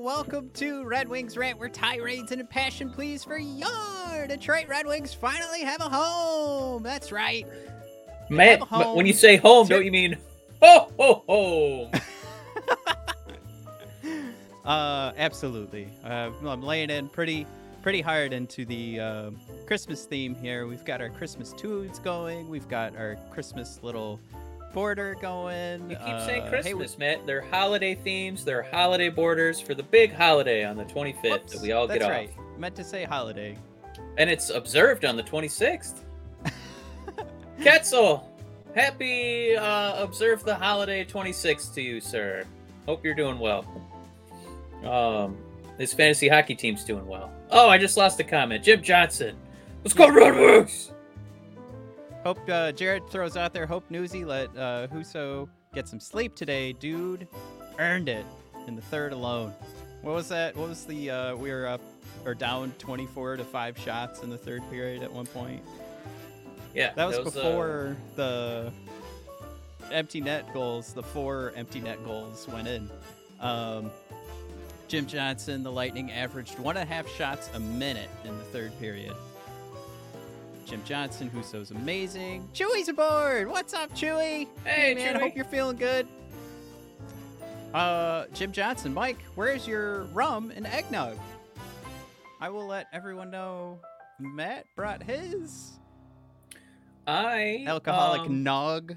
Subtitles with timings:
[0.00, 4.86] And welcome to Red Wings Rant, where tirades and passion pleas for your Detroit Red
[4.86, 6.82] Wings finally have a home.
[6.82, 7.46] That's right.
[8.30, 10.16] Man, have a but when you say home, Ter- don't you mean
[10.62, 11.90] ho ho ho?
[14.62, 15.88] Uh, absolutely.
[16.04, 17.44] Uh, I'm laying in pretty,
[17.82, 19.30] pretty hard into the uh,
[19.66, 20.66] Christmas theme here.
[20.66, 22.48] We've got our Christmas tunes going.
[22.48, 24.20] We've got our Christmas little
[24.72, 25.90] border going.
[25.90, 27.26] You keep Uh, saying hey, Christmas, Matt.
[27.26, 28.44] They're holiday themes.
[28.44, 32.00] They're holiday borders for the big holiday on the 25th whoops, that we all get
[32.00, 32.30] that's off, right.
[32.58, 33.56] Meant to say holiday.
[34.18, 36.00] and it's observed on the 26th.
[37.60, 38.22] Ketzel,
[38.74, 42.44] happy uh, observe the holiday 26th to you, sir.
[42.86, 43.64] Hope you're doing well.
[44.84, 45.36] Um,
[45.76, 47.30] this fantasy hockey team's doing well.
[47.50, 48.64] Oh, I just lost a comment.
[48.64, 49.36] Jim Johnson,
[49.84, 50.92] let's go Red Wings!
[52.24, 53.66] Hope uh, Jared throws out there.
[53.66, 57.26] Hope Newsy let uh, Husso get some sleep today, dude.
[57.78, 58.26] Earned it
[58.66, 59.54] in the third alone.
[60.02, 60.54] What was that?
[60.54, 61.10] What was the?
[61.10, 61.80] Uh, we were up
[62.26, 65.62] or down 24 to five shots in the third period at one point.
[66.74, 68.70] Yeah, That was, uh, before the
[69.90, 70.92] empty net goals.
[70.92, 72.90] The four empty net goals went in.
[73.40, 73.90] Um,
[74.88, 78.78] Jim Johnson, the Lightning, averaged one and a half shots a minute in the third
[78.78, 79.14] period.
[80.66, 82.48] Jim Johnson, Husso's amazing.
[82.54, 83.48] Chewy's aboard.
[83.48, 84.46] What's up, Chewy?
[84.64, 85.16] Hey, man.
[85.16, 85.20] Chewy.
[85.20, 86.06] Hope you're feeling good.
[87.74, 91.16] Uh, Jim Johnson, Mike, where's your rum and eggnog?
[92.40, 93.80] I will let everyone know.
[94.18, 95.78] Matt brought his
[97.06, 98.96] I alcoholic um, nog.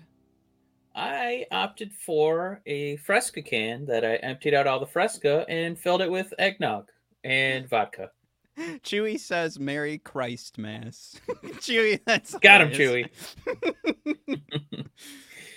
[0.95, 6.01] I opted for a Fresca can that I emptied out all the Fresca and filled
[6.01, 6.89] it with eggnog
[7.23, 8.11] and vodka.
[8.57, 11.19] Chewy says Merry Christ Mass.
[11.59, 13.35] Chewy, that's Got him, hilarious.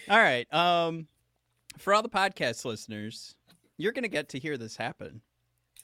[0.09, 0.53] all right.
[0.53, 1.07] Um,
[1.79, 3.35] for all the podcast listeners,
[3.77, 5.21] you're gonna get to hear this happen,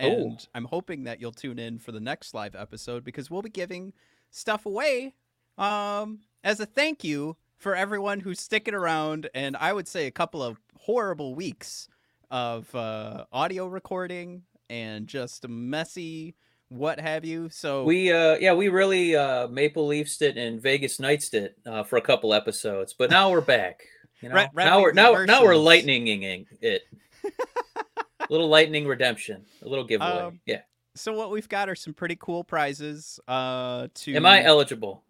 [0.01, 0.07] Oh.
[0.07, 3.51] and I'm hoping that you'll tune in for the next live episode because we'll be
[3.51, 3.93] giving
[4.31, 5.15] stuff away,
[5.59, 10.11] um, as a thank you for everyone who's sticking around, and I would say a
[10.11, 11.89] couple of horrible weeks
[12.31, 16.35] of uh, audio recording and just messy
[16.73, 17.49] what have you.
[17.51, 21.83] So We uh yeah, we really uh Maple Leafs it and Vegas Knights it uh,
[21.83, 23.85] for a couple episodes, but now we're back.
[24.21, 26.83] You know, Red now we're now now we're lightninging it.
[28.31, 30.11] little lightning redemption, a little giveaway.
[30.11, 30.61] Um, yeah.
[30.95, 33.19] So what we've got are some pretty cool prizes.
[33.27, 35.03] Uh, to Am I eligible?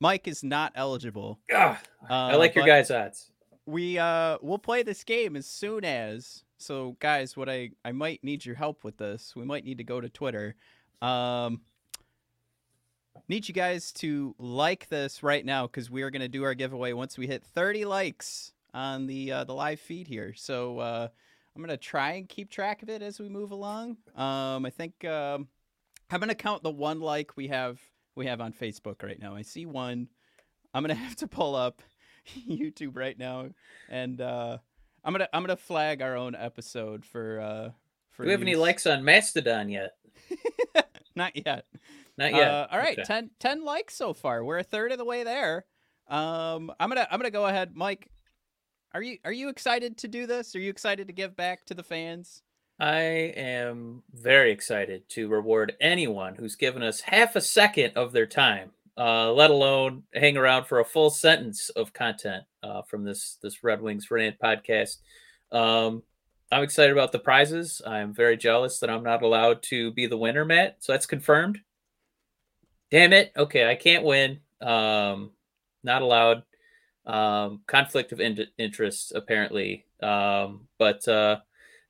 [0.00, 1.38] Mike is not eligible.
[1.52, 1.78] I
[2.08, 3.30] Uh, like your guys' odds.
[3.66, 6.44] We uh we'll play this game as soon as.
[6.58, 9.34] So guys, what I I might need your help with this.
[9.34, 10.54] We might need to go to Twitter.
[11.02, 11.60] Um,
[13.28, 16.92] need you guys to like this right now because we are gonna do our giveaway
[16.92, 20.34] once we hit 30 likes on the uh, the live feed here.
[20.34, 21.08] So uh,
[21.54, 23.96] I'm gonna try and keep track of it as we move along.
[24.14, 25.48] Um, I think um,
[26.10, 27.80] I'm gonna count the one like we have
[28.14, 29.34] we have on Facebook right now.
[29.34, 30.08] I see one.
[30.74, 31.82] I'm gonna have to pull up
[32.48, 33.48] YouTube right now,
[33.88, 34.58] and uh,
[35.04, 37.70] I'm gonna I'm gonna flag our own episode for uh,
[38.10, 38.24] for.
[38.24, 39.92] Do we have any likes on Mastodon yet?
[41.16, 41.64] Not yet.
[42.18, 42.50] Not yet.
[42.50, 43.04] Uh, all right, Okay.
[43.04, 44.44] 10, 10 likes so far.
[44.44, 45.64] We're a third of the way there.
[46.08, 48.08] Um, I'm gonna I'm gonna go ahead, Mike.
[48.94, 50.54] Are you are you excited to do this?
[50.54, 52.42] Are you excited to give back to the fans?
[52.78, 53.00] I
[53.36, 58.70] am very excited to reward anyone who's given us half a second of their time,
[58.96, 63.64] uh, let alone hang around for a full sentence of content uh, from this this
[63.64, 64.98] Red Wings Rant podcast.
[65.50, 66.02] Um,
[66.52, 67.82] I'm excited about the prizes.
[67.84, 70.76] I'm very jealous that I'm not allowed to be the winner, Matt.
[70.80, 71.58] So that's confirmed.
[72.90, 73.32] Damn it.
[73.36, 74.38] Okay, I can't win.
[74.60, 75.30] Um,
[75.82, 76.44] not allowed.
[77.04, 79.86] Um, conflict of in- interest, apparently.
[80.02, 81.38] Um, but uh,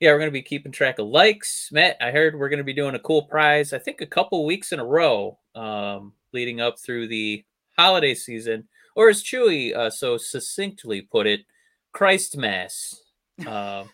[0.01, 1.71] yeah, we're going to be keeping track of likes.
[1.73, 4.45] Matt, I heard we're going to be doing a cool prize, I think a couple
[4.45, 7.45] weeks in a row, um, leading up through the
[7.79, 8.69] holiday season.
[8.95, 11.41] Or as Chewy uh, so succinctly put it,
[11.93, 13.03] Christ Mass.
[13.47, 13.91] Um,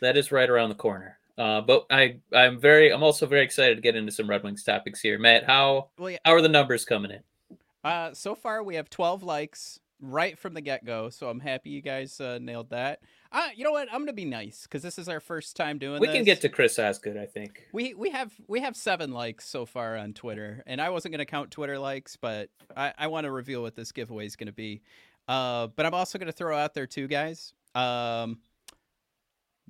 [0.00, 1.18] that is right around the corner.
[1.38, 4.62] Uh, but I, I'm very, I'm also very excited to get into some Red Wings
[4.62, 5.18] topics here.
[5.18, 6.18] Matt, how Well, yeah.
[6.24, 7.58] how are the numbers coming in?
[7.82, 11.08] Uh, so far we have 12 likes right from the get go.
[11.08, 13.00] So I'm happy you guys uh, nailed that.
[13.32, 13.88] Uh, you know what?
[13.92, 16.16] I'm gonna be nice because this is our first time doing We this.
[16.16, 17.64] can get to Chris Osgood, I think.
[17.72, 21.24] We we have we have seven likes so far on Twitter, and I wasn't gonna
[21.26, 24.82] count Twitter likes, but I, I want to reveal what this giveaway is gonna be.
[25.28, 27.54] Uh, but I'm also gonna throw out there too, guys.
[27.76, 28.38] Um,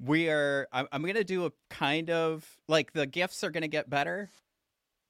[0.02, 0.66] we are.
[0.72, 4.30] I'm, gonna do a kind of like the gifts are gonna get better,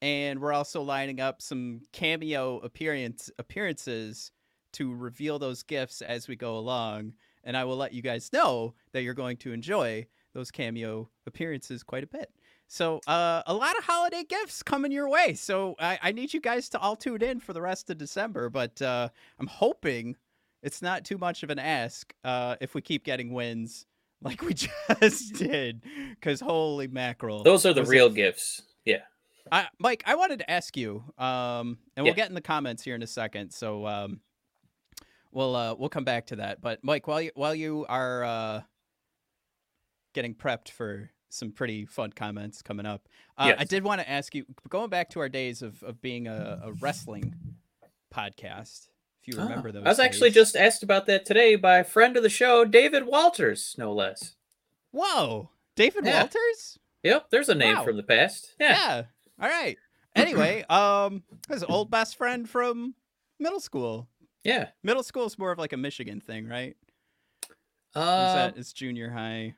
[0.01, 4.31] and we're also lining up some cameo appearance appearances
[4.73, 7.13] to reveal those gifts as we go along.
[7.43, 11.83] And I will let you guys know that you're going to enjoy those cameo appearances
[11.83, 12.31] quite a bit.
[12.67, 15.33] So uh, a lot of holiday gifts coming your way.
[15.33, 18.49] So I, I need you guys to all tune in for the rest of December.
[18.49, 19.09] But uh,
[19.39, 20.15] I'm hoping
[20.63, 23.87] it's not too much of an ask uh, if we keep getting wins
[24.21, 24.53] like we
[25.01, 25.83] just did.
[26.15, 28.61] Because holy mackerel, Those are the was it- real gifts.
[28.85, 29.01] Yeah.
[29.51, 32.13] I, Mike, I wanted to ask you, um, and we'll Yeah.
[32.13, 33.51] get in the comments here in a second.
[33.51, 34.21] So um,
[35.31, 36.61] we'll uh, we'll come back to that.
[36.61, 38.61] But Mike, while you while you are uh,
[40.13, 43.07] getting prepped for some pretty fun comments coming up,
[43.37, 46.27] uh, I did want to ask you, going back to our days of of being
[46.27, 47.33] a, a wrestling
[48.13, 48.87] podcast.
[49.23, 52.17] If you remember those, I was actually just asked about that today by a friend
[52.17, 54.35] of the show, David Walters, no less.
[54.91, 56.21] whoa, David Yeah.
[56.21, 56.79] Walters.
[57.03, 57.83] Yep, there's a name Wow.
[57.83, 58.55] from the past.
[58.59, 58.71] Yeah.
[58.71, 59.03] yeah.
[59.41, 59.77] All right.
[60.15, 62.95] Anyway, um, his old best friend from
[63.39, 64.07] middle school.
[64.43, 64.69] Yeah.
[64.83, 66.75] Middle school is more of like a Michigan thing, right?
[67.95, 69.55] Or is Uh, that it's junior high?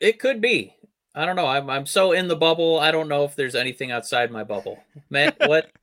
[0.00, 0.74] It could be.
[1.14, 1.46] I don't know.
[1.46, 2.78] I'm I'm so in the bubble.
[2.78, 4.82] I don't know if there's anything outside my bubble.
[5.10, 5.70] Matt, what?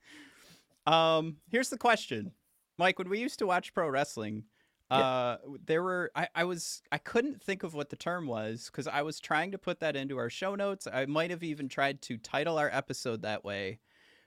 [0.86, 2.32] Um, here's the question,
[2.80, 2.98] Mike.
[2.98, 4.44] When we used to watch pro wrestling,
[4.90, 4.96] Yeah.
[4.98, 8.88] uh, there were I, I was I couldn't think of what the term was because
[8.88, 10.88] I was trying to put that into our show notes.
[10.92, 13.78] I might have even tried to title our episode that way,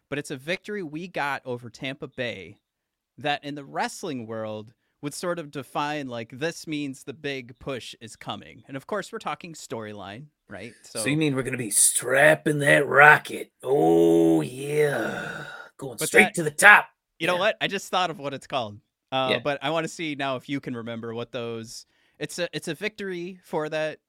[0.09, 2.59] but it's a victory we got over Tampa Bay
[3.17, 7.93] that in the wrestling world would sort of define like this means the big push
[7.99, 8.63] is coming.
[8.69, 10.71] And of course, we're talking storyline, right?
[10.83, 13.51] So, you mean we're gonna be strapping that rocket?
[13.61, 15.43] Oh yeah,
[15.77, 16.85] going straight that- to the top.
[17.23, 17.39] You know Yeah.
[17.39, 17.57] what?
[17.61, 18.81] I just thought of what it's called.
[19.09, 19.39] Uh, Yeah.
[19.39, 21.85] But I want to see now if you can remember what those.
[22.19, 23.99] It's a it's a victory for that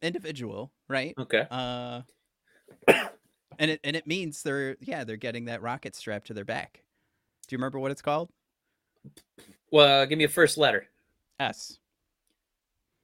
[0.00, 1.12] individual, right?
[1.18, 1.46] Okay.
[1.50, 2.00] Uh,
[3.58, 6.82] and it and it means they're yeah they're getting that rocket strapped to their back.
[7.46, 8.30] Do you remember what it's called?
[9.70, 10.86] Well, give me a first letter.
[11.38, 11.78] S.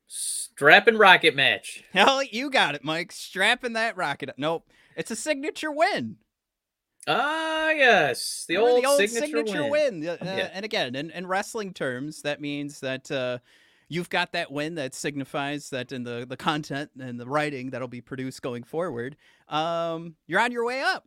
[0.07, 1.85] Strapping rocket match.
[1.93, 3.13] Hell, you got it, Mike.
[3.13, 4.31] Strapping that rocket.
[4.39, 4.67] Nope,
[4.97, 6.17] it's a signature win.
[7.07, 10.07] Ah, yes, the Remember old, signature, win.
[10.07, 10.51] Uh, uh, Yeah.
[10.53, 13.39] And again, in, in wrestling terms, that means that uh,
[13.89, 17.89] you've got that win that signifies that in the, the content and the writing that'll
[17.89, 19.17] be produced going forward,
[19.49, 21.07] um, you're on your way up.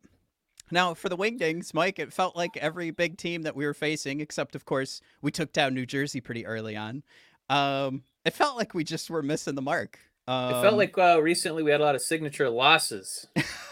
[0.71, 4.21] Now, for the Wingdings, Mike, it felt like every big team that we were facing,
[4.21, 7.03] except, of course, we took down New Jersey pretty early on.
[7.49, 9.99] Um, it felt like we just were missing the mark.
[10.27, 13.27] Um, It felt like uh, recently we had a lot of signature losses.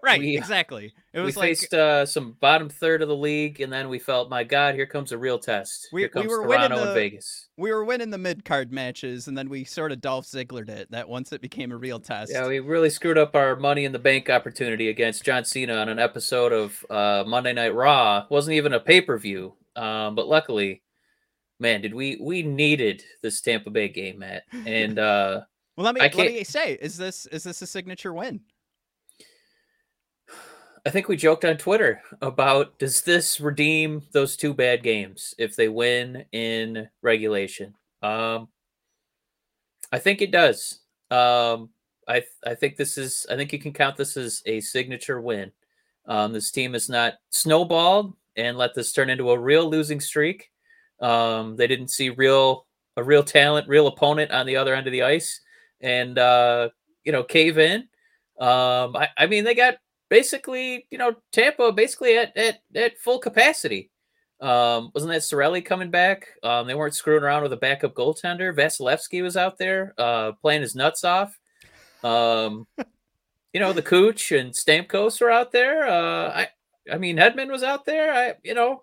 [0.04, 0.92] right, we- exactly.
[1.12, 3.98] It we was like faced uh, some bottom third of the league, and then we
[3.98, 5.88] felt, my God, here comes a real test.
[5.92, 7.48] We- here we comes were winning the- and Vegas.
[7.56, 10.90] we were winning the mid card matches, and then we sort of Dolph Zigglered it.
[10.90, 12.32] That once it became a real test.
[12.32, 15.88] Yeah, we really screwed up our Money in the Bank opportunity against John Cena on
[15.88, 18.26] an episode of uh, Monday Night Raw.
[18.30, 20.82] wasn't even a pay per view, um, but luckily,
[21.58, 25.40] man, did we we needed this Tampa Bay game, Matt, and uh,
[25.76, 28.40] well, let me let me say, is this is this a signature win?
[30.86, 35.54] I think we joked on Twitter about does this redeem those two bad games if
[35.54, 37.74] they win in regulation?
[38.02, 38.48] Um,
[39.92, 40.80] I think it does.
[41.10, 41.70] Um,
[42.08, 45.52] I I think this is I think you can count this as a signature win.
[46.06, 50.50] Um, this team is not snowballed and let this turn into a real losing streak.
[51.00, 54.92] Um, they didn't see real a real talent, real opponent on the other end of
[54.92, 55.40] the ice,
[55.80, 56.70] and uh,
[57.04, 57.82] you know cave in.
[58.40, 59.76] Um, I, I mean they got
[60.10, 63.90] basically, you know, Tampa basically at at, at full capacity.
[64.40, 66.26] Um, wasn't that Cirelli coming back?
[66.42, 68.54] Um, they weren't screwing around with a backup goaltender.
[68.54, 71.38] Vasilevsky was out there uh, playing his nuts off.
[72.02, 72.66] Um,
[73.52, 75.86] you know, the Cooch and Stamkos were out there.
[75.86, 76.48] Uh, I
[76.90, 78.12] I mean, Hedman was out there.
[78.12, 78.82] I you know,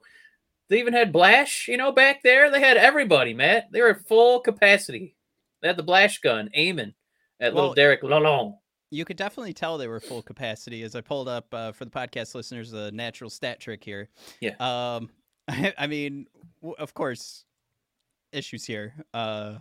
[0.69, 2.51] they even had Blash, you know, back there.
[2.51, 3.71] They had everybody, Matt.
[3.71, 5.15] They were at full capacity.
[5.61, 6.93] They had the Blash gun aiming
[7.39, 8.55] at Well, little Derek Lalonde.
[8.89, 11.91] You could definitely tell they were full capacity as I pulled up uh, for the
[11.91, 14.09] podcast listeners a natural stat trick here.
[14.39, 14.55] Yeah.
[14.59, 15.09] Um,
[15.47, 16.27] I, I mean,
[16.61, 17.45] w- of course,
[18.31, 18.93] issues here.
[19.13, 19.55] Uh,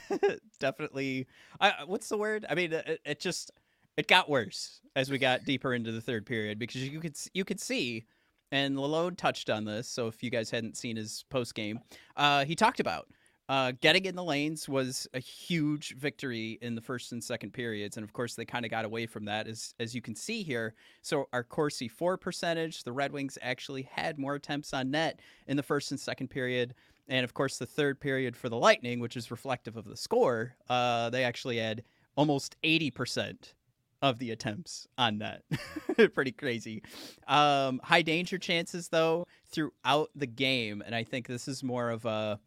[0.60, 1.26] definitely.
[1.60, 2.46] I, what's the word?
[2.48, 3.50] I mean, it, it just
[3.96, 7.44] it got worse as we got deeper into the third period because you could you
[7.44, 8.06] could see
[8.52, 9.88] and Lalonde touched on this.
[9.88, 11.80] So if you guys hadn't seen his post game,
[12.16, 13.08] uh, he talked about
[13.52, 17.98] uh, getting in the lanes was a huge victory in the first and second periods,
[17.98, 20.42] and of course they kind of got away from that, as as you can see
[20.42, 20.72] here.
[21.02, 25.58] So our Corsi for percentage, the Red Wings actually had more attempts on net in
[25.58, 26.72] the first and second period,
[27.08, 30.56] and of course the third period for the Lightning, which is reflective of the score,
[30.70, 31.84] uh, they actually had
[32.16, 33.52] almost eighty percent
[34.00, 35.42] of the attempts on net.
[36.14, 36.82] Pretty crazy.
[37.28, 42.06] Um, high danger chances though throughout the game, and I think this is more of
[42.06, 42.40] a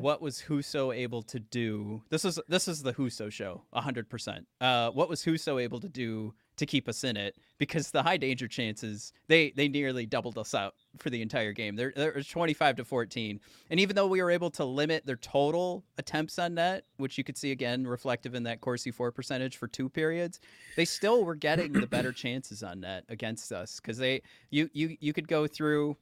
[0.00, 2.02] what was Husso able to do?
[2.10, 4.46] This is this is the Husso show, hundred uh, percent.
[4.60, 7.36] What was Husso able to do to keep us in it?
[7.58, 11.76] Because the high danger chances they they nearly doubled us out for the entire game.
[11.76, 15.06] There there was twenty five to fourteen, and even though we were able to limit
[15.06, 19.10] their total attempts on net, which you could see again reflective in that Corsi for
[19.10, 20.40] percentage for two periods,
[20.76, 24.96] they still were getting the better chances on net against us because they you you
[25.00, 25.96] you could go through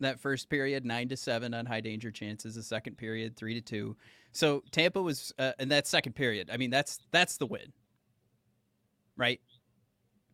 [0.00, 3.60] that first period nine to seven on high danger chances the second period three to
[3.60, 3.96] two.
[4.32, 7.72] So tampa was uh, in that second period i mean that's that's the win.
[9.16, 9.40] Right?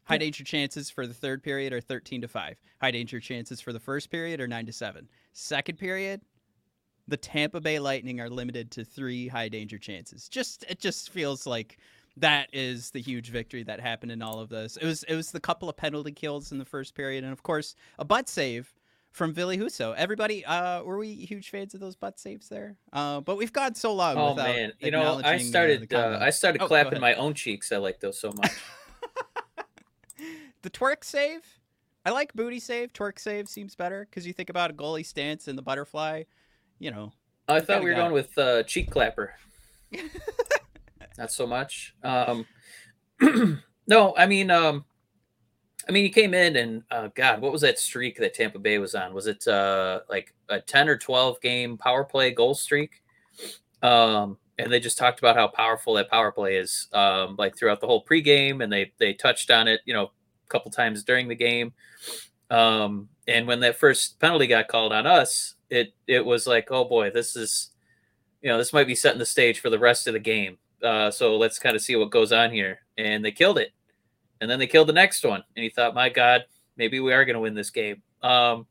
[0.04, 3.72] High danger chances for the third period are 13 to 5 high danger chances for
[3.72, 6.20] the first period are 9 to 7 second period
[7.10, 10.28] the tampa bay lightning are limited to three high danger chances.
[10.28, 11.78] Just it just feels like
[12.16, 14.76] that is the huge victory that happened in all of this.
[14.76, 17.42] It was it was the couple of penalty kills in the first period, and of
[17.42, 18.72] course a butt save
[19.10, 19.94] from Ville Husso.
[19.96, 22.76] Everybody, uh, were we huge fans of those butt saves there?
[22.92, 24.16] Uh, but we've gone so long.
[24.16, 27.72] Oh man, you know, I started, uh, I started oh, clapping my own cheeks.
[27.72, 28.52] I like those so much.
[30.62, 31.40] the twerk save,
[32.04, 32.92] I like booty save.
[32.92, 36.24] Twerk save seems better because you think about a goalie stance and the butterfly.
[36.78, 37.12] You know,
[37.48, 38.14] I thought we were going it.
[38.14, 39.34] with uh, cheek clapper.
[41.18, 41.94] Not so much.
[42.02, 42.46] Um,
[43.86, 44.84] no, I mean, um,
[45.88, 48.78] I mean, he came in and uh, God, what was that streak that Tampa Bay
[48.78, 49.14] was on?
[49.14, 53.02] Was it uh, like a ten or twelve game power play goal streak?
[53.82, 57.80] Um, and they just talked about how powerful that power play is, um, like throughout
[57.80, 61.28] the whole pregame, and they they touched on it, you know, a couple times during
[61.28, 61.72] the game.
[62.50, 66.84] Um, and when that first penalty got called on us, it it was like, oh
[66.84, 67.70] boy, this is,
[68.42, 70.58] you know, this might be setting the stage for the rest of the game.
[70.82, 72.80] Uh, so let's kind of see what goes on here.
[72.98, 73.72] And they killed it
[74.40, 76.44] and then they killed the next one, and he thought, "My God,
[76.76, 78.66] maybe we are going to win this game." Um,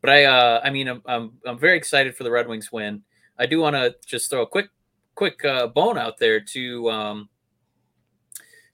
[0.00, 3.02] but I, uh, I mean, I'm, I'm, I'm very excited for the Red Wings win.
[3.38, 4.68] I do want to just throw a quick,
[5.14, 7.28] quick uh, bone out there to um,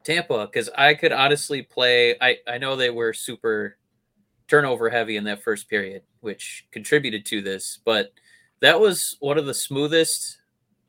[0.05, 2.17] Tampa because I could honestly play.
[2.21, 3.77] I, I know they were super
[4.49, 8.13] turnover heavy in that first period, which contributed to this, but
[8.61, 10.39] that was one of the smoothest,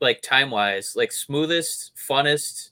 [0.00, 2.70] like time wise, like smoothest, funnest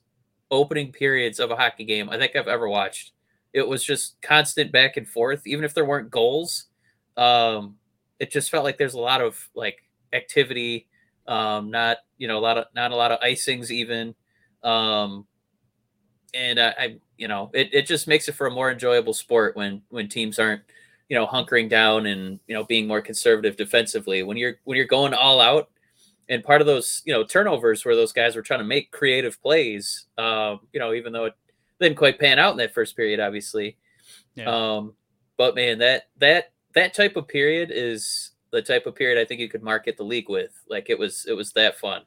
[0.50, 3.12] opening periods of a hockey game I think I've ever watched.
[3.52, 6.66] It was just constant back and forth, even if there weren't goals.
[7.16, 7.76] Um,
[8.18, 10.88] it just felt like there's a lot of like activity,
[11.26, 14.14] um, not you know a lot of not a lot of icings even,
[14.62, 15.26] um,
[16.34, 19.56] and I, I you know it, it just makes it for a more enjoyable sport
[19.56, 20.62] when when teams aren't
[21.08, 24.86] you know hunkering down and you know being more conservative defensively when you're when you're
[24.86, 25.70] going all out
[26.28, 29.40] and part of those you know turnovers where those guys were trying to make creative
[29.42, 31.34] plays um, you know even though it
[31.80, 33.76] didn't quite pan out in that first period obviously
[34.34, 34.44] yeah.
[34.46, 34.94] um,
[35.36, 39.40] but man that that that type of period is the type of period i think
[39.40, 42.02] you could market the league with like it was it was that fun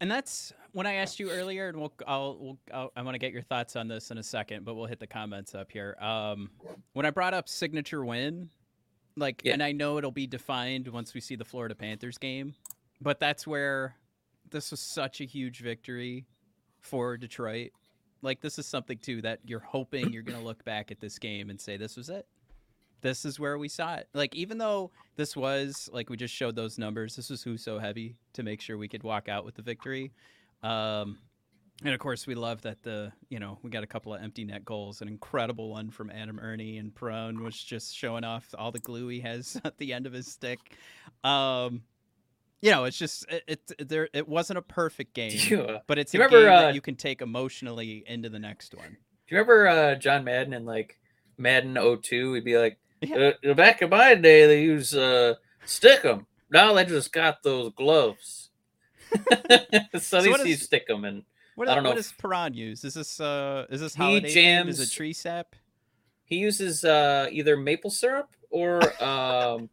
[0.00, 3.18] and that's when i asked you earlier and we'll i'll, we'll, I'll i want to
[3.18, 5.96] get your thoughts on this in a second but we'll hit the comments up here
[6.00, 6.50] um,
[6.92, 8.48] when i brought up signature win
[9.16, 9.52] like yeah.
[9.52, 12.54] and i know it'll be defined once we see the florida panthers game
[13.04, 13.94] but that's where
[14.50, 16.26] this was such a huge victory
[16.80, 17.70] for Detroit.
[18.22, 21.18] Like this is something too that you're hoping you're going to look back at this
[21.18, 22.26] game and say this was it.
[23.02, 24.08] This is where we saw it.
[24.14, 28.16] Like even though this was like we just showed those numbers, this was Husso heavy
[28.32, 30.10] to make sure we could walk out with the victory.
[30.62, 31.18] Um,
[31.82, 34.44] and of course, we love that the you know we got a couple of empty
[34.44, 38.72] net goals, an incredible one from Adam Erne and Perron was just showing off all
[38.72, 40.58] the glue he has at the end of his stick.
[41.24, 41.82] Um,
[42.64, 44.08] you know, it's just it, it there.
[44.14, 46.96] It wasn't a perfect game, you, but it's a remember, game uh, that you can
[46.96, 48.88] take emotionally into the next one.
[48.88, 50.98] Do you remember uh, John Madden and like
[51.36, 52.32] Madden 02?
[52.32, 53.32] He'd be like, yeah.
[53.46, 55.34] uh, back in my day, they use uh,
[55.66, 56.26] stick 'em.
[56.50, 58.48] Now they just got those gloves.
[59.92, 61.24] so, so they see stick 'em and.
[61.56, 61.96] What, I don't what know.
[61.96, 62.82] does Perron use?
[62.82, 65.54] Is this uh is this holiday he jams, Is it tree sap?
[66.24, 69.68] He uses uh either maple syrup or um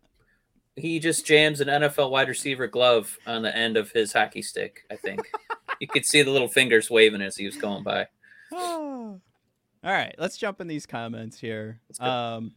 [0.82, 4.82] he just jams an NFL wide receiver glove on the end of his hockey stick.
[4.90, 5.30] I think
[5.80, 8.08] you could see the little fingers waving as he was going by.
[8.52, 9.20] All
[9.84, 11.80] right, let's jump in these comments here.
[12.00, 12.54] Um,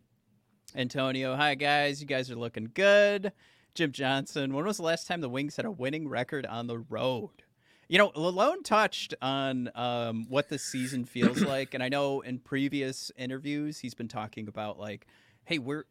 [0.74, 2.00] Antonio, hi guys.
[2.00, 3.32] You guys are looking good.
[3.74, 6.78] Jim Johnson, when was the last time the Wings had a winning record on the
[6.78, 7.42] road?
[7.88, 12.38] You know, Lalonde touched on um, what the season feels like, and I know in
[12.38, 15.06] previous interviews he's been talking about like,
[15.44, 15.84] hey, we're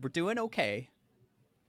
[0.00, 0.90] we're doing okay,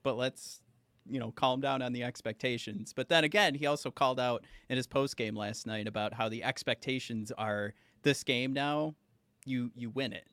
[0.08, 0.62] but let's
[1.06, 2.94] you know calm down on the expectations.
[2.96, 6.30] But then again, he also called out in his post game last night about how
[6.30, 7.74] the expectations are
[8.04, 8.94] this game now,
[9.44, 10.26] you you win it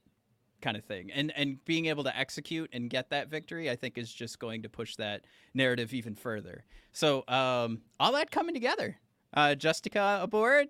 [0.61, 1.11] kind of thing.
[1.11, 4.61] And and being able to execute and get that victory, I think is just going
[4.61, 6.63] to push that narrative even further.
[6.93, 8.97] So um, all that coming together.
[9.33, 10.69] Uh, Justica aboard.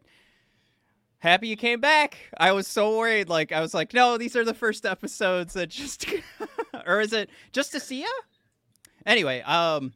[1.20, 2.18] Happy you came back.
[2.40, 3.30] I was so worried.
[3.30, 6.08] Like I was like, no, these are the first episodes that just,
[6.88, 8.08] or is it just to see ya?
[9.06, 9.94] Anyway, um,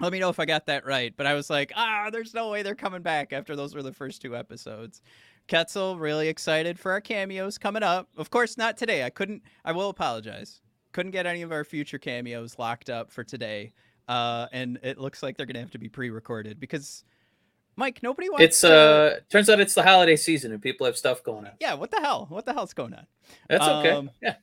[0.00, 1.14] let me know if I got that right.
[1.16, 3.92] But I was like, ah, there's no way they're coming back after those were the
[3.92, 5.00] first two episodes.
[5.48, 8.08] Ketzel, really excited for our cameos coming up.
[8.16, 9.04] Of course, not today.
[9.04, 9.42] I couldn't.
[9.64, 10.60] I will apologize.
[10.92, 13.72] Couldn't get any of our future cameos locked up for today,
[14.08, 17.04] uh, and it looks like they're gonna have to be pre-recorded because,
[17.76, 18.44] Mike, nobody wants.
[18.44, 21.52] It's uh, turns out it's the holiday season and people have stuff going on.
[21.60, 22.26] Yeah, what the hell?
[22.28, 23.06] What the hell's going on?
[23.48, 23.90] That's okay.
[23.90, 24.36] Um, yeah.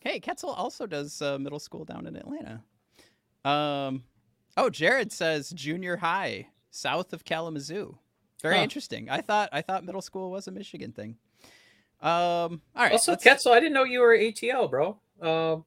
[0.00, 2.62] Hey, Ketzel also does uh, middle school down in Atlanta.
[3.44, 4.04] Um,
[4.56, 7.98] oh, Jared says junior high south of Kalamazoo.
[8.42, 8.62] Very huh.
[8.62, 9.10] interesting.
[9.10, 11.16] I thought I thought middle school was a Michigan thing.
[12.00, 12.92] Um, all right.
[12.92, 14.98] Also, Ketzel, I didn't know you were ATL, bro.
[15.20, 15.64] Um,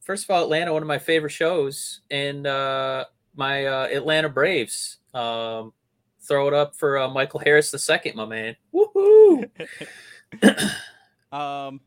[0.00, 3.04] first of all, Atlanta, one of my favorite shows, and uh,
[3.34, 4.98] my uh, Atlanta Braves.
[5.12, 5.72] Um,
[6.26, 8.56] throw it up for uh, Michael Harris the second, my man.
[8.74, 9.48] Woohoo!
[11.32, 11.80] um,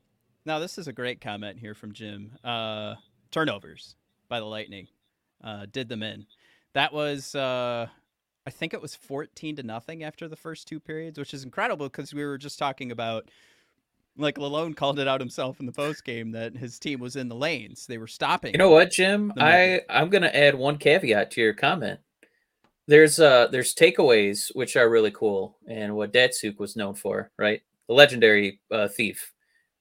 [0.45, 2.31] now this is a great comment here from Jim.
[2.43, 2.95] Uh,
[3.31, 3.95] turnovers
[4.29, 4.87] by the Lightning
[5.43, 6.25] uh, did them in.
[6.73, 7.87] That was uh,
[8.45, 11.87] I think it was 14 to nothing after the first two periods, which is incredible
[11.87, 13.29] because we were just talking about
[14.17, 17.29] like Lalonde called it out himself in the post game that his team was in
[17.29, 17.85] the lanes.
[17.85, 18.53] They were stopping.
[18.53, 19.33] You know what, Jim?
[19.37, 21.99] I I'm going to add one caveat to your comment.
[22.87, 27.61] There's uh there's takeaways which are really cool and what Datsyuk was known for, right?
[27.87, 29.31] The legendary uh, thief.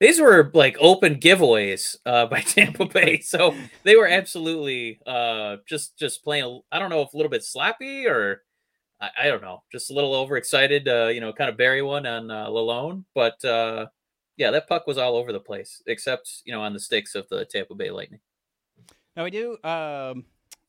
[0.01, 5.99] These were like open giveaways uh, by Tampa Bay, so they were absolutely uh, just
[5.99, 6.61] just playing.
[6.71, 8.43] I don't know if a little bit sloppy or
[9.01, 12.07] I, I don't know, just a little overexcited, uh, you know, kind of bury one
[12.07, 13.05] on uh, Lalonde.
[13.15, 13.87] But uh,
[14.37, 17.29] yeah, that puck was all over the place, except you know on the sticks of
[17.29, 18.21] the Tampa Bay Lightning.
[19.17, 20.25] Now we do um,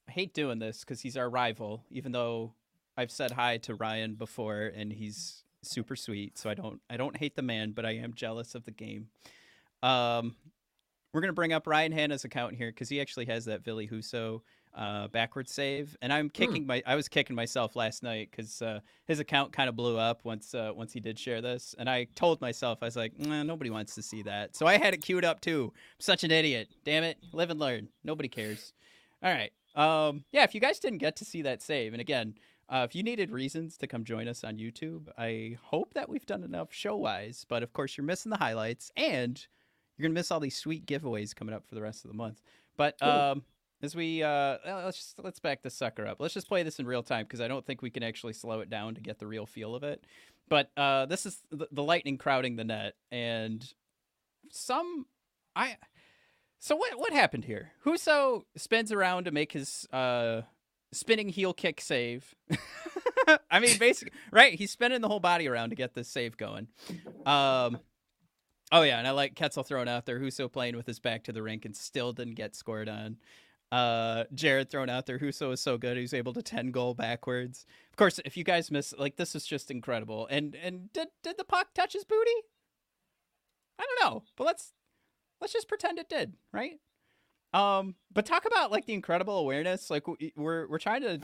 [0.07, 2.53] hate doing this because he's our rival, even though
[2.97, 6.37] I've said hi to Ryan before and he's super sweet.
[6.37, 9.07] So I don't I don't hate the man, but I am jealous of the game.
[9.81, 10.35] Um,
[11.13, 14.41] we're gonna bring up Ryan Hanna's account here because he actually has that Ville Husso
[14.75, 16.29] uh, backward save, and I'm hmm.
[16.29, 16.83] kicking my.
[16.85, 20.53] I was kicking myself last night because uh, his account kind of blew up once
[20.53, 23.69] uh, once he did share this, and I told myself I was like, nah, nobody
[23.69, 25.71] wants to see that, so I had it queued up too.
[25.75, 26.69] I'm such an idiot.
[26.85, 27.89] Damn it, live and learn.
[28.03, 28.73] Nobody cares.
[29.23, 29.51] All right.
[29.75, 32.35] Um, yeah, if you guys didn't get to see that save, and again,
[32.69, 36.25] uh, if you needed reasons to come join us on YouTube, I hope that we've
[36.25, 37.45] done enough show wise.
[37.49, 39.43] But of course, you're missing the highlights, and
[39.97, 42.41] you're gonna miss all these sweet giveaways coming up for the rest of the month.
[42.77, 43.43] But um,
[43.81, 46.19] as we uh, let's just let's back this sucker up.
[46.19, 48.59] Let's just play this in real time because I don't think we can actually slow
[48.59, 50.03] it down to get the real feel of it.
[50.47, 53.65] But uh, this is the, the lightning crowding the net, and
[54.51, 55.05] some
[55.55, 55.77] I.
[56.59, 57.71] So what what happened here?
[57.85, 60.41] Husso spins around to make his uh,
[60.91, 62.35] spinning heel kick save.
[63.51, 64.53] I mean, basically, right?
[64.53, 66.67] He's spinning the whole body around to get this save going.
[67.25, 67.79] Um,
[68.71, 70.19] oh yeah, and I like Ketzel throwing out there.
[70.19, 73.17] Husso playing with his back to the rink and still didn't get scored on.
[73.71, 75.19] Uh, Jared thrown out there.
[75.19, 77.65] Husso is so good; he's able to ten goal backwards.
[77.91, 80.27] Of course, if you guys miss, like this is just incredible.
[80.31, 82.31] And and did did the puck touch his booty?
[83.77, 84.73] I don't know, but let's
[85.39, 86.79] let's just pretend it did, right?
[87.53, 89.89] Um, but talk about like the incredible awareness.
[89.89, 90.03] Like
[90.35, 91.19] we're we're trying to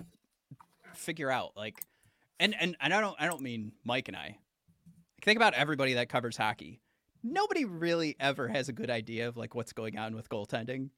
[0.94, 1.76] figure out like,
[2.40, 4.38] and and and I don't I don't mean Mike and I.
[5.22, 6.82] Think about everybody that covers hockey.
[7.24, 10.90] Nobody really ever has a good idea of like what's going on with goaltending,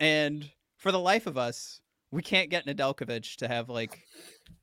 [0.00, 1.80] and for the life of us,
[2.14, 4.06] we can't get Nedeljkovic to have like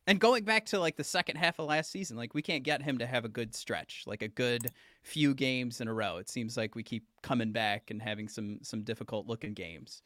[0.08, 2.82] and going back to like the second half of last season, like we can't get
[2.82, 4.72] him to have a good stretch, like a good
[5.04, 6.18] few games in a row.
[6.18, 10.02] It seems like we keep coming back and having some some difficult looking games.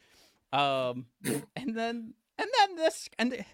[0.51, 1.05] Um
[1.55, 3.45] and then and then this and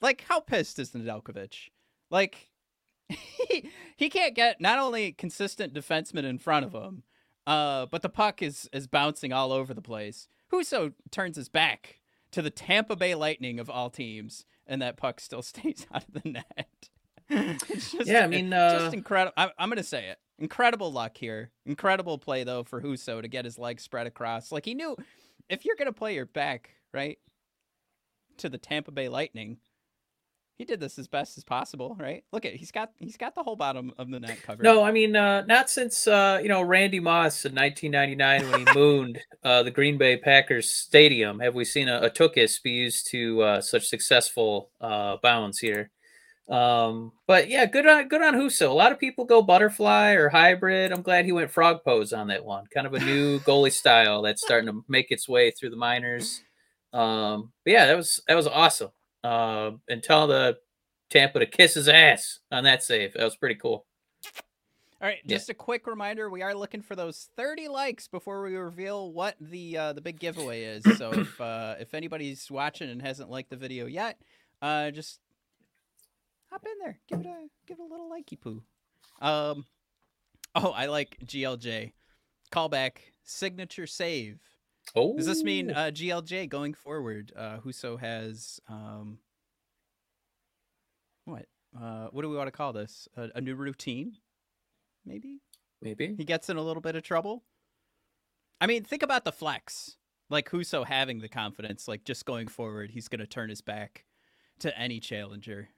[0.00, 1.70] like how pissed is Nedeljkovic?
[2.10, 2.50] Like
[3.08, 7.04] he, he can't get not only consistent defensemen in front of him,
[7.46, 10.26] uh, but the puck is is bouncing all over the place.
[10.52, 12.00] Husso turns his back
[12.32, 16.22] to the Tampa Bay Lightning of all teams, and that puck still stays out of
[16.22, 16.88] the net.
[17.66, 18.78] just, yeah, I mean, uh...
[18.78, 19.34] just incredible.
[19.58, 20.18] I'm, to say it.
[20.38, 21.50] Incredible luck here.
[21.64, 24.52] Incredible play though for Husso to get his legs spread across.
[24.52, 24.96] Like he knew,
[25.48, 27.18] if you're gonna play your back right
[28.38, 29.58] to the Tampa Bay Lightning,
[30.56, 32.24] he did this as best as possible, right?
[32.32, 34.62] Look at he's got he's got the whole bottom of the net covered.
[34.62, 38.74] No, I mean uh, not since uh, you know Randy Moss in 1999 when he
[38.78, 43.10] mooned uh, the Green Bay Packers stadium have we seen a, a Tookus be used
[43.10, 45.90] to uh, such successful uh, bounds here.
[46.48, 48.70] Um, but yeah, good on good on Husso.
[48.70, 50.92] A lot of people go butterfly or hybrid.
[50.92, 52.64] I'm glad he went frog pose on that one.
[52.72, 56.40] Kind of a new goalie style that's starting to make its way through the minors.
[56.92, 58.90] Um, but yeah, that was that was awesome.
[59.26, 60.56] Uh, and tell the
[61.10, 63.14] Tampa to kiss his ass on that save.
[63.14, 63.84] That was pretty cool.
[65.02, 65.52] All right, just yeah.
[65.52, 69.76] a quick reminder: we are looking for those 30 likes before we reveal what the
[69.76, 70.84] uh, the big giveaway is.
[70.96, 74.20] So if uh, if anybody's watching and hasn't liked the video yet,
[74.62, 75.18] uh, just
[76.48, 78.62] hop in there, give it a give it a little likey poo.
[79.20, 79.66] Um,
[80.54, 81.92] oh, I like GLJ
[82.52, 82.92] callback
[83.24, 84.38] signature save.
[84.94, 87.32] Oh, does this mean uh, GLJ going forward?
[87.36, 89.18] Uh, Husso has um,
[91.24, 91.46] what?
[91.78, 93.08] Uh, what do we want to call this?
[93.16, 94.16] A, a new routine,
[95.04, 95.40] maybe.
[95.82, 97.44] Maybe he gets in a little bit of trouble.
[98.60, 99.96] I mean, think about the flex.
[100.30, 104.06] Like Husso having the confidence, like just going forward, he's going to turn his back
[104.60, 105.68] to any challenger.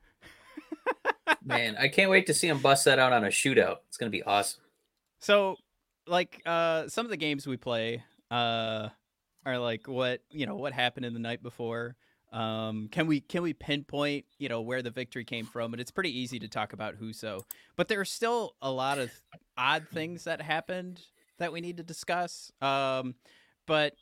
[1.45, 3.79] Man, I can't wait to see him bust that out on a shootout.
[3.89, 4.61] It's gonna be awesome.
[5.21, 5.57] So,
[6.07, 8.89] like, uh, some of the games we play, uh,
[9.49, 11.97] are like what you know what happened in the night before.
[12.33, 15.73] Um, can we can we pinpoint you know where the victory came from?
[15.73, 17.43] And it's pretty easy to talk about Husso,
[17.77, 19.11] but there are still a lot of
[19.57, 21.01] odd things that happened
[21.39, 22.53] that we need to discuss.
[22.61, 23.15] Um,
[23.67, 23.95] but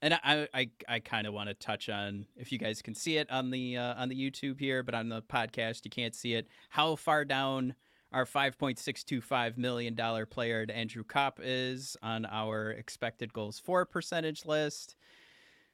[0.00, 3.18] and I I, I kind of want to touch on if you guys can see
[3.18, 6.32] it on the uh, on the YouTube here, but on the podcast you can't see
[6.32, 6.48] it.
[6.70, 7.74] How far down
[8.14, 14.94] our 5.625 million dollar player Andrew Copp is on our expected goals for percentage list.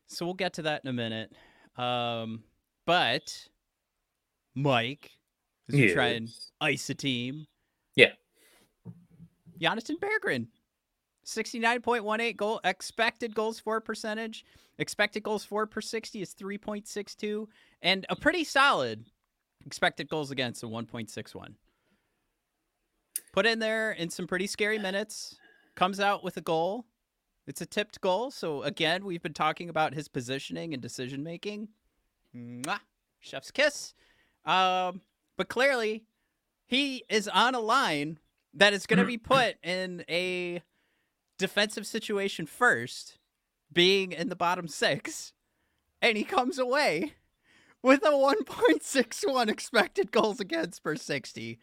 [0.07, 1.33] So we'll get to that in a minute.
[1.77, 2.43] Um,
[2.87, 3.47] but
[4.55, 5.11] Mike,
[5.69, 5.89] as yes.
[5.89, 6.29] we try and
[6.61, 7.47] ice a team,
[7.95, 8.13] yeah,
[9.61, 10.47] Jonatan Berggren
[11.27, 14.45] 69.18 goal expected goals for percentage.
[14.79, 17.47] Expected goals for per 60 is 3.62
[17.83, 19.05] and a pretty solid
[19.67, 21.55] expected goals against a 1.61.
[23.33, 25.37] Put in there in some pretty scary minutes,
[25.77, 26.87] comes out with a goal.
[27.47, 31.69] It's a tipped goal, so again, we've been talking about his positioning and decision making.
[32.35, 32.81] Mwah!
[33.19, 33.95] Chef's kiss.
[34.45, 35.03] Um,
[35.37, 36.05] but clearly,
[36.67, 38.19] he is on a line
[38.55, 40.63] that is going to be put in a
[41.39, 43.19] defensive situation first,
[43.73, 45.33] being in the bottom six,
[46.03, 47.15] and he comes away
[47.83, 51.59] with a 1.61 expected goals against per 60.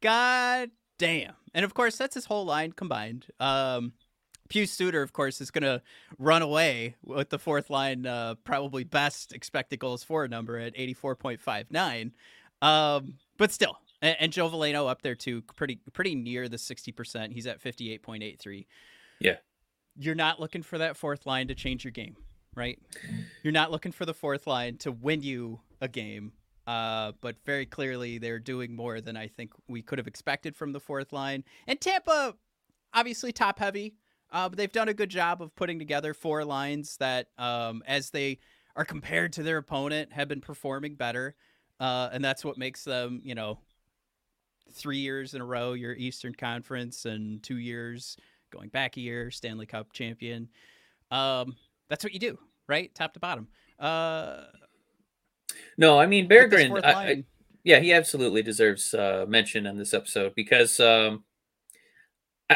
[0.00, 0.70] God
[1.02, 1.32] damn.
[1.52, 3.26] And of course, that's his whole line combined.
[3.40, 3.92] Um,
[4.48, 5.82] Pius Suter, of course, is going to
[6.16, 10.76] run away with the fourth line, uh, probably best expected goals for a number at
[10.76, 12.12] 84.59.
[12.62, 17.32] Um, but still, and, and Joe Veleno up there too, pretty pretty near the 60%.
[17.32, 18.66] He's at 58.83.
[19.18, 19.36] Yeah.
[19.96, 22.16] You're not looking for that fourth line to change your game,
[22.54, 22.78] right?
[23.42, 26.32] You're not looking for the fourth line to win you a game.
[26.66, 30.72] Uh, but very clearly, they're doing more than I think we could have expected from
[30.72, 31.44] the fourth line.
[31.66, 32.34] And Tampa,
[32.94, 33.94] obviously, top heavy.
[34.30, 38.10] Uh, but they've done a good job of putting together four lines that, um, as
[38.10, 38.38] they
[38.74, 41.34] are compared to their opponent, have been performing better.
[41.78, 43.58] Uh, and that's what makes them, you know,
[44.72, 48.16] three years in a row, your Eastern Conference, and two years
[48.50, 50.48] going back a year, Stanley Cup champion.
[51.10, 51.56] Um,
[51.90, 52.94] that's what you do, right?
[52.94, 53.48] Top to bottom.
[53.78, 54.44] Uh,
[55.82, 56.80] no, I mean Berggren.
[56.84, 57.24] I, I,
[57.64, 61.24] yeah, he absolutely deserves uh, mention in this episode because um,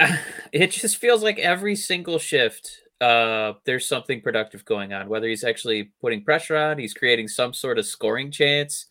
[0.52, 5.08] it just feels like every single shift uh, there's something productive going on.
[5.08, 8.86] Whether he's actually putting pressure on, he's creating some sort of scoring chance.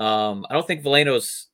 [0.00, 1.46] Um, I don't think Veleno's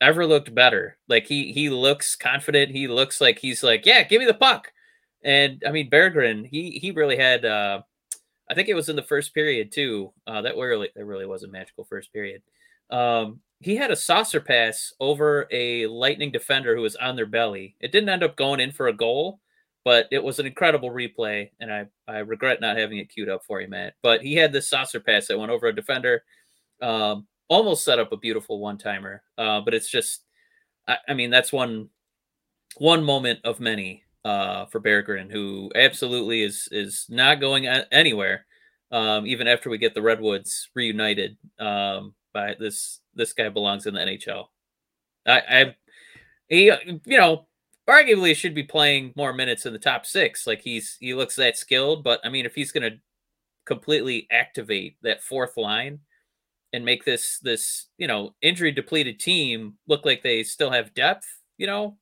[0.00, 0.96] ever looked better.
[1.08, 2.70] Like he he looks confident.
[2.70, 4.70] He looks like he's like, yeah, give me the puck.
[5.24, 7.44] And I mean Berggren, he he really had.
[7.44, 7.82] uh
[8.50, 10.12] I think it was in the first period too.
[10.26, 12.42] Uh, that really that really was a magical first period.
[12.90, 17.76] Um, he had a saucer pass over a Lightning defender who was on their belly.
[17.80, 19.40] It didn't end up going in for a goal,
[19.84, 23.44] but it was an incredible replay, and I I regret not having it queued up
[23.44, 23.94] for you, Matt.
[24.02, 26.24] But he had this saucer pass that went over a defender.
[26.82, 29.22] Um, almost set up a beautiful one timer.
[29.36, 30.24] Uh, but it's just,
[30.88, 31.88] I, I, mean, that's one
[32.76, 38.46] one moment of many uh, for Berggren, who absolutely is is not going anywhere,
[38.90, 41.36] um, even after we get the Redwoods reunited.
[41.58, 44.46] Um, by this this guy belongs in the NHL.
[45.26, 45.76] I, I
[46.48, 46.64] he
[47.06, 47.46] you know
[47.88, 50.46] arguably should be playing more minutes in the top six.
[50.46, 52.96] Like he's he looks that skilled, but I mean if he's gonna
[53.64, 56.00] completely activate that fourth line
[56.74, 61.26] and make this this you know injury depleted team look like they still have depth
[61.56, 61.96] you know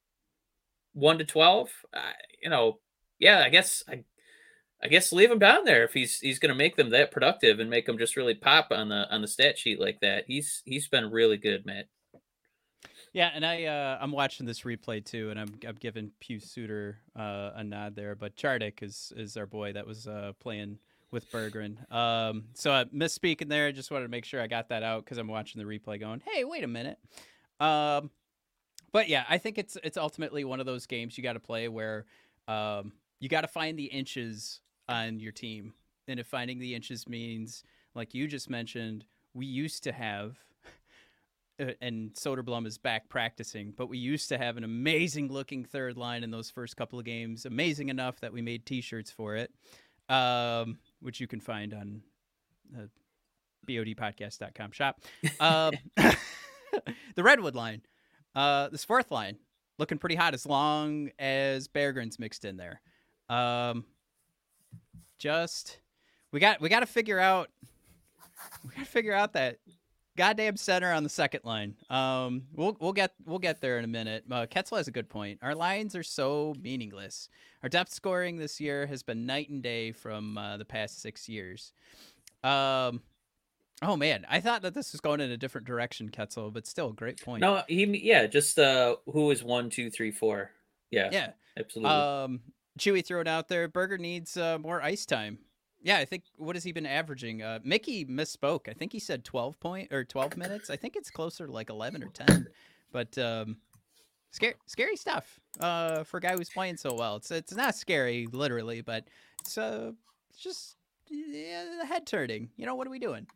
[0.94, 2.00] 1 to 12 uh,
[2.42, 2.78] you know
[3.18, 4.02] yeah i guess i
[4.83, 7.61] i guess leave him down there if he's he's going to make them that productive
[7.61, 10.62] and make them just really pop on the on the stat sheet like that he's
[10.64, 11.87] he's been really good matt
[13.12, 16.98] yeah, and I uh, I'm watching this replay too, and I'm I'm giving Pius Suter
[17.14, 20.78] uh, a nod there, but Chardik is is our boy that was uh, playing
[21.11, 21.76] with Berggren.
[21.92, 23.66] Um, so I misspeaking there.
[23.66, 26.00] I just wanted to make sure I got that out because I'm watching the replay,
[26.00, 26.98] going, "Hey, wait a minute."
[27.61, 28.11] Um,
[28.92, 31.68] but yeah, I think it's it's ultimately one of those games you got to play
[31.68, 32.07] where
[32.48, 35.74] um, you got to find the inches on your team,
[36.09, 40.37] and if finding the inches means, like you just mentioned, we used to have.
[41.61, 45.96] uh, And Soderblom is back practicing, but we used to have an amazing looking third
[45.96, 47.46] line in those first couple of games.
[47.46, 49.52] Amazing enough that we made T-shirts for it.
[50.09, 52.02] Um, which you can find on
[52.70, 52.90] the
[53.68, 55.00] bodpodcast.com shop.
[55.40, 55.72] Um,
[57.14, 57.83] the Redwood line,
[58.35, 59.37] uh, this fourth line,
[59.79, 62.81] looking pretty hot as long as Berggren's mixed in there.
[63.29, 63.85] Um,
[65.18, 65.79] just
[66.33, 67.49] we got we got to figure out
[68.64, 69.59] we got to figure out that
[70.16, 71.75] goddamn center on the second line.
[71.90, 74.25] Um, we'll we'll get we'll get there in a minute.
[74.31, 75.38] Uh, Ketzel has a good point.
[75.42, 77.29] Our lines are so meaningless.
[77.62, 81.29] Our depth scoring this year has been night and day from uh, the past six
[81.29, 81.73] years.
[82.42, 83.03] Um,
[83.83, 86.92] oh man, I thought that this was going in a different direction, Ketzel, but still,
[86.92, 87.40] great point.
[87.40, 90.51] no he yeah just uh who is one two three four
[90.90, 91.31] yeah yeah.
[91.59, 92.40] absolutely Um,
[92.79, 93.68] Chewy throw it out there.
[93.68, 95.38] Burger needs uh, more ice time.
[95.83, 97.42] Yeah, I think what has he been averaging?
[97.42, 98.68] Uh, Mickey misspoke.
[98.68, 100.71] I think he said twelve point or twelve minutes.
[100.71, 102.47] I think it's closer to like eleven or ten.
[102.92, 103.57] But um,
[104.31, 105.40] scary, scary stuff.
[105.59, 109.09] Uh, for a guy who's playing so well, it's it's not scary literally, but
[109.40, 109.92] it's uh,
[110.31, 110.77] it's just
[111.11, 112.51] yeah, the head turning.
[112.57, 113.27] You know what are we doing?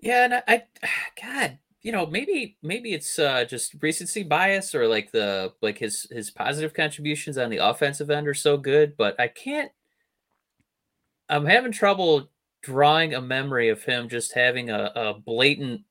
[0.00, 0.62] Yeah, and I, I
[1.22, 6.06] God, you know, maybe maybe it's uh just recency bias or like the like his
[6.10, 9.70] his positive contributions on the offensive end are so good, but I can't
[11.28, 12.30] I'm having trouble
[12.62, 15.82] drawing a memory of him just having a, a blatant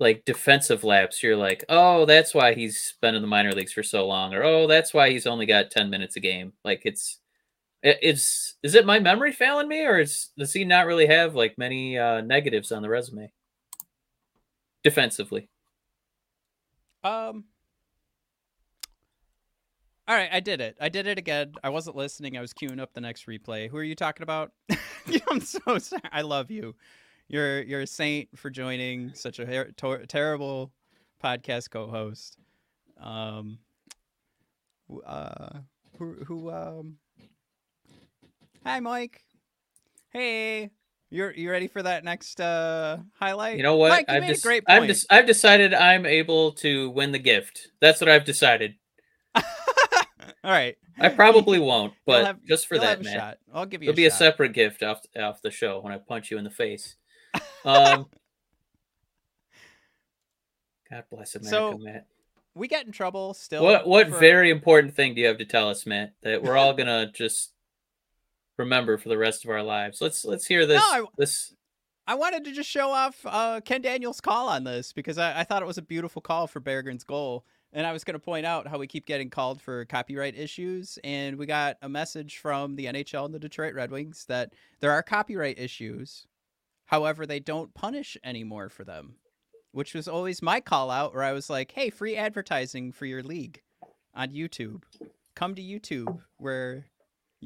[0.00, 1.22] like defensive lapse.
[1.22, 4.42] You're like, oh, that's why he's been in the minor leagues for so long, or
[4.44, 6.52] oh, that's why he's only got 10 minutes a game.
[6.64, 7.23] Like it's it-
[7.84, 11.58] it's is it my memory failing me, or is does he not really have like
[11.58, 13.30] many uh negatives on the resume?
[14.82, 15.48] Defensively.
[17.02, 17.44] Um.
[20.06, 20.76] All right, I did it.
[20.80, 21.54] I did it again.
[21.62, 22.36] I wasn't listening.
[22.36, 23.70] I was queuing up the next replay.
[23.70, 24.52] Who are you talking about?
[25.30, 26.02] I'm so sorry.
[26.12, 26.74] I love you.
[27.28, 30.72] You're you're a saint for joining such a tor- terrible
[31.22, 32.38] podcast co-host.
[32.98, 33.58] Um.
[35.06, 35.60] Uh.
[35.98, 36.96] Who who um.
[38.64, 39.22] Hi, Mike.
[40.10, 40.70] Hey.
[41.10, 43.56] You're you ready for that next uh highlight?
[43.56, 43.90] You know what?
[43.90, 47.12] Mike, you I've made a just great I've just I've decided I'm able to win
[47.12, 47.68] the gift.
[47.80, 48.74] That's what I've decided.
[49.36, 49.42] All
[50.42, 50.76] right.
[50.98, 53.16] I probably won't, but have- just for that, man.
[53.16, 53.38] shot.
[53.52, 53.90] I'll give you.
[53.90, 56.44] It'll a be a separate gift off off the show when I punch you in
[56.44, 56.96] the face.
[57.64, 58.06] Um,
[60.90, 62.06] God bless America, So, Matt.
[62.56, 63.62] We get in trouble still.
[63.62, 66.14] What what for- very important thing do you have to tell us, Matt?
[66.22, 67.52] That we're all gonna just
[68.56, 70.00] remember for the rest of our lives.
[70.00, 70.82] Let's let's hear this.
[70.82, 71.54] I- this
[72.06, 75.44] I wanted to just show off uh, Ken Daniels' call on this because I, I
[75.44, 77.46] thought it was a beautiful call for Berggren's goal.
[77.72, 80.98] And I was going to point out how we keep getting called for copyright issues.
[81.02, 84.92] And we got a message from the NHL and the Detroit Red Wings that there
[84.92, 86.26] are copyright issues.
[86.86, 89.14] However, they don't punish anymore for them,
[89.72, 93.22] which was always my call out where I was like, hey, free advertising for your
[93.22, 93.62] league
[94.14, 94.82] on YouTube.
[95.34, 96.86] Come to YouTube where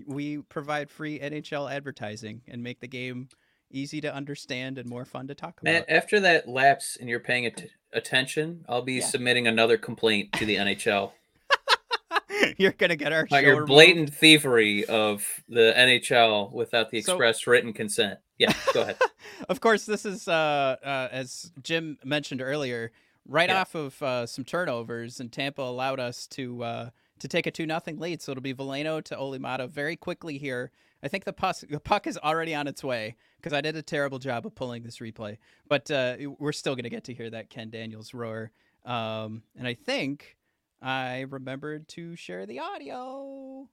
[0.06, 3.28] we provide free NHL advertising and make the game
[3.70, 5.72] easy to understand and more fun to talk about.
[5.72, 9.04] Matt, after that lapse and you're paying at- attention, I'll be Yeah.
[9.06, 11.12] submitting another complaint to the NHL
[12.56, 13.66] You're gonna get our your removed.
[13.68, 18.20] blatant thievery of the NHL without the So- express written consent.
[18.38, 18.98] Yeah, go ahead.
[19.48, 22.90] Of course, this is uh, uh, as Jim mentioned earlier,
[23.26, 23.60] right Yeah.
[23.60, 27.66] off of uh, some turnovers, and Tampa allowed us to uh, to take a two
[27.66, 28.22] nothing lead.
[28.22, 30.70] So it'll be Veleno to Olli Maatta very quickly here.
[31.02, 33.82] I think the puck, the puck is already on its way because I did a
[33.82, 37.50] terrible job of pulling this replay, but uh, we're still gonna get to hear that
[37.50, 38.50] Ken Daniels roar.
[38.84, 40.36] Um, and I think
[40.82, 43.68] I remembered to share the audio.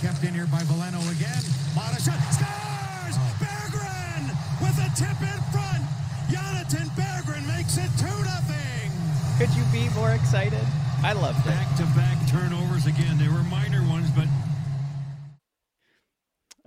[0.00, 1.42] Kept in here by Veleno again.
[1.74, 2.20] Maatta shot.
[2.32, 3.16] Scores!
[3.40, 4.24] Berggren
[4.60, 5.84] with a tip in front.
[6.28, 8.90] Jonatan Berggren makes it 2 nothing.
[9.38, 10.66] Could you be more excited?
[11.02, 11.46] I love that.
[11.46, 13.18] Back to back turnovers again.
[13.18, 14.26] They were minor ones, but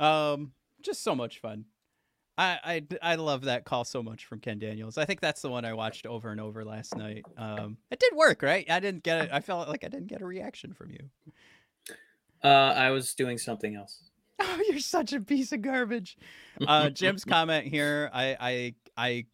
[0.03, 1.65] Um, just so much fun.
[2.35, 4.97] I, I, I love that call so much from Ken Daniels.
[4.97, 7.23] I think that's the one I watched over and over last night.
[7.37, 8.69] Um, it did work, right?
[8.69, 9.29] I didn't get it.
[9.31, 11.09] I felt like I didn't get a reaction from you.
[12.43, 13.99] Uh, I was doing something else.
[14.45, 16.17] Oh, you're such a piece of garbage.
[16.67, 18.09] Uh, Jim's comment here.
[18.13, 19.25] I I I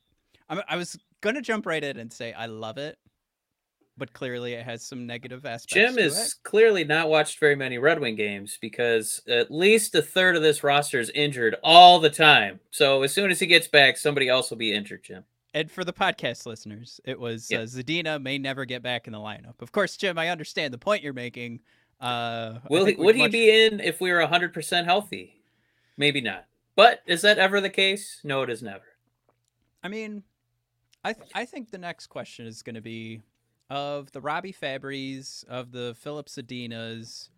[0.49, 2.99] I'm- I was gonna jump right in and say I love it,
[3.99, 5.73] but clearly it has some negative aspects.
[5.73, 10.35] Jim has clearly not watched very many Red Wing games because at least a third
[10.35, 12.59] of this roster is injured all the time.
[12.71, 15.25] So as soon as he gets back, somebody else will be injured, Jim.
[15.53, 17.59] And for the podcast listeners, it was Yeah.
[17.59, 19.61] uh, Zadina may never get back in the lineup.
[19.61, 21.59] Of course, Jim, I understand the point you're making.
[21.99, 25.41] Uh, Will he, would he much- be in if we were 100% healthy?
[25.97, 26.45] Maybe not.
[26.75, 28.21] But is that ever the case?
[28.23, 28.85] No, it is never.
[29.83, 30.23] I mean,
[31.03, 33.21] I th- I think the next question is going to be
[33.69, 37.29] of the Robby Fabbris, of the Filip Zadinas.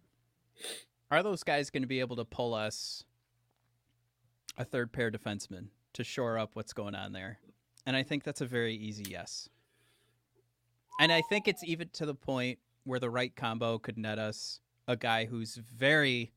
[1.10, 3.04] Are those guys going to be able to pull us
[4.58, 7.40] a third pair defenseman to shore up what's going on there?
[7.86, 9.50] And I think that's a very easy yes.
[11.00, 14.60] And I think it's even to the point where the right combo could net us
[14.88, 16.32] a guy who's very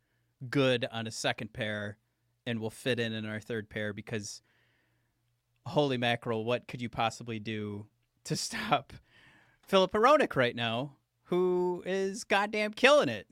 [0.50, 1.98] good on a second pair
[2.46, 4.42] and will fit in in our third pair because
[5.66, 7.86] holy mackerel, what could you possibly do
[8.24, 8.92] to stop
[9.66, 10.92] Filip Hronek right now,
[11.24, 13.26] who is goddamn killing it?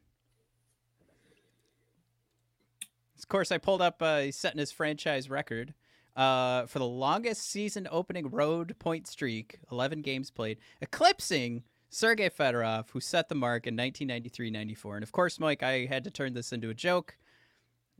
[3.18, 5.74] Of course, I pulled up, uh, he's setting his franchise record
[6.16, 12.90] uh, for the longest season opening road point streak, 11 games played, eclipsing Sergei Fedorov,
[12.90, 14.96] who set the mark in 1993 94.
[14.96, 17.16] And of course, Mike, I had to turn this into a joke.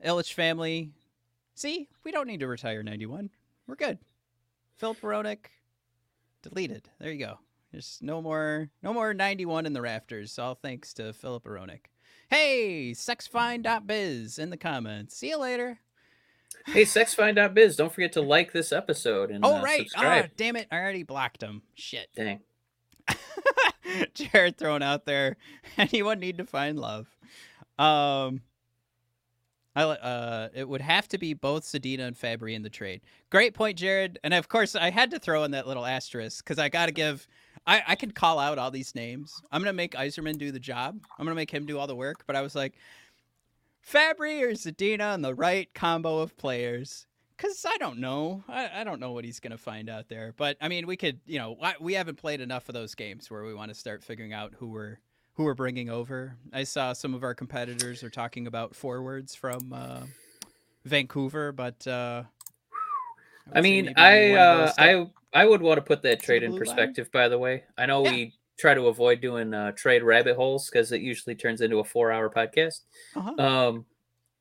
[0.05, 0.91] Ilitch family,
[1.55, 3.31] see, we don't need to retire 91.
[3.67, 3.99] We're good.
[4.75, 5.47] Filip Hronek,
[6.43, 6.89] deleted.
[6.99, 7.39] There you go.
[7.73, 10.39] There's no more, no more 91 in the rafters.
[10.39, 11.87] All thanks to Filip Hronek.
[12.29, 15.17] Hey, sexfine.biz in the comments.
[15.17, 15.79] See you later.
[16.67, 19.81] Hey, sexfind.biz, don't forget to like this episode and Oh, uh, right.
[19.81, 20.25] subscribe.
[20.27, 20.69] Ah, damn it.
[20.71, 21.63] I already blocked him.
[21.75, 22.09] Shit.
[22.17, 22.41] Dang.
[24.15, 25.37] Jared throwing out there.
[25.79, 27.09] Anyone need to find love?
[27.79, 28.43] Um,
[29.75, 33.01] I uh, it would have to be both Zadina and Fabbri in the trade.
[33.31, 34.19] Great point, Jared.
[34.23, 36.93] And of course, I had to throw in that little asterisk because I got to
[36.93, 37.27] give.
[37.67, 39.43] I I could call out all these names.
[39.51, 41.01] I'm gonna make Yzerman do the job.
[41.19, 42.25] I'm gonna make him do all the work.
[42.27, 42.75] But I was like,
[43.89, 47.07] Fabbri or Zadina on the right combo of players.
[47.39, 48.45] Cause I don't know.
[48.49, 50.33] I, I don't know what he's gonna find out there.
[50.37, 53.43] But I mean, we could, you know, we haven't played enough of those games where
[53.43, 54.99] we want to start figuring out who we're
[55.35, 56.37] who we're bringing over.
[56.53, 60.03] I saw some of our competitors are talking about forwards from uh,
[60.85, 62.25] Vancouver, but uh,
[63.49, 66.59] would I mean, I uh, I I would want to put that trade in blue
[66.61, 66.67] line?
[66.67, 67.11] perspective.
[67.13, 68.11] By the way, I know Yeah.
[68.13, 71.85] we try to avoid doing uh, trade rabbit holes because it usually turns into a
[71.85, 72.81] four-hour podcast.
[73.17, 73.35] Uh-huh.
[73.43, 73.87] Um,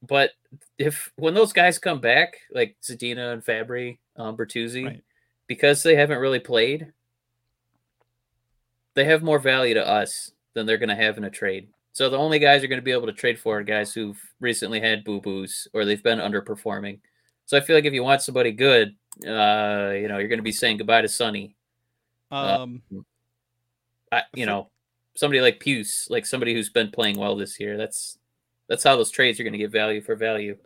[0.04, 0.32] but
[0.78, 5.04] if when those guys come back, like Zadina and Fabbri, um, Bertuzzi, Right.
[5.48, 6.92] because they haven't really played,
[8.96, 11.70] they have more value to us than they're going to have in a trade.
[11.94, 14.20] So the only guys you're going to be able to trade for are guys who've
[14.40, 17.00] recently had boo boos or they've been underperforming.
[17.46, 18.96] So I feel like if you want somebody good,
[19.26, 21.56] uh, you know, you're going to be saying goodbye to Sonny.
[22.32, 22.82] um,
[24.12, 24.70] I, you know,
[25.16, 27.78] somebody like Puce, like somebody who's been playing well this year.
[27.78, 28.18] That's
[28.68, 30.58] that's how those trades are going to get value for value.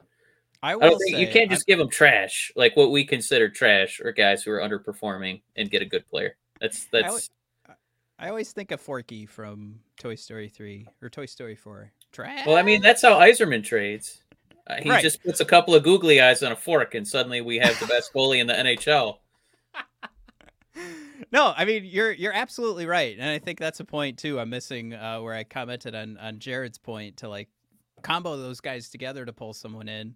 [0.64, 4.00] I I don't think you can't just give them trash, like what we consider trash,
[4.04, 6.38] or guys who are underperforming and get a good player.
[6.60, 7.24] That's I that's would-
[8.18, 11.92] I always think of Forky from Toy Story 3 or Toy Story 4.
[12.14, 12.48] Trash.
[12.48, 14.24] well, I mean, that's how Yzerman trades.
[14.68, 15.02] Uh, he Right.
[15.04, 17.86] just puts a couple of googly eyes on a fork, and suddenly we have the
[17.88, 19.20] best goalie in the NHL.
[21.32, 24.40] no, I mean you're you're absolutely right, and I think that's a point too.
[24.40, 27.50] I'm missing uh, where I commented on on Jared's point to like
[28.02, 30.16] combo those guys together to pull someone in.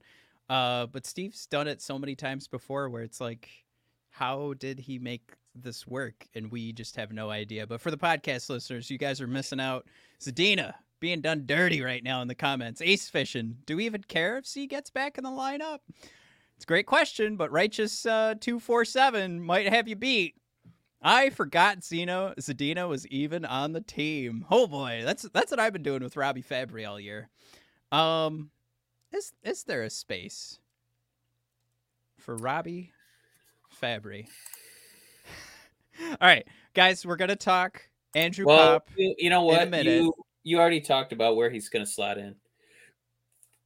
[0.50, 3.50] Uh, but Steve's done it so many times before where it's like,
[4.10, 6.26] how did he make this work?
[6.34, 7.68] And we just have no idea.
[7.68, 9.86] But for the podcast listeners, you guys are missing out.
[10.20, 12.82] Zadina being done dirty right now in the comments.
[12.82, 13.58] Ace fishing.
[13.66, 15.80] Do we even care if C gets back in the lineup?
[16.56, 20.36] It's a great question, but righteous uh, two four seven might have you beat.
[21.02, 24.46] I forgot Zeno Zadina was even on the team.
[24.52, 27.30] Oh boy, that's that's what I've been doing with Robby Fabbri all year.
[27.92, 28.52] Um,
[29.14, 30.60] is is there a space
[32.18, 32.92] for Robby
[33.82, 34.28] Fabbri?
[36.10, 37.82] all right, guys, we're gonna talk
[38.14, 38.90] Andrew Well, Pop.
[38.98, 39.70] you, you know in a what?
[39.70, 40.02] minute.
[40.02, 40.14] You
[40.44, 42.36] you already talked about where he's going to slot in.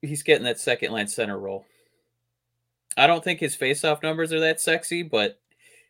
[0.02, 1.66] He's getting that second line center role.
[2.98, 5.40] I don't think his faceoff numbers are that sexy, but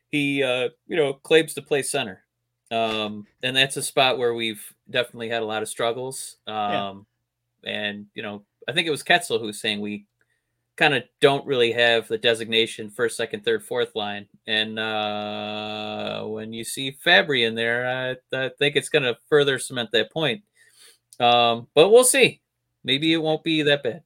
[0.10, 2.24] he uh, you know claims to play center,
[2.72, 6.38] um, and that's a spot where we've definitely had a lot of struggles.
[6.48, 6.94] Um, Yeah.
[7.66, 10.06] And you know, I think it was Ketzel who was saying we
[10.76, 14.28] kind of don't really have the designation first, second, third, fourth line.
[14.48, 19.60] And uh, when you see Fabbri in there, I, I think it's going to further
[19.60, 20.44] cement that point.
[21.20, 22.42] Um, but we'll see.
[22.84, 24.04] Maybe it won't be that bad.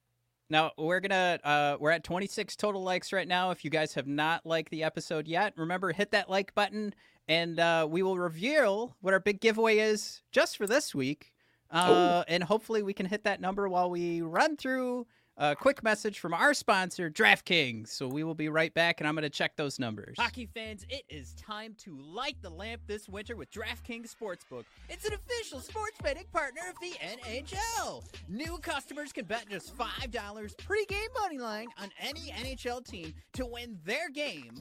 [0.49, 3.51] Now we're gonna uh, we're at 26 total likes right now.
[3.51, 6.93] If you guys have not liked the episode yet, remember hit that like button,
[7.27, 11.33] and uh, we will reveal what our big giveaway is just for this week.
[11.69, 15.05] Uh, and hopefully we can hit that number while we run through
[15.37, 17.89] a quick message from our sponsor, DraftKings.
[17.89, 20.15] So we will be right back, and I'm going to check those numbers.
[20.19, 24.65] Hockey fans, it is time to light the lamp this winter with DraftKings Sportsbook.
[24.89, 28.03] It's an official sports betting partner of the NHL.
[28.27, 33.77] New customers can bet just $5 pregame money line on any NHL team to win
[33.85, 34.51] their game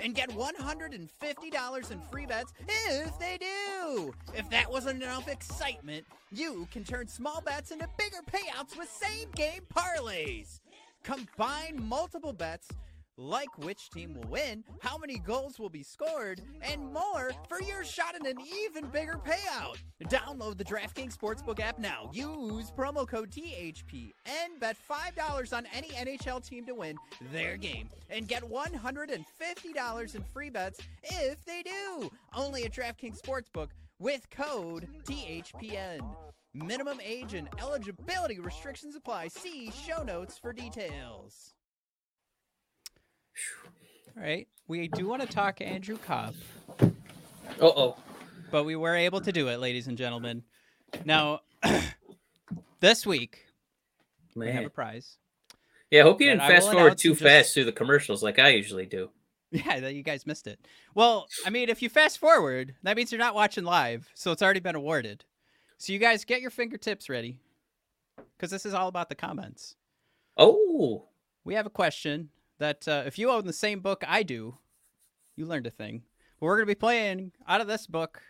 [0.00, 4.14] and get $150 in free bets if they do.
[4.34, 9.30] If that wasn't enough excitement, you can turn small bets into bigger payouts with same
[9.34, 10.60] game parlays.
[11.02, 12.68] Combine multiple bets
[13.18, 17.84] like which team will win, how many goals will be scored, and more for your
[17.84, 19.76] shot at an even bigger payout.
[20.04, 22.10] Download the DraftKings Sportsbook app now.
[22.14, 26.96] Use promo code THP and bet $5 on any NHL team to win
[27.32, 32.10] their game and get $150 in free bets if they do.
[32.34, 36.00] Only at DraftKings Sportsbook with code THPN.
[36.54, 39.28] Minimum age and eligibility restrictions apply.
[39.28, 41.54] See show notes for details.
[44.16, 44.48] All right.
[44.66, 46.34] We do want to talk Andrew Copp,
[46.80, 46.86] Uh
[47.60, 47.96] oh.
[48.50, 50.42] but we were able to do it, ladies and gentlemen.
[51.04, 51.40] Now,
[52.80, 53.46] this week,
[54.34, 55.16] we have a prize.
[55.90, 58.48] Yeah, I hope you didn't fast forward too just- fast through the commercials like I
[58.50, 59.10] usually do.
[59.50, 60.60] Yeah, that you guys missed it.
[60.94, 64.42] Well, I mean, if you fast forward, that means you're not watching live, so it's
[64.42, 65.24] already been awarded.
[65.78, 67.38] So you guys get your fingertips ready,
[68.36, 69.74] because this is all about the comments.
[70.36, 71.06] Oh,
[71.44, 72.28] We have a question
[72.58, 74.58] that uh, if you own the same book I do,
[75.36, 76.02] you learned a thing.
[76.40, 78.22] We're going to be playing out of this book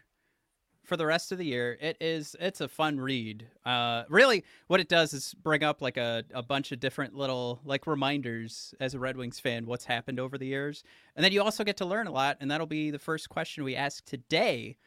[0.89, 1.77] for the rest of the year.
[1.81, 3.47] It is it's a fun read.
[3.65, 7.61] Uh, really, what it does is bring up like a, a bunch of different little
[7.65, 10.83] like reminders as a Red Wings fan what's happened over the years,
[11.15, 12.39] and then you also get to learn a lot.
[12.41, 14.79] And that'll be the first question we ask today.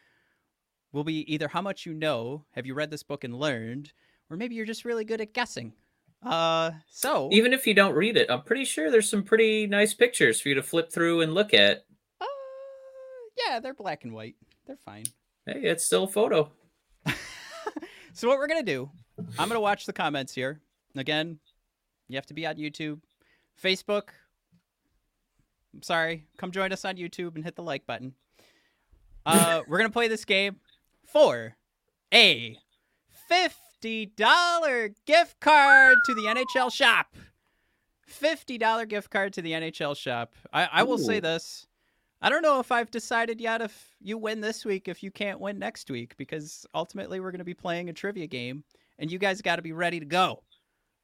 [0.92, 3.92] Will be either how much you know, have you read this book and learned,
[4.28, 5.72] or maybe you're just really good at guessing.
[6.24, 9.92] Uh, so even if you don't read it, I'm pretty sure there's some pretty nice
[9.92, 11.84] pictures for you to flip through and look at.
[12.20, 12.26] Uh,
[13.46, 14.36] yeah, they're black and white.
[14.66, 15.04] They're fine.
[15.46, 16.50] Hey, it's still a photo.
[18.12, 18.88] so what we're gonna do?
[19.38, 20.60] I'm gonna watch the comments here.
[20.96, 21.38] Again,
[22.08, 23.00] you have to be on YouTube,
[23.60, 24.10] Facebook.
[25.74, 26.26] I'm sorry.
[26.38, 28.14] Come join us on YouTube and hit the like button.
[29.26, 30.56] Uh, we're gonna play this game
[31.06, 31.56] for
[32.14, 32.56] a
[33.28, 37.14] fifth $50 gift card to the NHL shop.
[38.10, 40.34] $50 gift card to the NHL shop.
[40.52, 41.66] I, I will say this.
[42.20, 45.40] I don't know if I've decided yet if you win this week, if you can't
[45.40, 48.62] win next week, because ultimately we're going to be playing a trivia game
[48.98, 50.42] and you guys got to be ready to go.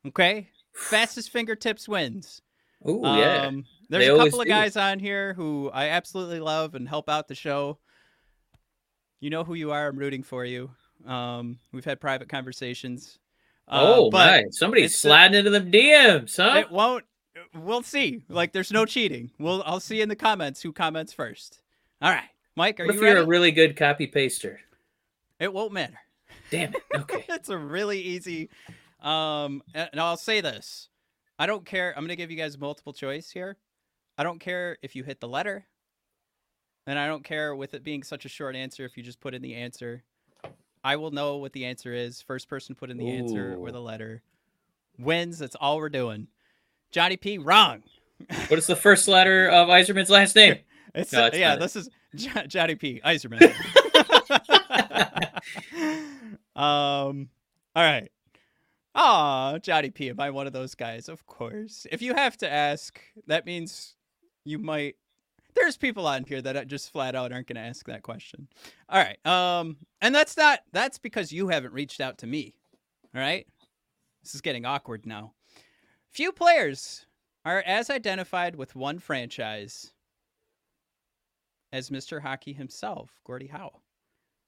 [0.07, 0.49] Okay?
[0.75, 2.41] Fastest fingertips wins.
[2.85, 3.51] Oh, um, yeah.
[3.89, 4.51] There's they a couple of do.
[4.51, 7.79] guys on here who I absolutely love and help out the show.
[9.19, 9.89] You know who you are.
[9.89, 10.71] I'm rooting for you.
[11.07, 13.19] Um, we've had private conversations.
[13.67, 14.45] Uh, oh but my!
[14.51, 16.59] Somebody's sliding into the DMs, huh?
[16.59, 17.05] it won't.
[17.55, 18.25] We'll see.
[18.29, 19.31] Like, there's no cheating.
[19.39, 19.63] We'll.
[19.65, 21.61] I'll see in the comments who comments first.
[22.01, 24.61] All right, Mike, are what if you you're a really good copy paster?
[25.39, 25.99] it won't matter.
[26.51, 26.83] Damn it.
[26.97, 27.25] Okay.
[27.29, 28.49] it's a really easy.
[29.01, 30.89] Um, and I'll say this:
[31.39, 31.93] I don't care.
[31.97, 33.57] I'm gonna give you guys multiple choice here.
[34.17, 35.67] I don't care if you hit the letter,
[36.87, 39.35] and I don't care with it being such a short answer if you just put
[39.35, 40.03] in the answer.
[40.85, 42.23] I will know what the answer is.
[42.23, 44.23] First person put in the answer or the letter
[44.99, 45.39] wins.
[45.39, 46.29] That's all we're doing.
[46.91, 47.83] Johnny P, wrong.
[48.49, 50.57] what is the first letter of Yzerman's last name?
[50.95, 51.55] It's No, yeah.
[51.55, 51.61] it.
[51.61, 53.01] This is Jo- Johnny P.
[53.05, 53.39] Yzerman.
[56.57, 57.29] um.
[57.77, 58.11] All right.
[58.95, 60.09] Aw, Johnny P.
[60.09, 61.09] Am I one of those guys?
[61.09, 61.87] Of course.
[61.93, 63.95] If you have to ask, that means
[64.45, 64.97] you might.
[65.55, 68.49] There's people on here that just flat out aren't going to ask that question.
[68.89, 69.25] All right.
[69.27, 69.77] Um.
[70.01, 70.61] And that's not.
[70.73, 72.55] That's because you haven't reached out to me.
[73.15, 73.47] All right.
[74.23, 75.33] This is getting awkward now.
[76.11, 77.07] Few players
[77.45, 79.93] are as identified with one franchise
[81.73, 82.21] as Mr.
[82.21, 83.81] Hockey himself, Gordie Howe,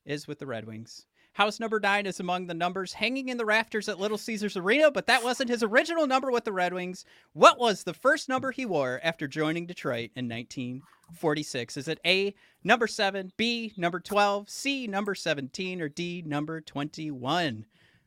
[0.05, 1.07] is with the Red Wings.
[1.32, 4.90] Howe's number nine is among the numbers hanging in the rafters at Little Caesars Arena,
[4.90, 7.04] but that wasn't his original number with the Red Wings.
[7.32, 11.76] What was the first number he wore after joining Detroit in 1946?
[11.76, 17.64] Is it A, number seven, B, number 12, C, number 17, or D, number 21?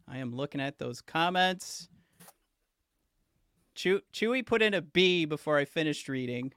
[0.07, 1.87] I am looking at those comments.
[3.73, 6.53] Chew- Chewy put in a B before I finished reading.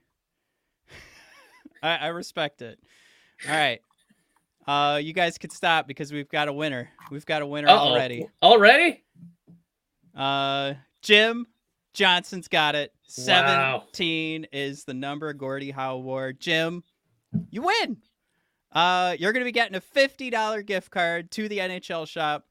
[1.81, 2.79] I, I respect it.
[3.47, 3.79] All right.
[4.67, 6.89] Uh, you guys could stop because we've got a winner.
[7.09, 7.77] We've got a winner Uh-oh.
[7.77, 8.27] already.
[8.43, 9.03] Already?
[10.15, 11.47] Uh, Jim
[11.97, 12.93] Johnson's got it.
[13.17, 13.83] Wow.
[13.87, 16.31] 17 is the number Gordie Howe wore.
[16.31, 16.83] Jim,
[17.49, 17.97] you win.
[18.71, 22.45] Uh, you're going to be getting a $50 gift card to the NHL shop.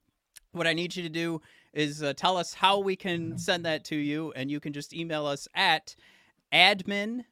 [0.51, 1.41] What I need you to do
[1.73, 4.93] is uh, tell us how we can send that to you, and you can just
[4.93, 5.95] email us at
[6.53, 7.25] admin,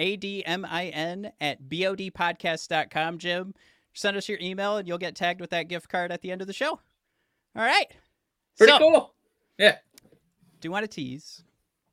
[0.00, 3.54] A-D-M-I-N, at bodpodcast.com, Jim.
[3.92, 6.40] Send us your email, and you'll get tagged with that gift card at the end
[6.40, 6.70] of the show.
[7.56, 7.86] All right.
[8.56, 9.14] Pretty So- cool.
[9.58, 9.78] Yeah.
[10.60, 11.42] do you want to tease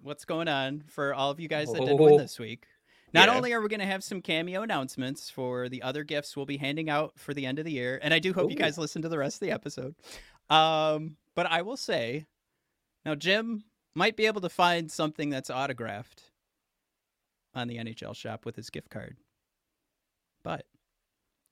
[0.01, 2.17] what's going on for all of you guys that did win Oh.
[2.17, 2.65] this week?
[3.13, 3.35] Not Yeah.
[3.35, 6.57] only are we going to have some cameo announcements for the other gifts we'll be
[6.57, 9.01] handing out for the end of the year, and I do hope you guys listen
[9.03, 9.95] to the rest of the episode.
[10.49, 12.25] Um, but I will say,
[13.05, 13.63] now Jim
[13.95, 16.31] might be able to find something that's autographed
[17.53, 19.15] on the NHL shop with his gift card,
[20.43, 20.65] but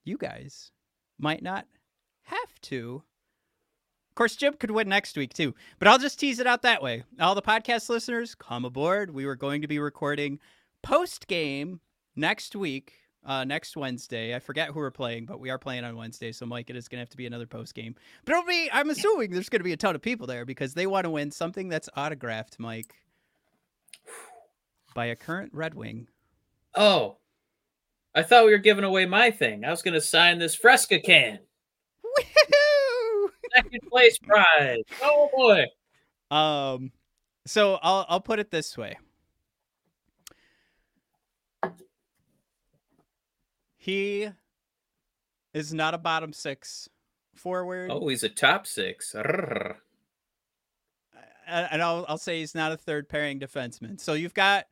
[0.06, 0.70] you guys
[1.18, 1.66] might not
[2.24, 3.02] have to.
[4.10, 6.82] Of course, Jim could win next week too, but I'll just tease it out that
[6.82, 7.04] way.
[7.20, 9.12] All the podcast listeners, come aboard.
[9.12, 10.38] We were going to be recording
[10.82, 11.80] post game
[12.14, 12.94] next week,
[13.26, 14.34] uh, next Wednesday.
[14.34, 16.88] I forget who we're playing, but we are playing on Wednesday, so Mike, it is
[16.88, 17.94] going to have to be another post game.
[18.24, 18.70] But it'll be.
[18.72, 21.10] I'm assuming there's going to be a ton of people there because they want to
[21.10, 22.94] win something that's autographed, Mike,
[24.94, 26.08] by a current Red Wing.
[26.74, 27.18] Oh.
[28.16, 29.64] I thought we were giving away my thing.
[29.64, 31.38] I was going to sign this Fresca can.
[32.02, 33.28] Woohoo!
[33.54, 34.82] Second place prize.
[35.02, 35.66] Oh boy.
[36.34, 36.92] Um,
[37.46, 38.96] so I'll I'll put it this way.
[43.76, 44.28] He
[45.54, 46.88] is not a bottom six
[47.34, 49.14] forward, Oh, he's a top six.
[49.14, 49.76] And
[51.46, 54.00] I'll I'll say he's not a third pairing defenseman.
[54.00, 54.66] So you've got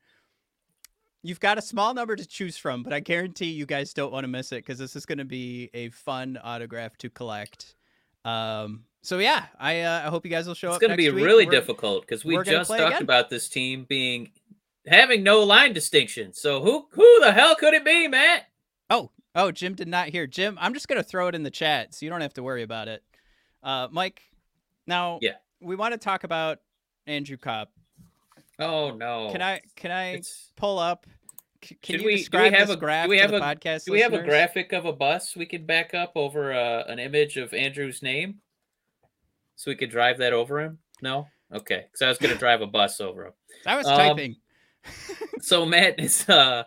[1.24, 4.22] you've got a small number to choose from, but I guarantee you guys don't want
[4.24, 7.74] to miss it because this is going to be a fun autograph to collect.
[8.24, 10.82] Um, so yeah, I uh, I hope you guys will show It's up.
[10.82, 11.24] It's going to be week.
[11.24, 13.02] really We're- difficult because we just talked again.
[13.02, 14.30] about this team being
[14.86, 16.32] having no line distinction.
[16.32, 18.44] So who who the hell could it be, Matt?
[18.90, 20.26] Oh, oh, Jim did not hear.
[20.26, 22.62] Jim, I'm just gonna throw it in the chat so you don't have to worry
[22.62, 23.02] about it.
[23.62, 24.22] Uh, Mike,
[24.86, 25.36] now Yeah.
[25.60, 26.58] we want to talk about
[27.06, 27.70] Andrew Copp.
[28.58, 29.30] Oh no.
[29.32, 31.06] Can I can I It's, pull up?
[31.64, 33.32] c- Can Should you we- we describe have this a- do graph we to have
[33.32, 33.84] a- podcast?
[33.86, 36.98] do we have a graphic of a bus we could back up over uh, an
[36.98, 38.40] image of Andrew's name,
[39.56, 40.78] so we could drive that over him?
[41.02, 41.28] No.
[41.52, 43.32] Okay, because I was going to drive a bus over him.
[43.66, 44.36] I was um, typing.
[45.40, 46.64] so Matt is uh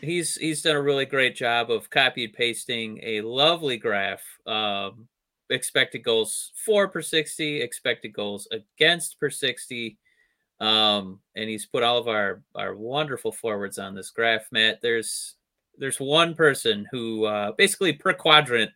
[0.00, 4.22] he's he's done a really great job of copy and pasting a lovely graph.
[4.46, 5.08] Um
[5.50, 9.96] expected goals for per 60, expected goals against per 60.
[10.60, 14.80] Um and he's put all of our our wonderful forwards on this graph, Matt.
[14.82, 15.36] There's
[15.78, 18.70] there's one person who uh basically per quadrant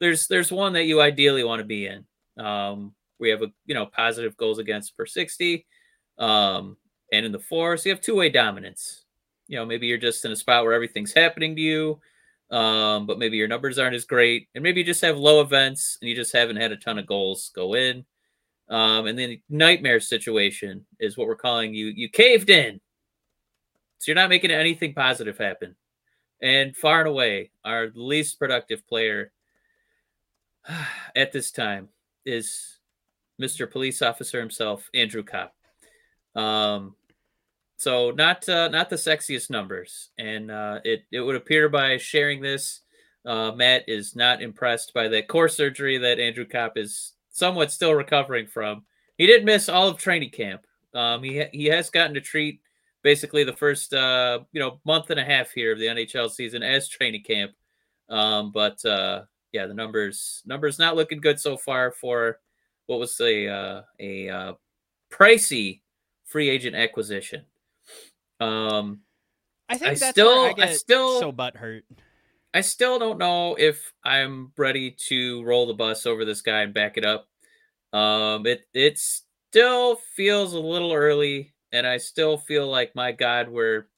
[0.00, 2.04] there's there's one that you ideally want to be in.
[2.42, 5.66] Um we have a you know positive goals against per 60.
[6.18, 6.76] Um
[7.12, 9.04] and in the four, so you have two-way dominance.
[9.46, 12.00] You know, maybe you're just in a spot where everything's happening to you,
[12.50, 15.98] um, but maybe your numbers aren't as great, and maybe you just have low events
[16.00, 18.04] and you just haven't had a ton of goals go in.
[18.68, 21.86] Um, and then nightmare situation is what we're calling you.
[21.86, 22.80] You caved in,
[23.98, 25.76] so you're not making anything positive happen.
[26.42, 29.32] And far and away, our least productive player
[31.16, 31.88] at this time
[32.24, 32.78] is
[33.40, 33.70] Mr.
[33.70, 35.54] Police Officer himself, Andrew Copp.
[36.34, 36.94] Um,
[37.78, 42.40] so not uh, not the sexiest numbers, and uh, it it would appear by sharing
[42.40, 42.80] this,
[43.26, 47.92] uh, Matt is not impressed by that core surgery that Andrew Copp is somewhat still
[47.94, 48.84] recovering from.
[49.18, 50.66] He did miss all of training camp.
[50.94, 52.60] Um, he ha- he has gotten to treat
[53.02, 56.62] basically the first uh, you know month and a half here of the NHL season
[56.62, 57.52] as training camp.
[58.08, 59.22] Um, but uh,
[59.52, 62.38] yeah, the numbers numbers not looking good so far for
[62.86, 64.52] what was a uh, a uh,
[65.12, 65.80] pricey
[66.24, 67.42] free agent acquisition.
[68.40, 69.00] Um,
[69.68, 71.82] I think I that's still- I I still- so butthurt.
[72.56, 76.72] I still don't know if I'm ready to roll the bus over this guy and
[76.72, 77.28] back it up.
[77.92, 83.50] Um, it it still feels a little early, and I still feel like my God,
[83.50, 83.88] we're.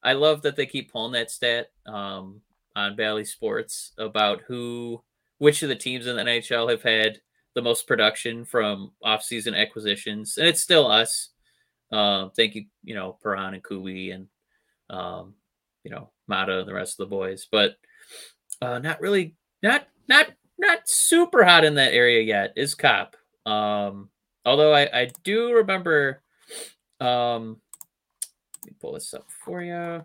[0.00, 2.40] I love that they keep pulling that stat um,
[2.76, 5.02] on Bally Sports about who,
[5.38, 7.18] which of the teams in the NHL have had
[7.56, 11.30] the most production from offseason acquisitions, and it's still us.
[11.90, 14.28] Um, thank you, you know, Perron and Kubi and
[14.88, 15.34] um,
[15.82, 17.76] you know, Maatta and the rest of the boys, but
[18.60, 20.26] uh, not really, not not
[20.58, 22.52] not super hot in that area yet.
[22.56, 23.16] Is Copp?
[23.44, 24.10] Um,
[24.44, 26.22] although I I do remember
[27.00, 27.60] Um,
[28.64, 30.04] let me pull this up for you.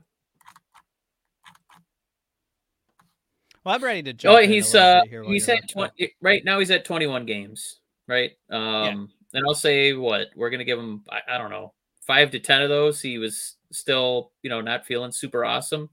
[3.63, 4.37] Well, I'm ready to jump.
[4.37, 7.79] Oh, he's uh bit here while he's at 20 right now he's at 21 games,
[8.07, 8.31] right?
[8.49, 11.73] Um and I'll say what we're gonna give him I, I don't know,
[12.05, 13.01] five to ten of those.
[13.01, 15.89] He was still, you know, not feeling super awesome.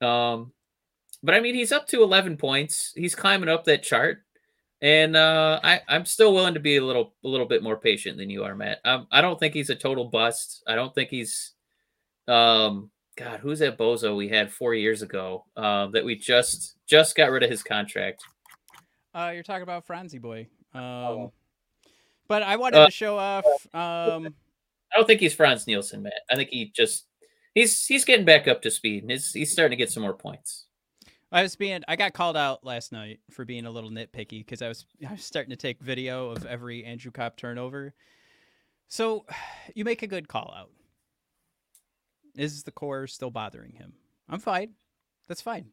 [0.00, 0.52] Um
[1.22, 2.92] but I mean he's up to 11 points.
[2.94, 4.22] He's climbing up that chart.
[4.80, 8.16] And uh I, I'm still willing to be a little a little bit more patient
[8.18, 8.78] than you are, Matt.
[8.84, 10.62] Um, I don't think he's a total bust.
[10.68, 11.52] I don't think he's
[12.28, 17.16] um God, who's that bozo we had four years ago uh, that we just just
[17.16, 18.22] got rid of his contract?
[19.12, 20.46] Uh, you're talking about Franzi boy.
[20.72, 21.32] Um, Oh.
[22.28, 23.44] but I wanted Uh, to show off.
[23.74, 24.32] Um,
[24.92, 26.12] I don't think he's Frans Nielsen, Matt.
[26.30, 27.07] I think he just
[27.58, 30.14] he's he's getting back up to speed and he's he's starting to get some more
[30.14, 30.66] points.
[31.30, 31.82] I was being.
[31.86, 34.86] I got called out last night for being a little nitpicky because I was.
[35.06, 37.92] I was starting to take video of every Andrew Copp turnover.
[38.88, 39.26] So,
[39.74, 40.70] you make a good call out.
[42.34, 43.92] Is the core still bothering him?
[44.28, 44.70] I'm fine.
[45.26, 45.66] That's fine.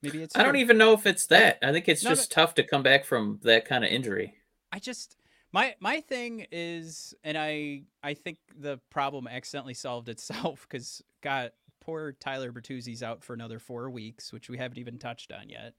[0.00, 0.34] Maybe it's.
[0.34, 1.58] I don't even know if it's that.
[1.62, 2.16] I think it's No, no.
[2.16, 4.34] just tough to come back from that kind of injury.
[4.72, 5.16] I just
[5.52, 11.52] my my thing is, and I I think the problem accidentally solved itself because God,
[11.80, 15.74] poor Tyler Bertuzzi's out for another four weeks, which we haven't even touched on yet.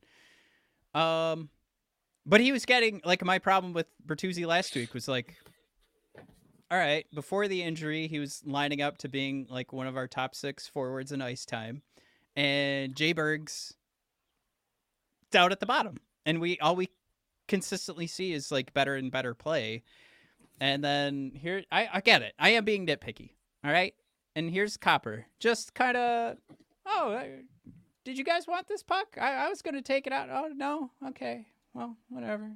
[0.99, 1.49] Um,
[2.26, 5.36] but he was getting like my problem with Bertuzzi last week was like,
[6.70, 10.07] all right, before the injury, he was lining up to being like one of our
[10.07, 11.82] top six forwards in ice time,
[12.36, 13.74] and Jay Berg's
[15.32, 16.89] down at the bottom, and we all we
[17.48, 19.84] consistently see is like better and better play.
[20.60, 22.34] And then here, I, I get it.
[22.39, 23.32] I am being nitpicky.
[23.64, 23.93] All right.
[24.36, 25.26] And here's Copper.
[25.39, 26.38] Just kind of,
[26.86, 27.22] oh,
[28.04, 29.18] did you guys want this puck?
[29.20, 30.30] I, I was going to take it out.
[30.32, 30.91] Oh, no.
[31.10, 31.45] Okay.
[31.74, 32.52] Well, whatever.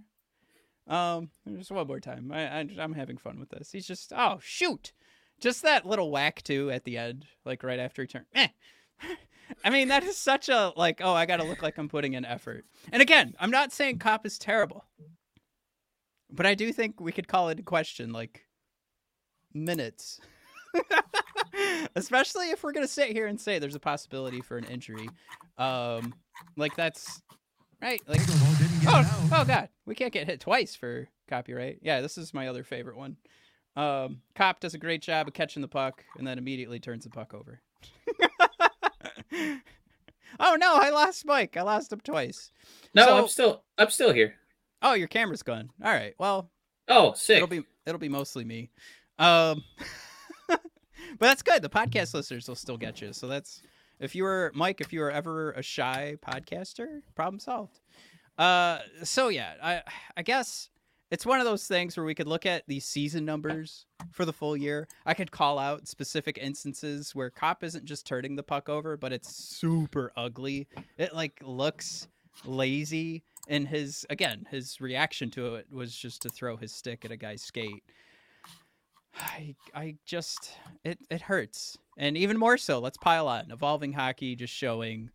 [0.88, 2.32] Um, just one more time.
[2.32, 3.72] I, I, I'm having fun with this.
[3.72, 4.94] He's just, oh, shoot.
[5.40, 8.26] Just that little whack, too, at the end, like right after he turned.
[8.34, 8.48] Eh.
[9.64, 12.14] I mean, that is such a, like, oh, I got to look like I'm putting
[12.14, 12.66] in effort.
[12.92, 14.86] And again, I'm not saying Copp is terrible,
[16.32, 18.46] but I do think we could call it a question like
[19.54, 20.20] minutes.
[21.96, 25.10] Especially if we're gonna sit here and say there's a possibility for an injury.
[25.58, 26.14] Um,
[26.56, 27.22] like that's
[27.82, 28.02] right.
[28.08, 31.80] Like Pickleball didn't get it oh, oh god, we can't get hit twice for copyright.
[31.82, 33.18] Yeah, this is my other favorite one.
[33.76, 37.10] Um, Copp does a great job of catching the puck and then immediately turns the
[37.10, 37.62] puck over.
[40.40, 41.58] oh no, I lost Mike.
[41.58, 42.52] I lost him twice.
[42.94, 44.36] No, So- I'm still I'm still here.
[44.82, 45.70] Oh, your camera's gone.
[45.84, 46.16] All right.
[46.18, 46.50] Well,
[46.88, 47.36] Oh, sick.
[47.38, 48.72] it'll be it'll be mostly me.
[49.20, 49.64] Um,
[50.48, 50.60] but
[51.20, 51.62] that's good.
[51.62, 53.14] The podcast listeners will still get you.
[53.14, 53.62] So that's
[54.00, 57.80] if you were Mike, if you were ever a shy podcaster, problem solved.
[58.38, 59.82] Uh, so yeah, I
[60.18, 60.70] I guess
[61.12, 64.34] it's one of those things where we could look at these season numbers for the
[64.34, 64.88] full year.
[65.06, 69.12] I could call out specific instances where Copp isn't just turning the puck over, but
[69.12, 70.68] it's super ugly.
[70.98, 72.08] It like looks
[72.46, 77.12] lazy and his again his reaction to it was just to throw his stick at
[77.12, 77.84] a guy's skate
[79.20, 80.54] i i just
[80.84, 85.10] it it hurts and even more so let's pile on evolving hockey just showing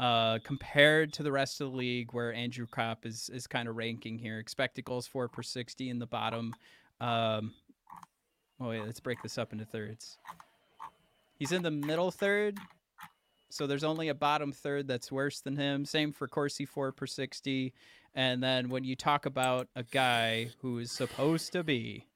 [0.00, 3.76] uh compared to the rest of the league where andrew Copp is is kind of
[3.76, 6.52] ranking here expected goals for per 60 in the bottom
[7.00, 7.54] um
[8.60, 10.18] oh wait let's break this up into thirds
[11.38, 12.58] he's in the middle third
[13.50, 15.84] so there's only a bottom third that's worse than him.
[15.84, 17.74] Same for Corsi for per 60.
[18.14, 22.06] And then when you talk about a guy who is supposed to be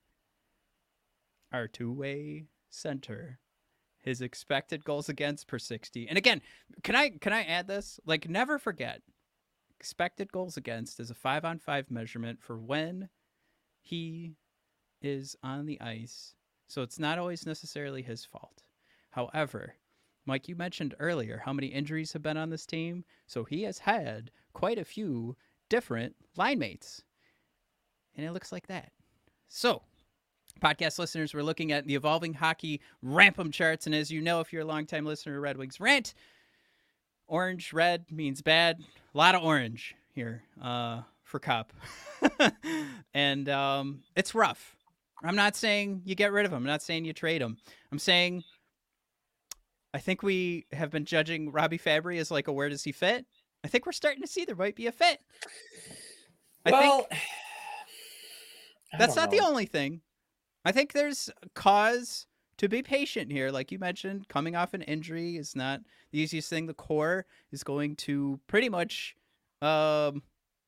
[1.52, 3.40] our two way center,
[4.04, 6.06] his expected goals against per 60.
[6.08, 6.42] And again,
[6.82, 7.98] can I can I add this?
[8.04, 9.00] Like never forget
[9.80, 13.08] expected goals against is a 5 on 5 measurement for when
[13.82, 14.36] he
[15.02, 16.34] is on the ice.
[16.66, 18.62] So it's not always necessarily his fault.
[19.10, 19.74] However,
[20.26, 23.04] Mike, you mentioned earlier how many injuries have been on this team.
[23.26, 25.36] So he has had quite a few
[25.68, 27.02] different line mates.
[28.16, 28.92] And it looks like that.
[29.48, 29.82] So,
[30.60, 33.86] podcast listeners, we're looking at the evolving hockey RAPM charts.
[33.86, 36.14] And as you know, if you're a longtime listener to Red Wings Rant,
[37.26, 38.80] orange, red means bad.
[39.14, 41.72] A lot of orange here uh, for Copp.
[43.14, 44.76] and um, it's rough.
[45.22, 46.58] I'm not saying you get rid of him.
[46.58, 47.56] I'm not saying you trade him.
[47.90, 48.44] I'm saying
[49.94, 53.26] I think we have been judging Robby Fabbri as like a where does he fit?
[53.62, 55.20] I think we're starting to see there might be a fit.
[56.66, 57.20] I well, think
[58.98, 60.00] that's not the only thing.
[60.64, 63.50] I think there's cause to be patient here.
[63.50, 66.66] Like you mentioned, coming off an injury is not the easiest thing.
[66.66, 69.16] The core is going to pretty much,
[69.60, 70.22] um,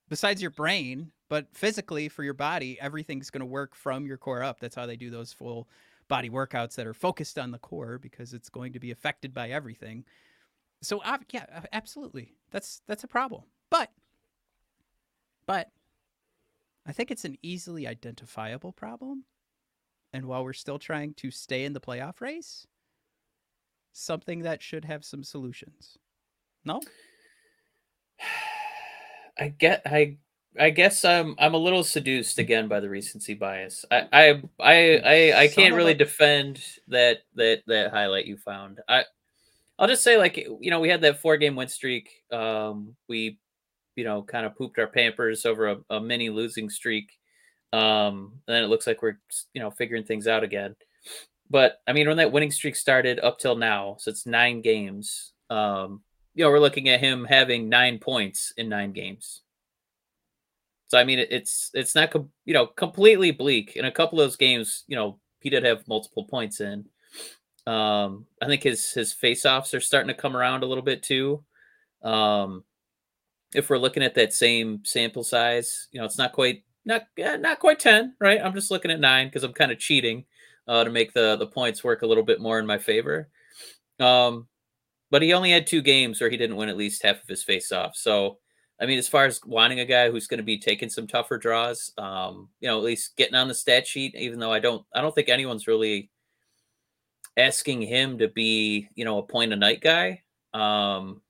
[0.09, 4.43] besides your brain, but physically for your body, everything's going to work from your core
[4.43, 4.61] up.
[4.61, 5.69] That's how they do those full
[6.09, 9.51] body workouts that are focused on the core because it's going to be affected by
[9.51, 10.05] everything.
[10.83, 13.43] So uh, yeah, absolutely, that's that's a problem.
[13.71, 13.91] But
[15.47, 15.71] but
[16.87, 19.25] I think it's an easily identifiable problem.
[20.13, 22.67] And while we're still trying to stay in the playoff race,
[23.93, 25.99] something that should have some solutions.
[26.65, 26.81] No?
[29.39, 30.17] I get I
[30.59, 33.85] I guess I'm I'm a little seduced again by the recency bias.
[33.91, 38.81] I I I I, I can't really defend that that that highlight you found.
[38.89, 39.05] I
[39.79, 42.11] I'll just say like you know we had that four game win streak.
[42.33, 43.39] Um, we
[43.95, 47.11] you know kind of pooped our pampers over a, a mini losing streak.
[47.77, 49.19] Um, and then it looks like we're
[49.53, 50.77] you know figuring things out again.
[51.51, 55.33] But I mean when that winning streak started up till now, so it's nine games.
[55.51, 56.03] Um,
[56.35, 59.43] you know we're looking at him having nine points in nine games
[60.89, 62.15] so I mean, it's it's not
[62.45, 63.77] you know completely bleak.
[63.77, 66.85] In a couple of those games, you know, he did have multiple points in.
[67.67, 71.45] Um, I think his his faceoffs are starting to come around a little bit too.
[72.03, 72.65] Um,
[73.55, 77.59] if we're looking at that same sample size, you know, it's not quite not not
[77.59, 78.41] quite ten, right?
[78.43, 80.25] I'm just looking at nine because I'm kind of cheating
[80.69, 83.29] uh, to make the the points work a little bit more in my favor.
[84.01, 84.49] Um,
[85.11, 87.43] but he only had two games where he didn't win at least half of his
[87.43, 88.39] face off so
[88.81, 91.39] I mean, as far as wanting a guy who's going to be taking some tougher
[91.39, 94.85] draws, um, you know, at least getting on the stat sheet, even though I don't,
[94.95, 96.11] I don't think anyone's really
[97.39, 100.23] asking him to be, you know, a point a night guy.
[100.53, 101.23] Um,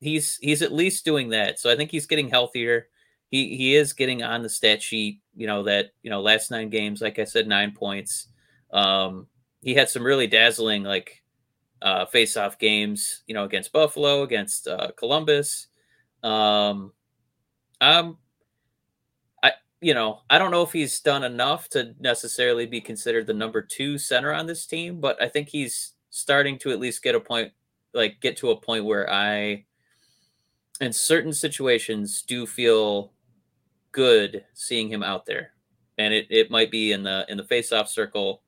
[0.00, 2.88] he's he's at least doing that, so I think he's getting healthier.
[3.30, 5.20] He he is getting on the stat sheet.
[5.36, 8.28] You know that you know last nine games, like I said, nine points.
[8.72, 9.26] Um,
[9.62, 11.22] he had some really dazzling like
[11.82, 13.22] uh, face-off games.
[13.26, 15.68] You know, against Buffalo, against uh, Columbus.
[16.22, 16.92] Um,
[17.80, 18.18] um,
[19.42, 23.34] I you know I don't know if he's done enough to necessarily be considered the
[23.34, 27.14] number two center on this team, but I think he's starting to at least get
[27.14, 27.52] a point,
[27.94, 29.64] like get to a point where I,
[30.80, 33.12] in certain situations, do feel
[33.98, 35.50] good seeing him out there,
[35.98, 38.42] and it it might be in the in the face-off circle,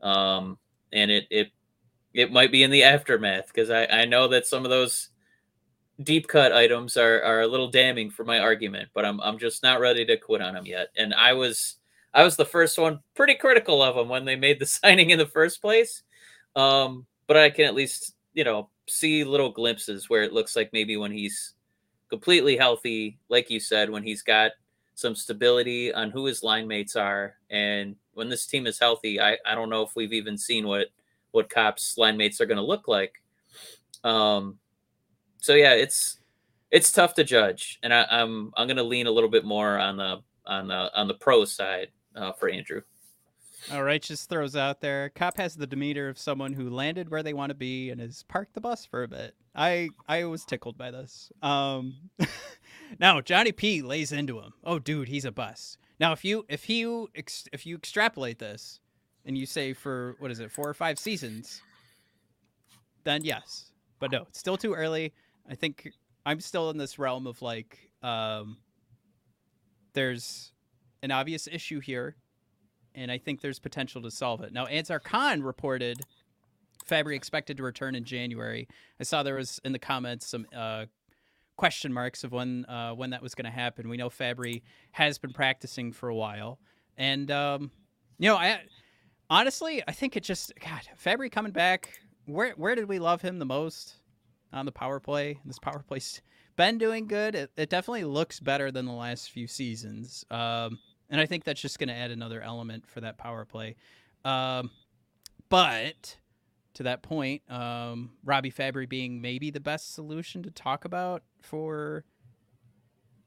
[0.00, 0.56] um,
[0.94, 1.50] and it it
[2.14, 5.10] it might be in the aftermath because I I know that some of those
[6.02, 9.62] deep cut items are, are a little damning for my argument, but I'm I'm just
[9.62, 10.88] not ready to quit on him yet.
[10.96, 11.76] And I was
[12.14, 15.18] I was the first one pretty critical of him when they made the signing in
[15.18, 16.02] the first place.
[16.56, 20.70] Um, but I can at least you know see little glimpses where it looks like
[20.72, 21.52] maybe when he's
[22.08, 24.52] completely healthy, like you said, when he's got
[24.94, 29.38] some stability on who his line mates are, and when this team is healthy, I,
[29.44, 30.88] I don't know if we've even seen what
[31.32, 33.22] what Copp's line mates are going to look like.
[34.04, 34.58] Um,
[35.38, 36.20] so yeah, it's
[36.70, 39.44] it's tough to judge, and I, am I'm, I'm going to lean a little bit
[39.44, 42.82] more on the on the on the pro side uh, for Andrew.
[43.72, 45.08] All right, just throws out there.
[45.10, 48.22] Copp has the demeanor of someone who landed where they want to be and has
[48.24, 49.34] parked the bus for a bit.
[49.54, 51.32] I I was tickled by this.
[51.42, 51.94] Um,
[52.98, 54.52] now Johnny P lays into him.
[54.62, 55.78] Oh, dude, he's a bus.
[56.00, 58.80] Now, if you if you if you extrapolate this
[59.24, 61.62] and you say for what is it four or five seasons,
[63.04, 63.70] then yes.
[64.00, 65.12] But no, it's still too early.
[65.48, 65.90] I think
[66.26, 68.58] I'm still in this realm of like, um,
[69.92, 70.52] there's
[71.02, 72.16] an obvious issue here,
[72.94, 74.52] and I think there's potential to solve it.
[74.52, 76.00] Now, Ansar Khan reported
[76.88, 78.68] Fabbri expected to return in January.
[78.98, 80.86] I saw there was in the comments some uh,
[81.56, 83.88] question marks of when uh, when that was going to happen.
[83.88, 86.58] We know Fabbri has been practicing for a while,
[86.96, 87.70] and um,
[88.18, 88.60] you know, I
[89.30, 92.00] honestly I think it just God Fabbri coming back.
[92.26, 94.00] Where where did we love him the most?
[94.54, 95.38] on the power play.
[95.44, 96.22] This power play's
[96.56, 97.34] been doing good.
[97.34, 100.24] It, it definitely looks better than the last few seasons.
[100.30, 100.78] Um,
[101.10, 103.76] and I think that's just going to add another element for that power play.
[104.24, 104.70] Um,
[105.50, 106.16] but
[106.74, 112.04] to that point, um, Robby Fabbri being maybe the best solution to talk about for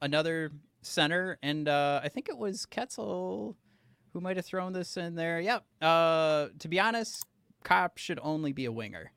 [0.02, 1.38] another center.
[1.42, 3.56] And uh, I think it was Ketzel
[4.14, 5.40] who might have thrown this in there.
[5.40, 5.64] Yep.
[5.82, 7.26] Uh, to be honest,
[7.64, 9.12] Copp should only be a winger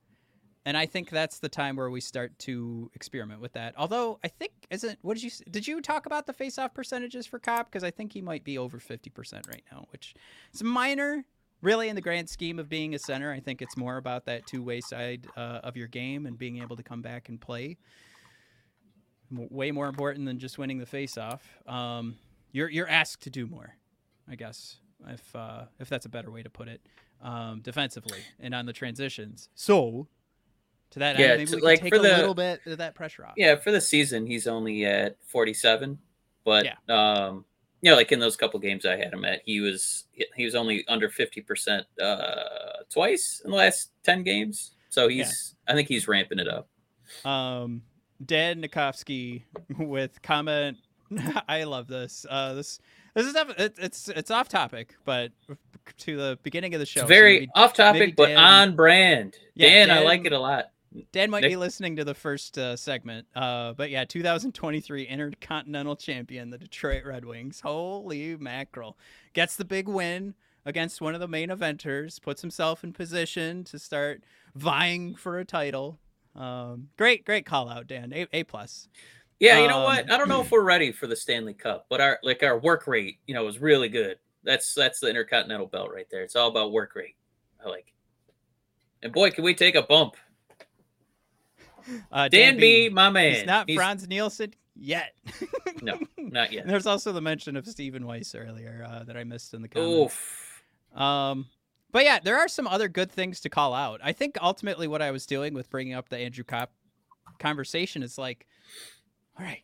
[0.64, 3.74] and I think that's the time where we start to experiment with that.
[3.76, 7.38] Although I think isn't what did you did you talk about the face-off percentages for
[7.38, 7.70] Copp?
[7.70, 10.14] Because I think he might be over fifty percent right now, which
[10.52, 11.24] is minor,
[11.62, 13.32] really, in the grand scheme of being a center.
[13.32, 16.76] I think it's more about that two-way side uh, of your game and being able
[16.76, 17.76] to come back and play.
[19.30, 21.46] Way more important than just winning the face-off.
[21.66, 22.16] Um,
[22.52, 23.76] you're you're asked to do more,
[24.28, 26.80] I guess, if uh, if that's a better way to put it,
[27.22, 29.48] um, defensively and on the transitions.
[29.54, 30.08] So
[30.90, 31.38] to that yeah, end.
[31.38, 33.34] Maybe to, we like take for a the, little bit of that pressure off.
[33.36, 35.98] Yeah, for the season, he's only at 47,
[36.44, 36.74] but yeah.
[36.88, 37.44] um,
[37.82, 40.04] you know, like in those couple games I had him at, he was
[40.36, 44.72] he was only under fifty percent uh, twice in the last ten games.
[44.90, 46.68] So he's I think he's ramping it up.
[47.24, 47.82] Um,
[48.24, 49.42] Dan Nikovsky
[49.78, 50.78] with comment.
[51.48, 52.26] I love this.
[52.28, 52.80] Uh, this
[53.14, 55.32] this is it, it's it's off topic, but
[55.98, 57.00] to the beginning of the show.
[57.00, 59.36] It's so very maybe off topic, but Dan- on brand.
[59.54, 60.70] Yeah, Dan, I like it a lot.
[61.12, 63.26] Dan might Nick- be listening to the first uh, segment.
[63.34, 67.60] Uh, but yeah, 2023 Intercontinental Champion, the Detroit Red Wings.
[67.60, 68.98] Holy mackerel!
[69.32, 70.34] Gets the big win
[70.66, 72.20] against one of the main eventers.
[72.20, 74.22] Puts himself in position to start
[74.54, 75.98] vying for a title.
[76.34, 78.12] Um, great, great call out, Dan.
[78.12, 78.88] A, a plus.
[79.38, 80.10] Yeah, you know Um, what?
[80.12, 82.86] I don't know if we're ready for the Stanley Cup, but our like our work
[82.86, 84.18] rate, you know, was really good.
[84.42, 86.22] That's that's the Intercontinental Belt right there.
[86.22, 87.14] It's all about work rate.
[87.64, 87.86] I like.
[88.28, 88.34] it.
[89.04, 90.16] And boy, can we take a bump?
[92.12, 93.34] Uh, Dan B, my man.
[93.34, 95.14] He's not He's- Frans Nielsen yet.
[95.82, 96.62] No, not yet.
[96.62, 99.68] And there's also the mention of Stephen Weiss earlier uh, that I missed in the
[99.68, 100.14] comments.
[100.94, 101.00] Oof.
[101.00, 101.46] Um,
[101.90, 104.00] but yeah, there are some other good things to call out.
[104.04, 106.72] I think ultimately what I was doing with bringing up the Andrew Copp
[107.38, 108.46] conversation is like,
[109.38, 109.62] all right,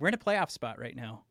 [0.00, 1.22] we're in a playoff spot right now.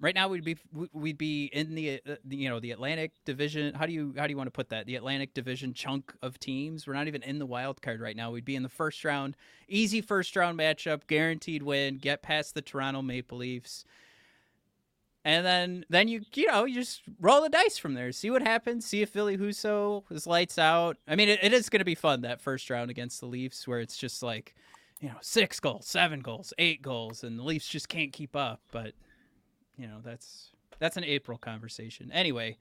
[0.00, 0.56] Right now, we'd be
[0.92, 3.74] we'd be in the uh, you know the Atlantic Division.
[3.74, 4.86] How do you how do you want to put that?
[4.86, 6.86] The Atlantic Division chunk of teams.
[6.86, 8.30] We're not even in the wild card right now.
[8.30, 9.36] We'd be in the first round,
[9.68, 13.84] easy first round matchup, guaranteed win, get past the Toronto Maple Leafs
[15.24, 18.42] and then then you you know you just roll the dice from there see what
[18.42, 21.84] happens see if Ville Husso is lights out I mean it, it is going to
[21.84, 24.54] be fun that first round against the Leafs where it's just like
[25.00, 28.60] you know six goals seven goals eight goals and the Leafs just can't keep up
[28.72, 28.94] but
[29.80, 32.56] you know that's that's an April conversation anyway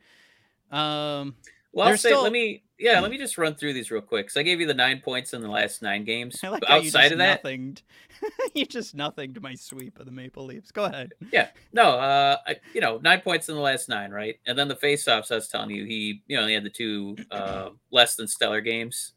[0.72, 1.36] um
[1.72, 4.26] Well, I'll say, still- let me, yeah, let me just run through these real quick.
[4.28, 6.40] Because I gave you the nine points in the last nine games.
[6.44, 7.82] Like But how you outside just of that, nothinged.
[8.56, 12.56] you just nothinged my sweep of the Maple Leafs go ahead yeah, no, uh, I,
[12.74, 14.40] you know, nine points in the last nine, right?
[14.48, 17.16] And then the face-offs, I was telling you, he, you know, he had the two
[17.32, 19.14] uh, less than stellar games.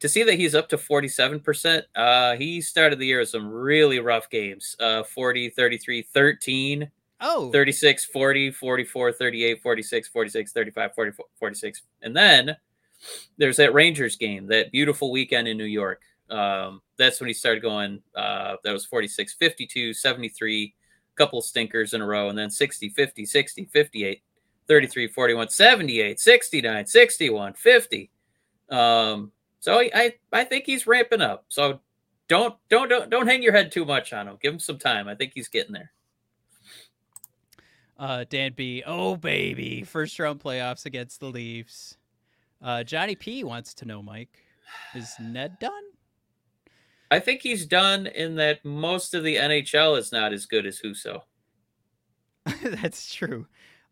[0.00, 4.00] To see that he's up to 47%, uh, he started the year with some really
[4.00, 4.74] rough games.
[4.80, 6.90] Uh, 40, 33, 13,
[7.22, 11.82] oh 36, 40, 44, 38, 46, 46, 35, 44, 46.
[12.02, 12.56] And then
[13.38, 16.02] there's that Rangers game, that beautiful weekend in New York.
[16.30, 18.02] Um, that's when he started going.
[18.14, 20.74] Uh, that was 46, 52, 73,
[21.14, 24.22] couple stinkers in a row, and then 60, 50, 60, 58,
[24.66, 28.10] 33, 41, 78, 69, 61, 50.
[28.70, 31.44] Um, so I, I, I think he's ramping up.
[31.48, 31.80] So
[32.28, 34.38] don't, don't, don't, don't hang your head too much on him.
[34.40, 35.08] Give him some time.
[35.08, 35.92] I think he's getting there.
[38.02, 38.82] Uh, Dan B.
[38.84, 41.96] Oh baby, first round playoffs against the Leafs.
[42.60, 44.42] Uh, Johnny P wants to know, Mike,
[44.92, 45.84] is Ned done?
[47.12, 50.80] I think he's done in that most of the NHL is not as good as
[50.80, 51.20] Husso.
[52.64, 53.46] That's true.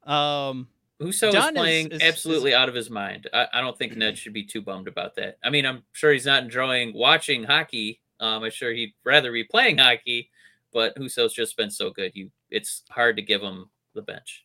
[0.04, 0.66] Um,
[1.00, 3.28] Husso is is- playing is- is- absolutely out of his mind.
[3.32, 5.38] I, I don't think Ned should be too bummed about that.
[5.44, 8.00] I mean, I'm sure he's not enjoying watching hockey.
[8.18, 10.30] Um, I'm sure he'd rather be playing hockey,
[10.72, 12.10] but Husso's just been so good.
[12.14, 14.44] You, it's hard to give him the bench.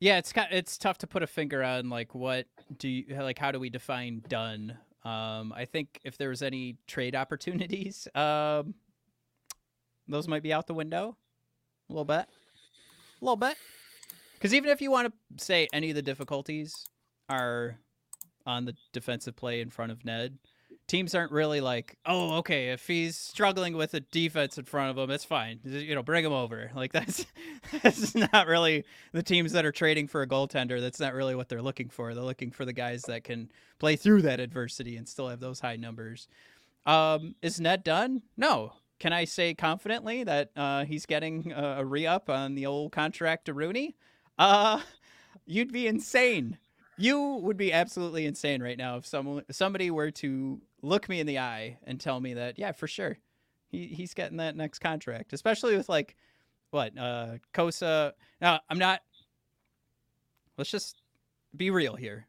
[0.00, 2.46] yeah, it's kind of, it's tough to put a finger on like what
[2.78, 4.76] do you like how do we define done?
[5.04, 8.74] Um, I think if there was any trade opportunities, um,
[10.08, 11.16] those might be out the window
[11.88, 12.26] a little bit,
[13.20, 13.56] a little bit.
[14.34, 16.86] Because even if you want to say any of the difficulties
[17.28, 17.78] are
[18.44, 20.38] on the defensive play in front of Ned,
[20.92, 24.98] teams aren't really like, oh, okay, if he's struggling with a defense in front of
[24.98, 25.58] him, it's fine.
[25.64, 26.70] You know, bring him over.
[26.82, 27.24] Like that's
[27.82, 30.80] that's not really the teams that are trading for a goaltender.
[30.80, 32.12] That's not really what they're looking for.
[32.12, 35.60] They're looking for the guys that can play through that adversity and still have those
[35.60, 36.26] high numbers.
[36.84, 38.22] Um, is Ned done?
[38.36, 38.72] No.
[38.98, 43.44] Can I say confidently that uh, he's getting a, a re-up on the old contract
[43.46, 43.94] to Rooney?
[44.38, 44.80] Uh,
[45.46, 46.58] you'd be insane.
[46.98, 51.26] You would be absolutely insane right now if someone somebody were to look me in
[51.26, 53.18] the eye and tell me that, yeah, for sure,
[53.68, 56.16] he he's getting that next contract, especially with like
[56.70, 58.12] what uh Cossa.
[58.40, 59.00] Now I'm not.
[60.58, 61.00] Let's just
[61.56, 62.26] be real here.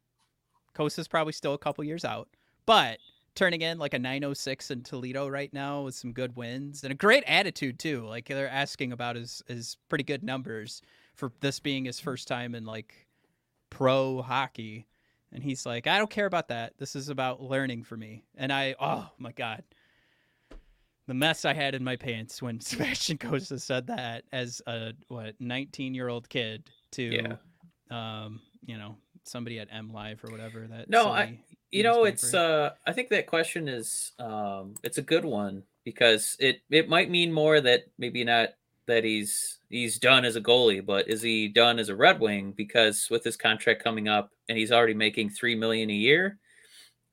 [0.73, 2.29] Cossa's probably still a couple years out,
[2.65, 2.99] but
[3.35, 6.95] turning in like a 906 in Toledo right now with some good wins and a
[6.95, 8.05] great attitude too.
[8.05, 10.81] Like they're asking about his his pretty good numbers
[11.15, 13.07] for this being his first time in like
[13.73, 14.87] pro hockey.
[15.31, 16.73] And he's like, I don't care about that.
[16.77, 18.23] This is about learning for me.
[18.37, 19.63] And I, oh my God.
[21.07, 25.35] The mess I had in my pants when Sebastian Cossa said that as a, what,
[25.39, 27.35] 19 year old kid to, Yeah.
[27.89, 28.95] um, you know,
[29.25, 30.65] somebody at MLive or whatever.
[30.67, 31.39] That No, I-
[31.71, 32.33] You know, it's.
[32.33, 34.11] Uh, I think that question is.
[34.19, 38.49] Um, it's a good one because it it might mean more that maybe not
[38.87, 42.53] that he's he's done as a goalie, but is he done as a Red Wing?
[42.55, 46.39] Because with his contract coming up and he's already making three million a year.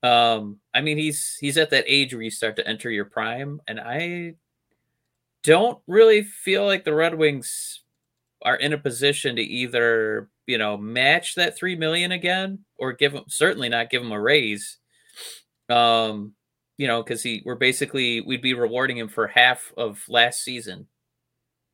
[0.02, 3.60] Um, I mean he's he's at that age where you start to enter your prime,
[3.68, 4.34] and I
[5.42, 7.82] don't really feel like the Red Wings
[8.42, 13.12] are in a position to either you know match that three million again or give
[13.12, 14.78] him certainly not give him a raise.
[15.68, 16.34] Um,
[16.78, 20.86] you know, because he we're basically we'd be rewarding him for half of last season.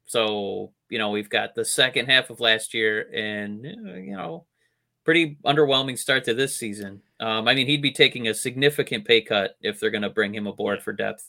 [0.07, 4.47] So you know we've got the second half of last year and uh, you know
[5.05, 7.03] pretty underwhelming start to this season.
[7.21, 10.35] Um, I mean he'd be taking a significant pay cut if they're going to bring
[10.35, 11.29] him aboard for depth.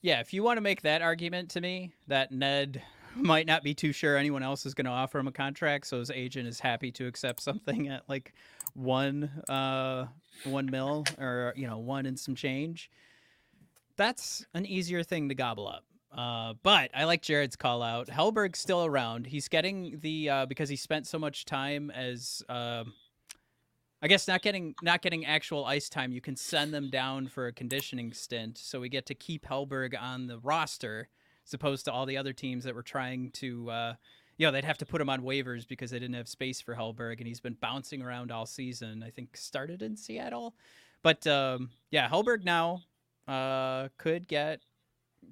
[0.00, 2.82] Yeah, if you want to make that argument to me that Ned
[3.16, 5.98] might not be too sure anyone else is going to offer him a contract, so
[5.98, 8.32] his agent is happy to accept something at like
[8.74, 10.06] one uh
[10.44, 12.90] one mil or you know one and some change
[13.98, 15.84] that's an easier thing to gobble up.
[16.10, 18.08] Uh, but I like Jared's call out.
[18.08, 19.26] Hellberg's still around.
[19.26, 22.84] He's getting the uh, because he spent so much time as uh,
[24.00, 26.12] I guess not getting not getting actual ice time.
[26.12, 30.00] You can send them down for a conditioning stint, so we get to keep Hellberg
[30.00, 31.08] on the roster,
[31.46, 33.70] as opposed to all the other teams that were trying to.
[33.70, 33.94] Uh,
[34.36, 36.76] you know, they'd have to put him on waivers because they didn't have space for
[36.76, 39.02] Hellberg, and he's been bouncing around all season.
[39.04, 40.54] I think started in Seattle,
[41.02, 42.82] but um, yeah, Hellberg now
[43.26, 44.60] uh, could get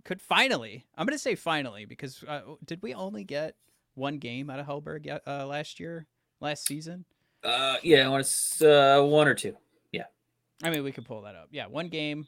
[0.04, 0.86] could finally.
[0.96, 3.56] I'm gonna say finally because uh, did we only get
[3.94, 6.06] one game out of Hellberg uh, last year,
[6.40, 7.04] last season?
[7.44, 8.26] Uh, yeah, I want
[8.58, 9.56] to uh, one or two.
[9.92, 10.04] Yeah,
[10.62, 11.48] I mean we could pull that up.
[11.50, 12.26] Yeah, one game.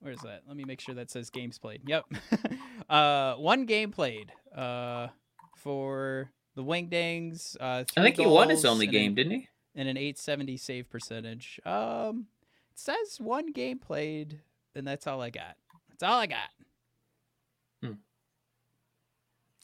[0.00, 0.42] Where's that?
[0.46, 1.82] Let me make sure that says games played.
[1.86, 2.04] Yep,
[2.90, 4.32] uh, one game played.
[4.54, 5.08] Uh,
[5.56, 7.56] for the Wingdings.
[7.60, 9.48] Uh, I think he won his only game, an, didn't he?
[9.74, 11.60] And an 870 save percentage.
[11.66, 12.26] Um,
[12.72, 14.40] it says one game played
[14.76, 15.56] and that's all I got.
[15.88, 16.50] That's all I got.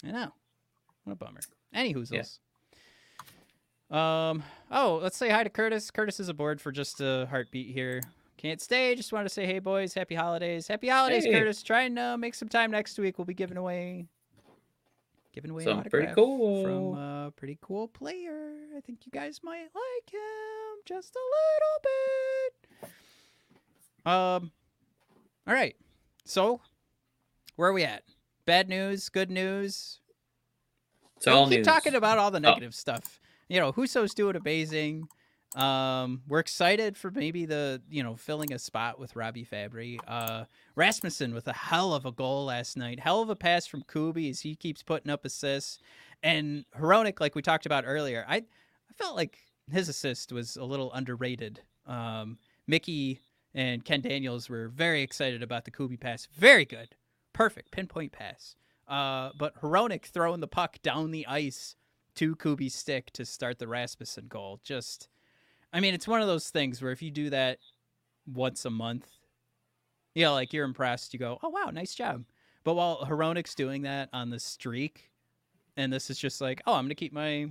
[0.04, 0.32] I know.
[1.04, 1.40] What a bummer.
[1.72, 2.38] Any hoozles.
[3.90, 4.30] Yeah.
[4.30, 4.42] Um.
[4.70, 5.90] Oh, let's say hi to Curtis.
[5.90, 8.00] Curtis is aboard for just a heartbeat here.
[8.38, 8.94] Can't stay.
[8.94, 10.66] Just wanted to say, hey boys, happy holidays.
[10.66, 11.32] Happy holidays, hey.
[11.32, 11.62] Curtis.
[11.62, 13.18] Try and uh, make some time next week.
[13.18, 14.06] We'll be giving away,
[15.32, 18.54] giving away some pretty cool from a pretty cool player.
[18.76, 21.20] I think you guys might like him just a
[22.80, 22.90] little
[24.02, 24.10] bit.
[24.44, 24.52] Um.
[25.46, 25.76] All right.
[26.24, 26.60] So,
[27.56, 28.02] where are we at?
[28.44, 30.00] Bad news, good news.
[31.16, 31.66] It's all keep news.
[31.66, 32.76] talking about all the negative oh.
[32.76, 33.20] stuff.
[33.48, 35.06] You know, Husso's doing amazing.
[35.54, 39.98] Um, we're excited for maybe the you know filling a spot with Robby Fabbri.
[40.08, 42.98] Uh, Rasmussen with a hell of a goal last night.
[42.98, 45.78] Hell of a pass from Kubi as he keeps putting up assists.
[46.22, 49.38] And Hronek, like we talked about earlier, I I felt like
[49.70, 51.60] his assist was a little underrated.
[51.86, 53.20] Um, Mickey
[53.54, 56.26] and Ken Daniels were very excited about the Kubi pass.
[56.34, 56.94] Very good.
[57.32, 57.70] Perfect.
[57.70, 58.56] Pinpoint pass.
[58.88, 61.76] Uh, but Hronek throwing the puck down the ice
[62.16, 64.60] to Kubi's stick to start the Rasmussen goal.
[64.62, 65.08] Just,
[65.72, 67.58] I mean, it's one of those things where if you do that
[68.26, 69.08] once a month,
[70.14, 71.14] yeah, like you're impressed.
[71.14, 72.24] You go, oh, wow, nice job.
[72.64, 75.10] But while Hronek's doing that on the streak,
[75.76, 77.48] and this is just like, oh, I'm to keep my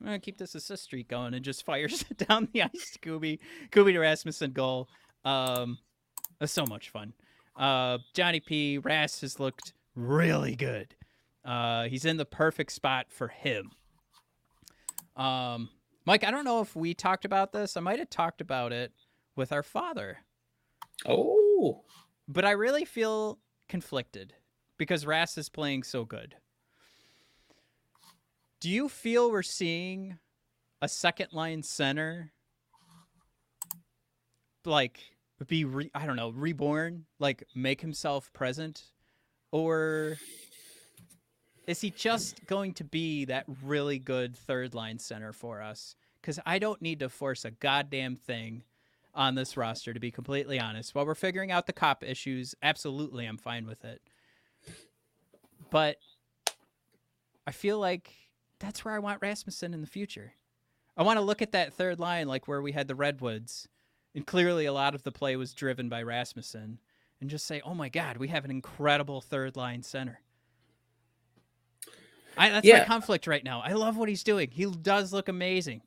[0.00, 2.98] I'm gonna keep this assist streak going and just fires it down the ice to
[2.98, 3.40] Kubi.
[3.70, 4.88] Kubi to Rasmussen goal.
[5.24, 5.78] Um,
[6.38, 7.14] that's so much fun.
[7.56, 8.78] Uh, Johnny P.
[8.78, 10.94] Ras has looked really good.
[11.44, 13.70] Uh, he's in the perfect spot for him.
[15.16, 15.70] Um,
[16.04, 17.76] Mike, I don't know if we talked about this.
[17.76, 18.92] I might have talked about it
[19.34, 20.18] with our father.
[21.06, 21.82] Oh.
[22.28, 23.38] But I really feel
[23.68, 24.34] conflicted
[24.76, 26.34] because Ras is playing so good.
[28.60, 30.18] Do you feel we're seeing
[30.82, 32.32] a second line center
[34.64, 38.84] like be re- I don't know reborn, like make himself present,
[39.52, 40.16] or
[41.66, 45.96] is he just going to be that really good third line center for us?
[46.20, 48.62] Because I don't need to force a goddamn thing
[49.14, 50.94] on this roster, to be completely honest.
[50.94, 54.02] While we're figuring out the Copp issues, absolutely, I'm fine with it.
[55.70, 55.96] But
[57.46, 58.12] I feel like
[58.58, 60.34] that's where I want Rasmussen in the future.
[60.96, 63.68] I want to look at that third line like where we had the Redwoods
[64.16, 66.78] and clearly a lot of the play was driven by Rasmussen,
[67.20, 70.20] and just say, "Oh my God, we have an incredible third line center."
[72.36, 72.80] I, that's yeah.
[72.80, 73.62] my conflict right now.
[73.64, 74.50] I love what he's doing.
[74.50, 75.82] He does look amazing.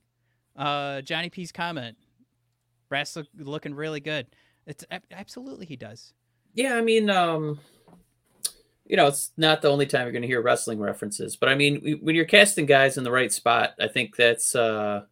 [0.55, 1.97] Uh, Johnny P's comment,
[2.89, 4.27] Ras look, looking really good.
[4.65, 6.13] It's absolutely he does.
[6.53, 7.59] Yeah, I mean, um,
[8.85, 11.55] you know, it's not the only time you're going to hear wrestling references, but I
[11.55, 15.05] mean, when you're casting guys in the right spot, I think that's uh,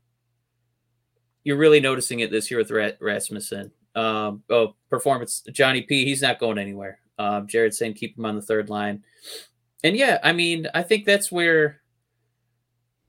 [1.48, 3.72] you're really noticing it this year with Rasmussen.
[3.96, 6.04] Um, oh, performance, Johnny P.
[6.04, 7.00] He's not going anywhere.
[7.18, 9.02] Um, Jared saying keep him on the third line.
[9.82, 11.80] and yeah, I mean, I think that's where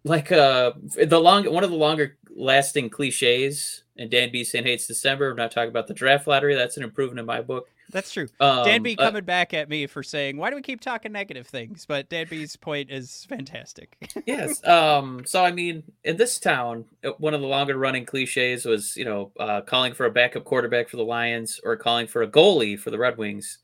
[0.05, 0.71] like uh
[1.05, 5.31] the long one of the longer lasting cliches and Dan B saying hates December.
[5.31, 6.55] We're not talking about the draft lottery.
[6.55, 7.67] That's an improvement in my book.
[7.91, 8.29] That's true.
[8.41, 11.13] Um, Dan B uh, coming back at me for saying, "Why do we keep talking
[11.13, 13.97] negative things?" But Dan B's point is fantastic.
[14.27, 14.65] yes.
[14.67, 15.23] Um.
[15.25, 19.05] So I mean, in this town, uh, one of the longer running cliches was, you
[19.05, 22.79] know, uh, calling for a backup quarterback for the Lions or calling for a goalie
[22.79, 23.59] for the Red Wings,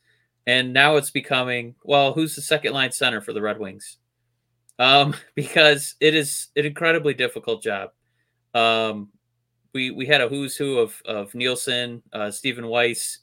[0.46, 3.98] and now it's becoming, well, who's the second line center for the Red Wings?
[4.78, 7.90] Um, because it is an incredibly difficult job.
[8.54, 9.10] Um,
[9.74, 13.18] we we had a who's who of of Nielsen, uh, Stephen Weiss,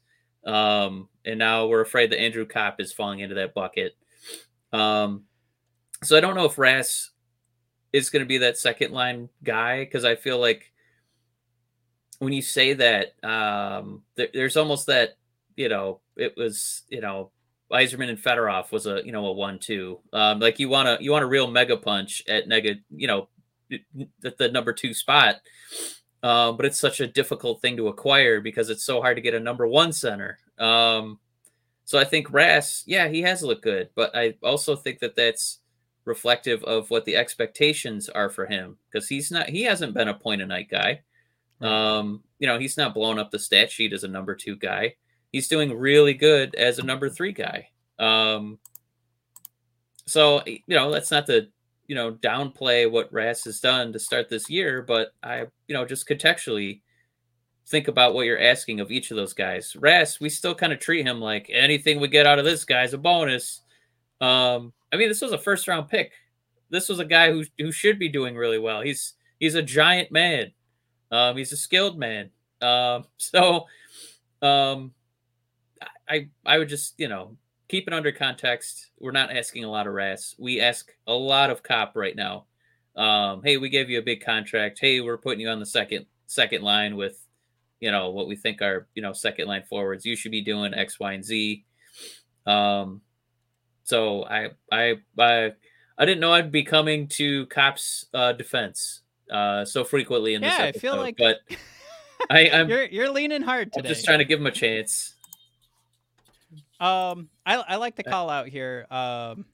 [0.46, 3.96] um, and now we're afraid that Andrew Copp is falling into that bucket.
[4.74, 5.24] Um,
[6.04, 7.12] so I don't know if Rass
[7.94, 10.72] is going to be that second line guy because I feel like
[12.20, 15.18] when you say that, um, there, there's almost that
[15.56, 17.32] you know it was you know
[17.72, 20.00] Yzerman and Fedorov was a you know a one-two.
[20.14, 23.28] Um, like you want to you want a real mega punch at nega you know
[24.26, 25.36] at the number two spot.
[26.24, 29.34] Um, but it's such a difficult thing to acquire because it's so hard to get
[29.34, 30.38] a number one center.
[30.60, 31.20] Um,
[31.86, 35.60] so I think Rass, yeah, he has looked good, but I also think that that's
[36.06, 40.14] reflective of what the expectations are for him because he's not he hasn't been a
[40.14, 41.02] point a night guy.
[41.60, 44.96] Um, you know, he's not blown up the stat sheet as a number two guy.
[45.32, 47.70] He's doing really good as a number three guy.
[48.00, 48.60] Um,
[50.06, 51.50] so you know, that's not the
[51.92, 55.84] you know downplay what Rass has done to start this year, but I you know
[55.84, 56.80] just contextually
[57.68, 59.76] think about what you're asking of each of those guys.
[59.78, 62.94] Ras, we still kind of treat him like anything we get out of this guy's
[62.94, 63.64] a bonus.
[64.22, 66.14] Um, I mean, this was a first round pick.
[66.70, 68.80] This was a guy who who should be doing really well.
[68.80, 70.54] He's he's a giant man.
[71.12, 72.30] Um, he's a skilled man.
[72.62, 73.66] Um, so
[74.42, 74.94] um,
[76.10, 77.36] I I would just you know
[77.72, 78.92] keep it under context.
[79.00, 80.36] We're not asking a lot of Rass.
[80.38, 82.44] We ask a lot of Copp right now.
[82.98, 84.78] Um, hey, we gave you a big contract.
[84.82, 87.26] Hey, we're putting you on the second second line with,
[87.80, 90.06] you know, what we think are you know second line forwards.
[90.06, 91.64] You should be doing X, Y, and Z.
[92.46, 93.00] Um,
[93.84, 95.54] so I I I
[95.98, 99.00] I didn't know I'd be coming to Copp's uh, defense
[99.32, 101.38] uh, so frequently in this yeah, I feel like but
[102.30, 103.88] I, I'm you're you're leaning hard today.
[103.88, 105.16] I'm just trying to give him a chance.
[106.82, 108.88] Um, I I like the call out here.
[108.90, 109.46] Um,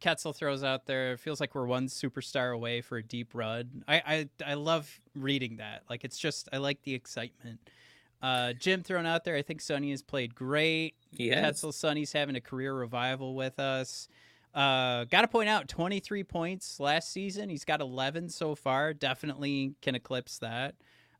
[0.00, 1.16] Ketzel throws out there.
[1.16, 3.84] Feels like we're one superstar away for a deep run.
[3.86, 5.84] I I I love reading that.
[5.88, 7.60] Like it's just I like the excitement.
[8.20, 9.36] Uh, Jim thrown out there.
[9.36, 10.94] I think Sonny has played great.
[11.16, 11.60] He has.
[11.60, 14.08] Ketzel Sonny's having a career revival with us.
[14.54, 17.48] Uh, got to point out 23 points last season.
[17.48, 18.92] He's got 11 so far.
[18.92, 20.74] Definitely can eclipse that.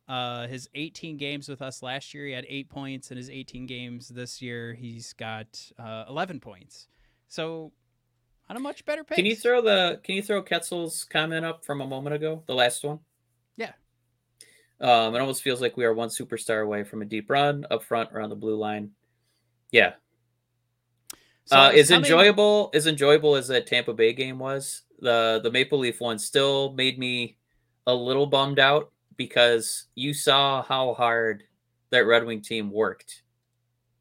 [0.08, 3.10] Uh, his 18 games with us last year, he had eight points.
[3.10, 5.46] In his 18 games this year, he's got
[5.78, 6.88] uh, 11 points.
[7.28, 7.72] So
[8.50, 9.16] on a much better pace.
[9.16, 12.54] Can you throw the Can you throw Ketzel's comment up from a moment ago, the
[12.54, 12.98] last one?
[13.56, 13.72] Yeah.
[14.80, 17.84] Um, it almost feels like we are one superstar away from a deep run up
[17.84, 18.90] front around the blue line.
[19.70, 19.94] Yeah.
[21.44, 25.50] So uh, as coming- enjoyable as enjoyable as that Tampa Bay game was, the the
[25.50, 27.38] Maple Leaf one still made me
[27.86, 31.44] a little bummed out because you saw how hard
[31.90, 33.22] that Red Wing team worked.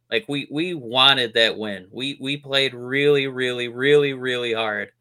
[0.09, 1.87] Like we we wanted that win.
[1.91, 4.91] We we played really really really really hard.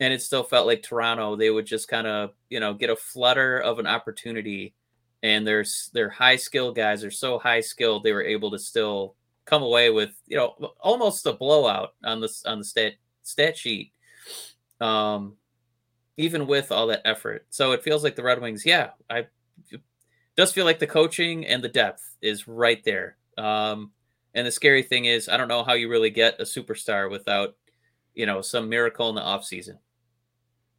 [0.00, 2.96] And it still felt like Toronto they would just kind of, you know, get a
[2.96, 4.74] flutter of an opportunity
[5.22, 9.16] and there's their high skill guys are so high skilled they were able to still
[9.46, 13.92] come away with, you know, almost a blowout on this on the stat stat sheet.
[14.80, 15.36] Um
[16.18, 17.46] even with all that effort.
[17.48, 19.28] So it feels like the Red Wings, yeah, I
[20.36, 23.16] does feel like the coaching and the depth is right there.
[23.38, 23.92] Um,
[24.34, 27.56] and the scary thing is, I don't know how you really get a superstar without,
[28.14, 29.78] you know, some miracle in the offseason.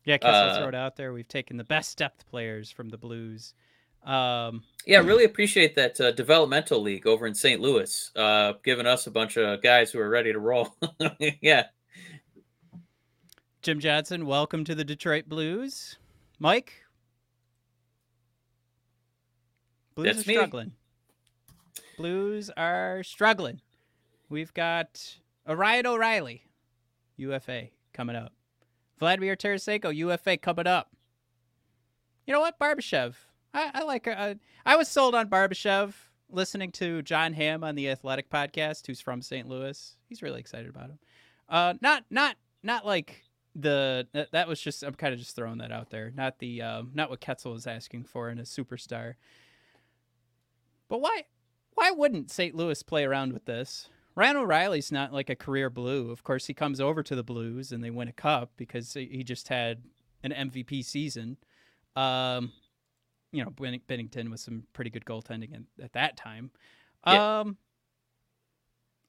[0.05, 1.13] Yeah, Kessel uh, throw it out there.
[1.13, 3.53] We've taken the best depth players from the Blues.
[4.05, 7.59] Um, Yeah, really appreciate that uh, developmental league over in St.
[7.59, 10.73] Louis, uh, giving us a bunch of guys who are ready to roll.
[11.41, 11.65] yeah.
[13.69, 15.99] Jim Johnson, welcome to the Detroit Blues.
[16.39, 16.73] Mike,
[19.93, 20.33] Blues That's are me.
[20.33, 20.71] struggling.
[21.95, 23.61] Blues are struggling.
[24.27, 26.45] We've got Ryan O'Reilly,
[27.17, 28.33] UFA, coming up.
[28.97, 30.89] Vladimir Tarasenko, UFA, coming up.
[32.25, 32.57] You know what?
[32.57, 33.13] Barbashev.
[33.53, 34.07] I, I like.
[34.07, 35.93] I, I was sold on Barbashev
[36.31, 39.47] listening to Jon Hamm on the Athletic podcast, who's from St.
[39.47, 39.95] Louis.
[40.07, 40.99] He's really excited about him.
[41.47, 45.57] Uh, not, not, not like the that, that was just I'm kind of just throwing
[45.59, 46.11] that out there.
[46.15, 49.15] Not the um, not what Ketzel was asking for in a superstar.
[50.87, 51.23] But why
[51.75, 52.55] why wouldn't St.
[52.55, 53.89] Louis play around with this?
[54.15, 56.11] Ryan O'Reilly's not like a career blue.
[56.11, 59.23] Of course, he comes over to the Blues and they win a cup because he
[59.23, 59.83] just had
[60.23, 61.37] an MVP season.
[61.95, 62.51] Um,
[63.31, 66.51] you know, Binnington with some pretty good goaltending at, at that time.
[67.07, 67.39] Yeah.
[67.39, 67.57] Um,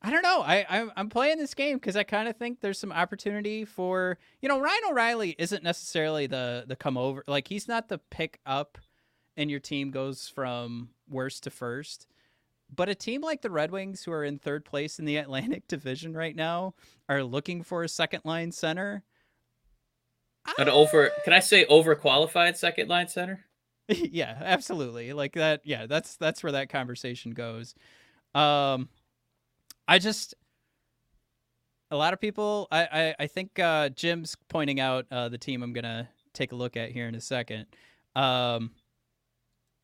[0.03, 0.43] I don't know.
[0.43, 4.19] I I'm, I'm playing this game because I kind of think there's some opportunity for
[4.41, 8.41] you know Ryan O'Reilly isn't necessarily the the come over like he's not the pick
[8.47, 8.79] up,
[9.37, 12.07] and your team goes from worst to first.
[12.75, 15.67] But a team like the Red Wings, who are in third place in the Atlantic
[15.69, 16.75] Division right now,
[17.09, 19.03] are looking for a second line center.
[20.59, 23.45] An over, can I say overqualified second line center?
[23.89, 25.13] yeah, absolutely.
[25.13, 25.61] Like that.
[25.65, 27.75] Yeah, that's that's where that conversation goes.
[28.35, 28.89] Um,
[29.91, 30.35] I just
[31.91, 32.69] a lot of people.
[32.71, 36.55] I I, I think uh, Jim's pointing out uh, the team I'm gonna take a
[36.55, 37.67] look at here in a second.
[38.15, 38.71] Um,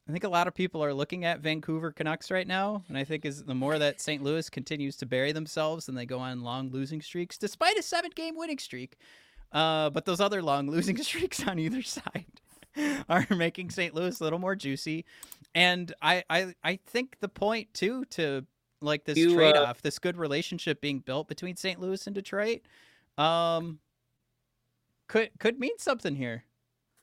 [0.08, 3.02] I think a lot of people are looking at Vancouver Canucks right now, and I
[3.02, 4.22] think is the more that St.
[4.22, 8.36] Louis continues to bury themselves and they go on long losing streaks, despite a seven-game
[8.36, 8.98] winning streak.
[9.50, 12.26] Uh, but those other long losing streaks on either side
[13.08, 13.92] are making St.
[13.92, 15.04] Louis a little more juicy.
[15.56, 18.46] And I, I, I think the point too to
[18.80, 21.80] like this You, uh, trade off, this good relationship being built between St.
[21.80, 22.62] Louis and Detroit,
[23.18, 23.78] um,
[25.08, 26.44] could could mean something here.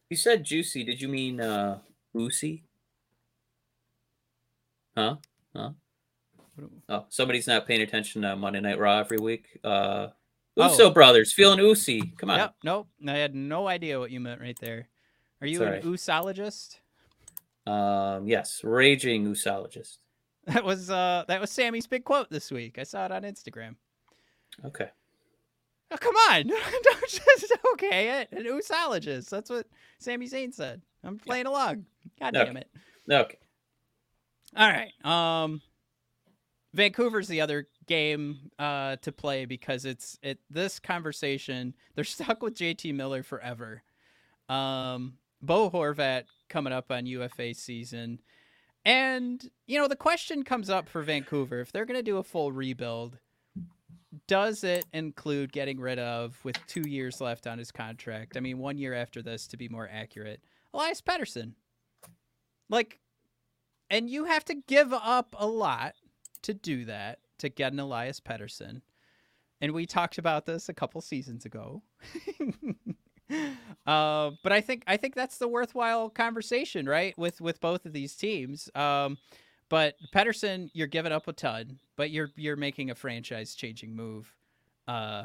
[0.09, 0.83] You said juicy.
[0.83, 1.79] Did you mean uh
[2.17, 2.63] oozy?
[4.95, 5.15] Huh?
[5.55, 5.71] Huh?
[6.87, 9.59] Oh, somebody's not paying attention to Monday Night Raw every week.
[9.63, 10.09] Uh
[10.55, 10.89] Oh.
[10.91, 12.13] Brothers feeling oozy.
[12.17, 12.37] Come on.
[12.37, 12.55] Yep.
[12.63, 12.87] Nope.
[13.07, 14.87] I had no idea what you meant right there.
[15.41, 15.93] Are you an Sorry.
[15.97, 16.77] usologist?
[17.65, 19.97] Um, yes, raging oosologist.
[20.47, 22.77] That was uh that was Sami's big quote this week.
[22.77, 23.75] I saw it on Instagram.
[24.65, 24.89] Okay.
[25.89, 26.43] Oh, come on.
[26.47, 28.31] Don't just okay it.
[28.33, 29.29] An usologist.
[29.29, 29.67] That's what
[29.99, 30.81] Sami Zayn said.
[31.03, 31.85] I'm playing along.
[32.19, 32.45] God Okay.
[32.45, 32.67] damn it.
[33.09, 33.37] Okay.
[34.57, 34.91] All right.
[35.05, 35.61] Um
[36.73, 42.55] Vancouver's the other game uh to play because it's it this conversation they're stuck with
[42.55, 43.81] JT Miller forever.
[44.49, 48.19] Um Bo Horvat coming up on UFA season.
[48.85, 52.23] And you know the question comes up for Vancouver if they're going to do a
[52.23, 53.19] full rebuild
[54.27, 58.37] does it include getting rid of with 2 years left on his contract?
[58.37, 60.41] I mean 1 year after this to be more accurate.
[60.73, 61.53] Elias Pettersson.
[62.69, 62.99] Like
[63.89, 65.95] and you have to give up a lot
[66.43, 68.81] to do that to get an Elias Pettersson.
[69.61, 71.83] And we talked about this a couple seasons ago.
[73.87, 77.17] uh, but I think I think that's the worthwhile conversation, right?
[77.17, 78.69] With with both of these teams.
[78.75, 79.17] Um,
[79.69, 84.31] but Pettersson, you're giving up a ton, but you're you're making a franchise changing move
[84.87, 85.23] uh,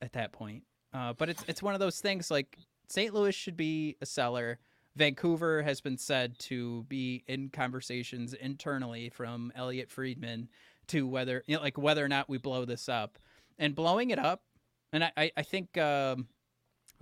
[0.00, 0.62] at that point.
[0.92, 2.56] Uh, but it's it's one of those things like
[2.88, 3.12] St.
[3.12, 4.58] Louis should be a seller.
[4.96, 10.48] Vancouver has been said to be in conversations internally from Elliotte Friedman
[10.86, 13.18] to whether you know like whether or not we blow this up.
[13.56, 14.42] And blowing it up,
[14.92, 16.26] and I, I, I think um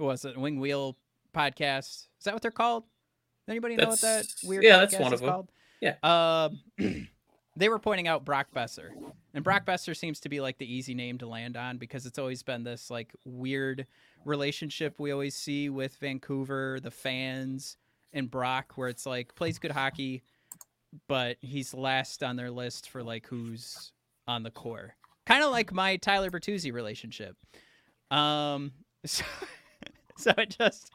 [0.03, 0.97] who was it, Wing Wheel
[1.33, 2.09] podcast.
[2.19, 2.83] Is that what they're called?
[3.49, 5.33] Anybody know what that weird yeah, that's podcast one is of 'em.
[5.33, 5.53] called?
[5.81, 5.95] Yeah.
[6.03, 7.09] Um
[7.57, 8.91] they were pointing out Brock Boeser.
[9.33, 12.19] And Brock Boeser seems to be like the easy name to land on because it's
[12.19, 13.87] always been this like weird
[14.25, 17.77] relationship we always see with Vancouver, the fans,
[18.13, 20.25] and Brock, where it's like plays good hockey,
[21.09, 23.93] but he's last on their list for like who's
[24.27, 24.97] on the core.
[25.27, 27.37] Kind of like my Tyler Bertuzzi relationship.
[28.11, 28.73] Um,
[29.07, 29.25] so,
[30.17, 30.91] so it just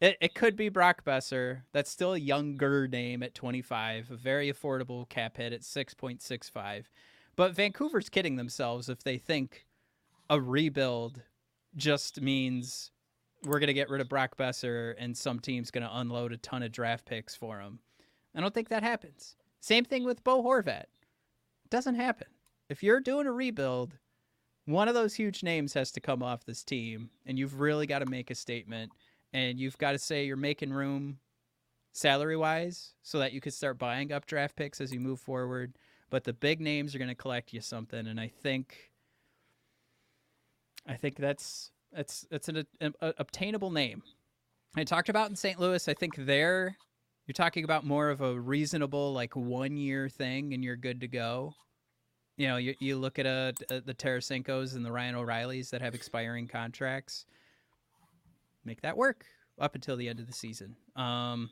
[0.00, 1.62] it, it could be Brock Boeser.
[1.72, 6.84] That's still a younger name at 25, a very affordable cap hit at 6.65.
[7.36, 9.66] But Vancouver's kidding themselves if they think
[10.30, 11.22] a rebuild
[11.76, 12.90] just means
[13.44, 16.38] we're going to get rid of Brock Boeser and some team's going to unload a
[16.38, 17.80] ton of draft picks for him.
[18.34, 19.36] I don't think that happens.
[19.60, 20.84] Same thing with Bo Horvat.
[21.70, 22.28] Doesn't happen.
[22.68, 23.94] If you're doing a rebuild,
[24.66, 28.00] one of those huge names has to come off this team, and you've really got
[28.00, 28.92] to make a statement,
[29.32, 31.18] and you've got to say you're making room
[31.92, 35.78] salary wise so that you could start buying up draft picks as you move forward.
[36.10, 38.90] But the big names are going to collect you something, and I think,
[40.86, 44.02] I think that's that's that's an, a, a- obtainable name.
[44.76, 45.58] I talked about in St.
[45.58, 45.88] Louis.
[45.88, 46.76] I think there,
[47.26, 51.08] you're talking about more of a reasonable like one year thing, and you're good to
[51.08, 51.54] go.
[52.36, 55.80] You know, you, you look at a, a the Tarasenko's and the Ryan O'Reillys that
[55.80, 57.24] have expiring contracts.
[58.64, 59.24] Make that work
[59.58, 60.76] up until the end of the season.
[60.96, 61.50] Um,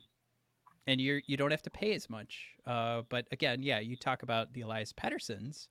[0.87, 2.49] and you're you don't have to pay as much.
[2.65, 5.67] Uh, but again, yeah, you talk about the Elias Petterssons.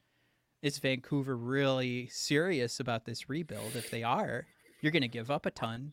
[0.63, 3.77] Is Vancouver really serious about this rebuild?
[3.77, 4.47] If they are,
[4.81, 5.93] you're going to give up a ton,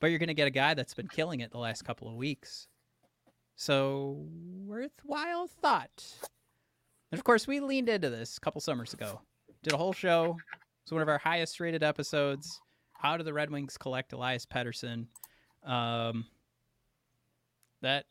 [0.00, 2.14] but you're going to get a guy that's been killing it the last couple of
[2.14, 2.66] weeks.
[3.54, 4.26] So
[4.66, 6.02] worthwhile thought.
[7.12, 9.20] And of course, we leaned into this a couple summers ago.
[9.62, 10.36] Did a whole show.
[10.82, 12.60] It's one of our highest rated episodes.
[12.94, 15.06] How do the Red Wings collect Elias Pettersson?
[15.64, 16.24] Um,
[17.82, 18.06] that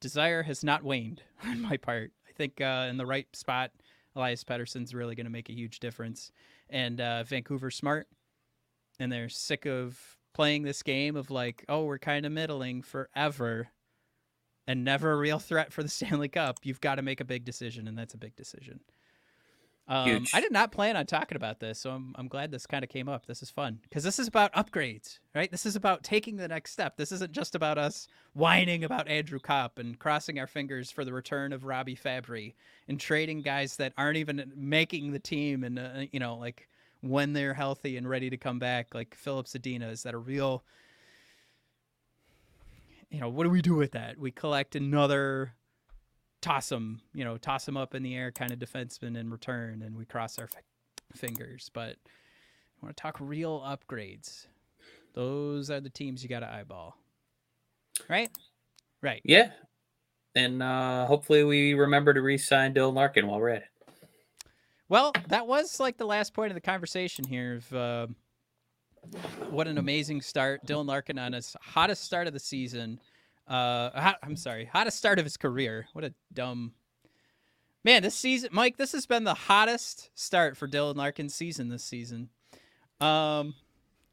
[0.00, 2.10] desire has not waned on my part.
[2.28, 3.70] I think uh, in the right spot,
[4.16, 6.32] Elias Pettersson's really going to make a huge difference.
[6.68, 8.08] And uh, Vancouver's smart,
[8.98, 9.96] and they're sick of
[10.34, 13.68] playing this game of like, oh, we're kind of middling forever
[14.68, 16.60] and never a real threat for the Stanley Cup.
[16.62, 18.78] You've got to make a big decision, and that's a big decision.
[19.88, 20.26] Um.
[20.34, 22.90] I did not plan on talking about this, so I'm, I'm glad this kind of
[22.90, 23.24] came up.
[23.24, 25.50] This is fun because this is about upgrades, right?
[25.50, 26.98] This is about taking the next step.
[26.98, 31.14] This isn't just about us whining about Andrew Copp and crossing our fingers for the
[31.14, 32.52] return of Robby Fabbri
[32.86, 36.68] and trading guys that aren't even making the team and, uh, you know, like
[37.00, 39.90] when they're healthy and ready to come back, like Filip Zadina.
[39.90, 40.64] Is that a real,
[43.10, 44.18] you know, what do we do with that?
[44.18, 45.54] We collect another
[46.40, 49.82] toss them, you know, toss them up in the air kind of defenseman in return,
[49.82, 50.62] and we cross our f-
[51.14, 51.70] fingers.
[51.72, 54.46] But I want to talk real upgrades.
[55.14, 56.96] Those are the teams you got to eyeball,
[58.08, 58.30] right?
[59.02, 59.22] Right.
[59.24, 59.50] Yeah.
[60.34, 63.68] And uh, hopefully we remember to re-sign Dylan Larkin while we're at it.
[64.88, 67.56] Well, that was like the last point of the conversation here.
[67.56, 68.06] Of uh,
[69.50, 73.00] what an amazing start, Dylan Larkin on his hottest start of the season.
[73.46, 75.86] Uh, hot, I'm sorry, hottest start of his career.
[75.92, 76.72] What a dumb
[77.84, 78.02] man!
[78.02, 82.28] This season, Mike, this has been the hottest start for Dylan Larkin's season this season.
[83.00, 83.54] Um,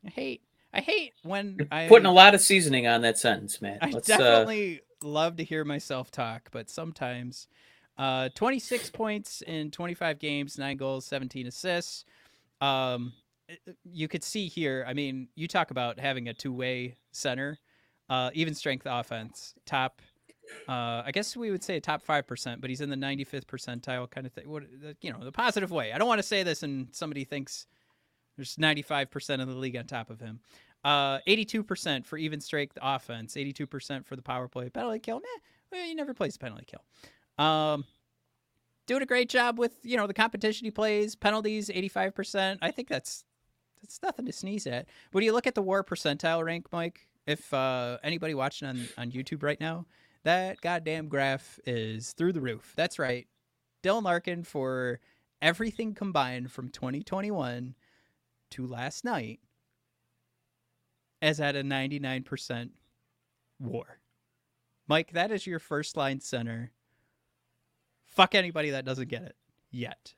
[0.06, 0.42] I hate,
[0.74, 3.80] I hate when I Putting a lot of seasoning on that sentence, man.
[3.82, 7.48] I Let's, uh, definitely love to hear myself talk, but sometimes
[7.98, 12.06] uh, 26 points in 25 games, nine goals, 17 assists.
[12.62, 13.14] Um,
[13.84, 14.86] you could see here.
[14.88, 17.58] I mean, you talk about having a two-way center,
[18.10, 20.02] uh, even strength offense, top.
[20.70, 23.46] Uh, I guess we would say a top five percent, but he's in the 95th
[23.46, 24.50] percentile kind of thing.
[24.50, 24.64] What
[25.02, 25.92] you know, the positive way.
[25.92, 27.66] I don't want to say this and somebody thinks
[28.36, 30.40] there's 95% of the league on top of him.
[30.84, 34.70] Uh, 82% for even strength offense, 82% for the power play.
[34.70, 35.42] Penalty kill, nah,
[35.72, 37.44] well, he never plays a penalty kill.
[37.44, 37.86] Um,
[38.86, 41.16] doing a great job with you know the competition he plays.
[41.16, 42.60] Penalties, 85%.
[42.62, 43.26] I think that's
[43.86, 44.88] that's nothing to sneeze at.
[45.12, 49.12] When you look at the WAR percentile rank, Mike, if uh, anybody watching on on
[49.12, 49.86] YouTube right now,
[50.24, 52.74] that goddamn graph is through the roof.
[52.76, 53.28] That's right,
[53.84, 55.00] Dylan Larkin for
[55.42, 57.76] everything combined from 2021
[58.52, 59.40] to last night
[61.22, 62.70] is at a 99%
[63.60, 64.00] war.
[64.88, 66.72] Mike, that is your first line center.
[68.06, 69.36] Fuck anybody that doesn't get it
[69.72, 70.14] yet.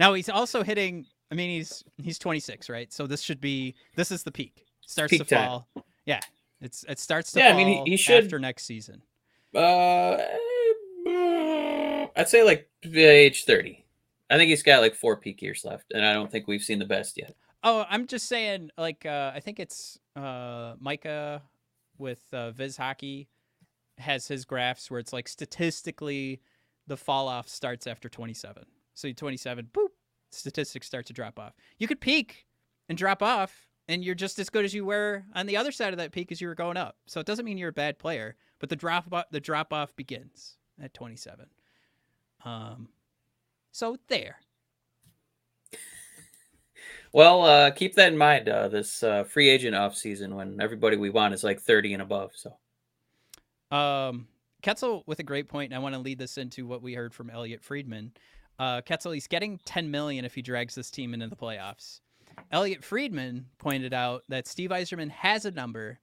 [0.00, 2.92] Now he's also hitting I mean he's he's 26, right?
[2.92, 4.66] So this should be this is the peak.
[4.86, 5.46] Starts Peak to time.
[5.48, 5.68] fall.
[6.04, 6.20] Yeah.
[6.60, 9.02] It's it starts to Yeah, I mean, he- he should- after next season.
[9.54, 10.18] Uh,
[12.16, 13.84] I'd say like age 30.
[14.30, 16.78] I think he's got like four peak years left, and I don't think we've seen
[16.78, 17.34] the best yet.
[17.64, 21.42] Oh, I'm just saying, like, uh, I think it's uh, Micah
[21.98, 23.28] with uh, Viz Hockey
[23.98, 26.40] has his graphs where it's like statistically
[26.86, 28.64] the fall off starts after 27.
[28.94, 29.88] So 27, boop,
[30.34, 31.54] statistics start to drop off.
[31.78, 32.46] You could peak
[32.88, 35.92] and drop off, and you're just as good as you were on the other side
[35.92, 36.96] of that peak as you were going up.
[37.06, 39.94] So it doesn't mean you're a bad player, but the drop off, the drop off
[39.96, 41.46] begins at 27.
[42.44, 42.88] Um,
[43.72, 44.36] so there.
[47.12, 48.48] Well, uh, keep that in mind.
[48.48, 52.02] Uh, this uh, free agent off season when everybody we want is like 30 and
[52.02, 52.32] above.
[52.34, 52.56] So
[53.70, 54.28] Um,
[54.62, 57.14] Ketzel with a great point, and I want to lead this into what we heard
[57.14, 58.12] from Elliotte Friedman.
[58.62, 61.98] Uh, Ketzel, he's getting 10 million if he drags this team into the playoffs.
[62.52, 65.98] Elliotte Friedman pointed out that Steve Yzerman has a number.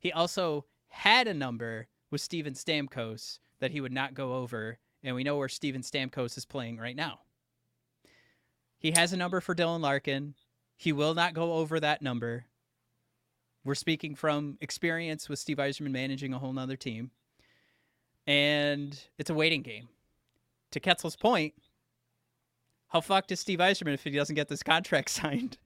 [0.00, 5.14] He also had a number with Steven Stamkos that he would not go over, and
[5.14, 7.20] we know where Steven Stamkos is playing right now.
[8.80, 10.34] He has a number for Dylan Larkin.
[10.76, 12.46] He will not go over that number.
[13.64, 17.12] We're speaking from experience with Steve Yzerman managing a whole nother team.
[18.26, 19.88] And it's a waiting game.
[20.72, 21.54] To Ketzel's point,
[22.92, 25.56] how fucked is Steve Yzerman if he doesn't get this contract signed?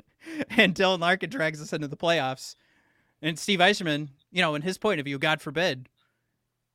[0.51, 2.55] and Dylan Larkin drags us into the playoffs.
[3.21, 5.89] And Steve Yzerman, you know, in his point of view, God forbid,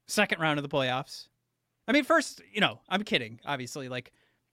[0.08, 1.28] second round of the playoffs.
[1.88, 3.88] I mean, first, you know, I'm kidding, obviously.
[3.88, 4.12] Like,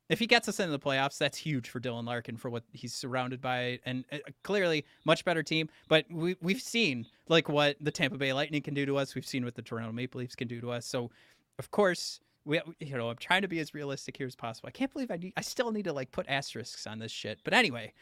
[0.08, 2.94] if he gets us into the playoffs, that's huge for Dylan Larkin for what he's
[2.94, 5.68] surrounded by, and uh, clearly much better team.
[5.88, 9.14] But we we've seen like what the Tampa Bay Lightning can do to us.
[9.14, 10.86] We've seen what the Toronto Maple Leafs can do to us.
[10.86, 11.10] So,
[11.58, 14.68] of course, we you know I'm trying to be as realistic here as possible.
[14.68, 17.40] I can't believe I need, I still need to like put asterisks on this shit.
[17.44, 17.92] But anyway,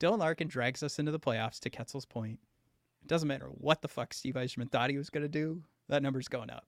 [0.00, 1.60] Dylan Larkin drags us into the playoffs.
[1.60, 2.40] To Ketzel's point,
[3.02, 5.62] it doesn't matter what the fuck Steve Yzerman thought he was gonna do.
[5.88, 6.66] That number's going up.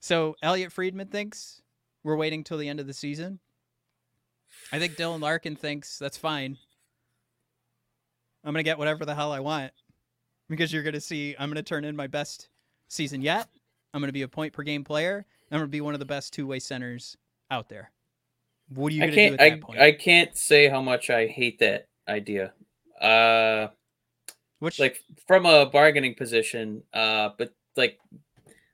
[0.00, 1.62] So Elliotte Friedman thinks
[2.02, 3.38] we're waiting till the end of the season.
[4.72, 6.58] I think Dylan Larkin thinks that's fine.
[8.42, 9.72] I'm gonna get whatever the hell I want
[10.48, 12.48] because you're gonna see I'm gonna turn in my best
[12.88, 13.48] season yet.
[13.94, 15.24] I'm gonna be a point per game player.
[15.52, 17.16] I'm gonna be one of the best two way centers
[17.50, 17.90] out there.
[18.74, 19.36] What are you I gonna can't.
[19.36, 19.80] do at that I point?
[19.80, 22.52] I can't say how much I hate that idea.
[23.00, 23.68] Uh,
[24.60, 26.82] Which like from a bargaining position.
[26.94, 27.98] Uh, but like,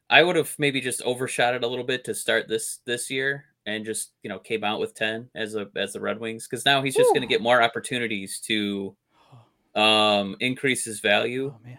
[0.09, 3.45] I would have maybe just overshot it a little bit to start this this year
[3.67, 6.65] and just you know came out with ten as a as the Red Wings because
[6.65, 8.95] now he's just going to get more opportunities to
[9.75, 11.53] um increase his value.
[11.55, 11.79] oh man.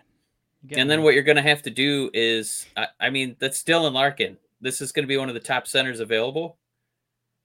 [0.72, 3.94] And then what you're going to have to do is, I, I mean, that's Dylan
[3.94, 4.36] Larkin.
[4.61, 6.57] This is going to be one of the top centers available.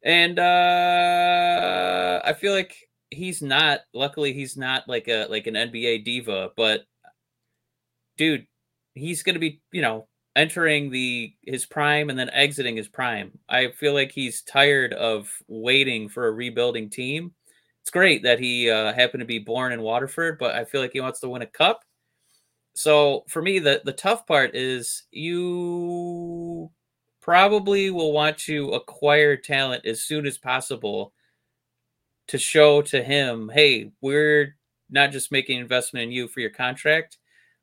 [0.02, 2.76] And uh, I feel like
[3.10, 3.80] he's not.
[3.94, 6.50] Luckily, he's not like a like an NBA diva.
[6.56, 6.82] But
[8.16, 8.46] dude,
[8.94, 13.32] he's going to be you know entering the his prime and then exiting his prime.
[13.48, 17.32] I feel like he's tired of waiting for a rebuilding team.
[17.82, 20.92] It's great that he uh, happened to be born in Waterford, but I feel like
[20.92, 21.82] he wants to win a cup.
[22.74, 26.70] So for me, the the tough part is you
[27.24, 31.14] probably will want to acquire talent as soon as possible
[32.28, 34.54] to show to him, hey, we're
[34.90, 37.16] not just making investment in you for your contract.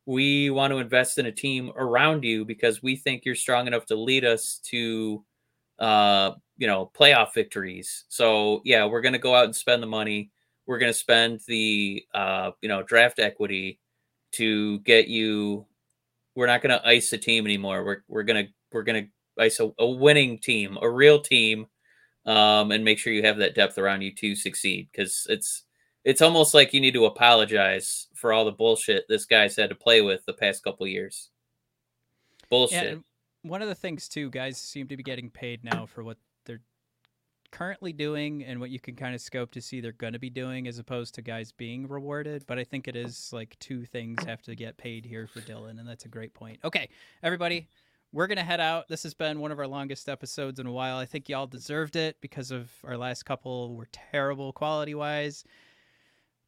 [0.07, 3.85] We want to invest in a team around you because we think you're strong enough
[3.85, 5.23] to lead us to
[5.77, 8.05] uh, you know, playoff victories.
[8.09, 10.31] So yeah, we're gonna go out and spend the money.
[10.65, 13.79] We're gonna spend the uh, you know, draft equity
[14.31, 15.67] to get you
[16.33, 19.09] we're not going to ice a team anymore we're, we're going to we're going
[19.41, 21.65] ice a, winning team a real team
[22.25, 25.63] um, and make sure you have that depth around you to succeed because it's
[26.03, 29.75] it's almost like you need to apologize for all the bullshit this guy's had to
[29.75, 31.29] play with the past couple years
[32.49, 33.03] bullshit Yeah, and
[33.43, 36.61] one of the things too, guys seem to be getting paid now for what they're
[37.51, 40.29] currently doing and what you can kind of scope to see they're going to be
[40.29, 42.45] doing, as opposed to guys being rewarded.
[42.47, 45.79] But I think it is like two things have to get paid here for Dylan,
[45.79, 46.59] and that's a great point.
[46.63, 46.89] Okay,
[47.23, 47.67] everybody,
[48.13, 48.87] we're gonna head out.
[48.87, 50.97] This has been one of our longest episodes in a while.
[50.97, 55.43] I think y'all deserved it because of our last couple were terrible quality wise.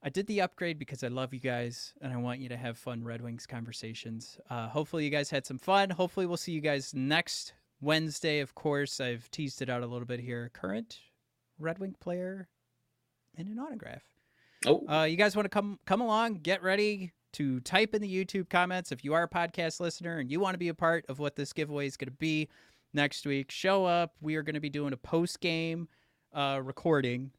[0.06, 2.78] I did the upgrade because I love you guys and I want you to have
[2.78, 4.38] fun Red Wings conversations.
[4.50, 5.90] Uh, hopefully, you guys had some fun.
[5.92, 8.42] Hopefully, we'll see you guys next Wednesday.
[8.42, 10.52] Of course, I've teased it out a little bit here.
[10.54, 11.00] Current
[11.58, 12.50] Red Wing player
[13.38, 14.04] and an autograph.
[14.66, 16.36] oh Uh, you guys want to come come along?
[16.36, 20.32] Get ready to type in the YouTube comments if you are a podcast listener and
[20.32, 22.48] you want to be a part of what this giveaway is going to be
[22.94, 23.52] next week.
[23.52, 24.14] Show up.
[24.22, 25.88] We are going to be doing a post game
[26.34, 27.32] uh, recording.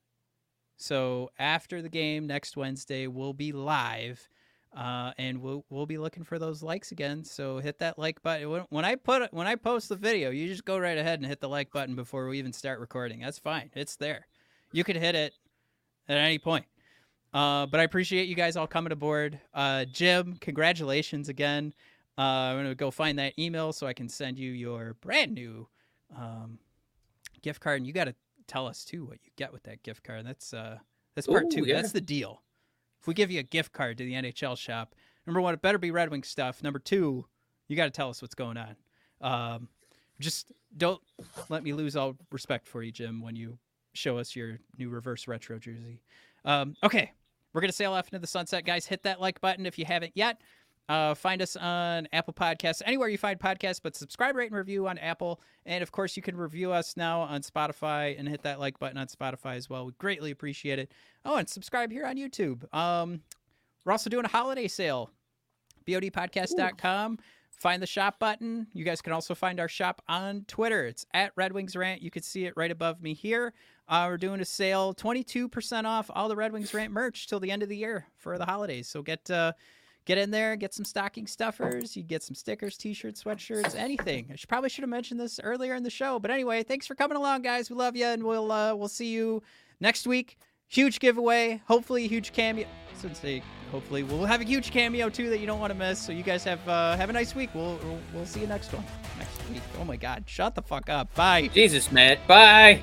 [0.77, 4.29] So after the game next Wednesday, we'll be live.
[4.77, 7.23] Uh, and we'll we'll be looking for those likes again.
[7.23, 8.51] So hit that like button.
[8.51, 11.29] When, when I put when I post the video, you just go right ahead and
[11.29, 13.21] hit the like button before we even start recording.
[13.21, 13.71] That's fine.
[13.75, 14.27] It's there.
[14.73, 15.33] You could hit it
[16.09, 16.65] at any point.
[17.35, 19.41] Uh, but I appreciate you guys all coming aboard.
[19.53, 21.75] Uh, Jim, congratulations again.
[22.17, 25.67] Uh, I'm gonna go find that email so I can send you your brand new
[26.17, 26.61] um,
[27.43, 28.15] gift card, and you got to
[28.47, 30.25] tell us too what you get with that gift card.
[30.25, 30.79] That's uh,
[31.17, 31.65] that's part Ooh, two.
[31.67, 31.77] yeah.
[31.77, 32.43] That's the deal.
[33.01, 34.95] If we give you a gift card to the NHL shop,
[35.27, 36.63] number one, it better be Red Wing stuff.
[36.63, 37.27] Number two,
[37.69, 38.77] you got to tell us what's going on.
[39.21, 39.69] Um,
[40.21, 41.01] just don't
[41.49, 43.59] let me lose all respect for you, Jim, when you
[43.93, 46.01] show us your new reverse retro jersey.
[46.45, 47.13] Um, okay,
[47.55, 48.85] we're gonna sail off into the sunset, guys.
[48.87, 50.43] Hit that like button if you haven't yet.
[50.89, 54.87] Uh, find us on Apple Podcasts, anywhere you find podcasts, but subscribe, rate, and review
[54.87, 55.41] on Apple.
[55.65, 58.99] And of course, you can review us now on Spotify and hit that like button
[58.99, 59.87] on Spotify as well.
[59.87, 60.93] We greatly appreciate it.
[61.25, 62.73] Oh, and subscribe here on YouTube.
[62.75, 63.23] Um,
[63.85, 65.11] we're also doing a holiday sale.
[65.87, 67.19] BODpodcast.com.
[67.51, 68.67] Find the shop button.
[68.75, 70.85] You guys can also find our shop on Twitter.
[70.85, 72.03] It's at Red Wings Rant.
[72.03, 73.55] You can see it right above me here.
[73.89, 77.51] Uh, we're doing a sale, 22% off all the Red Wings Rant merch till the
[77.51, 78.89] end of the year for the holidays.
[78.89, 79.53] So get uh,
[80.07, 81.97] get in there, get some stocking stuffers.
[81.97, 84.29] You get some stickers, t-shirts, sweatshirts, anything.
[84.33, 86.95] I should probably should have mentioned this earlier in the show, but anyway, thanks for
[86.95, 87.69] coming along, guys.
[87.69, 89.43] We love you, and we'll uh, we'll see you
[89.81, 90.39] next week.
[90.69, 92.67] Huge giveaway, hopefully a huge cameo.
[92.95, 95.99] Since they hopefully we'll have a huge cameo too that you don't want to miss.
[95.99, 97.51] So you guys have uh, have a nice week.
[97.55, 98.85] We'll we'll, we'll see you next one
[99.19, 99.63] next week.
[99.79, 101.15] Oh my God, shut the fuck up.
[101.15, 101.49] Bye.
[101.49, 102.83] jesus matt bye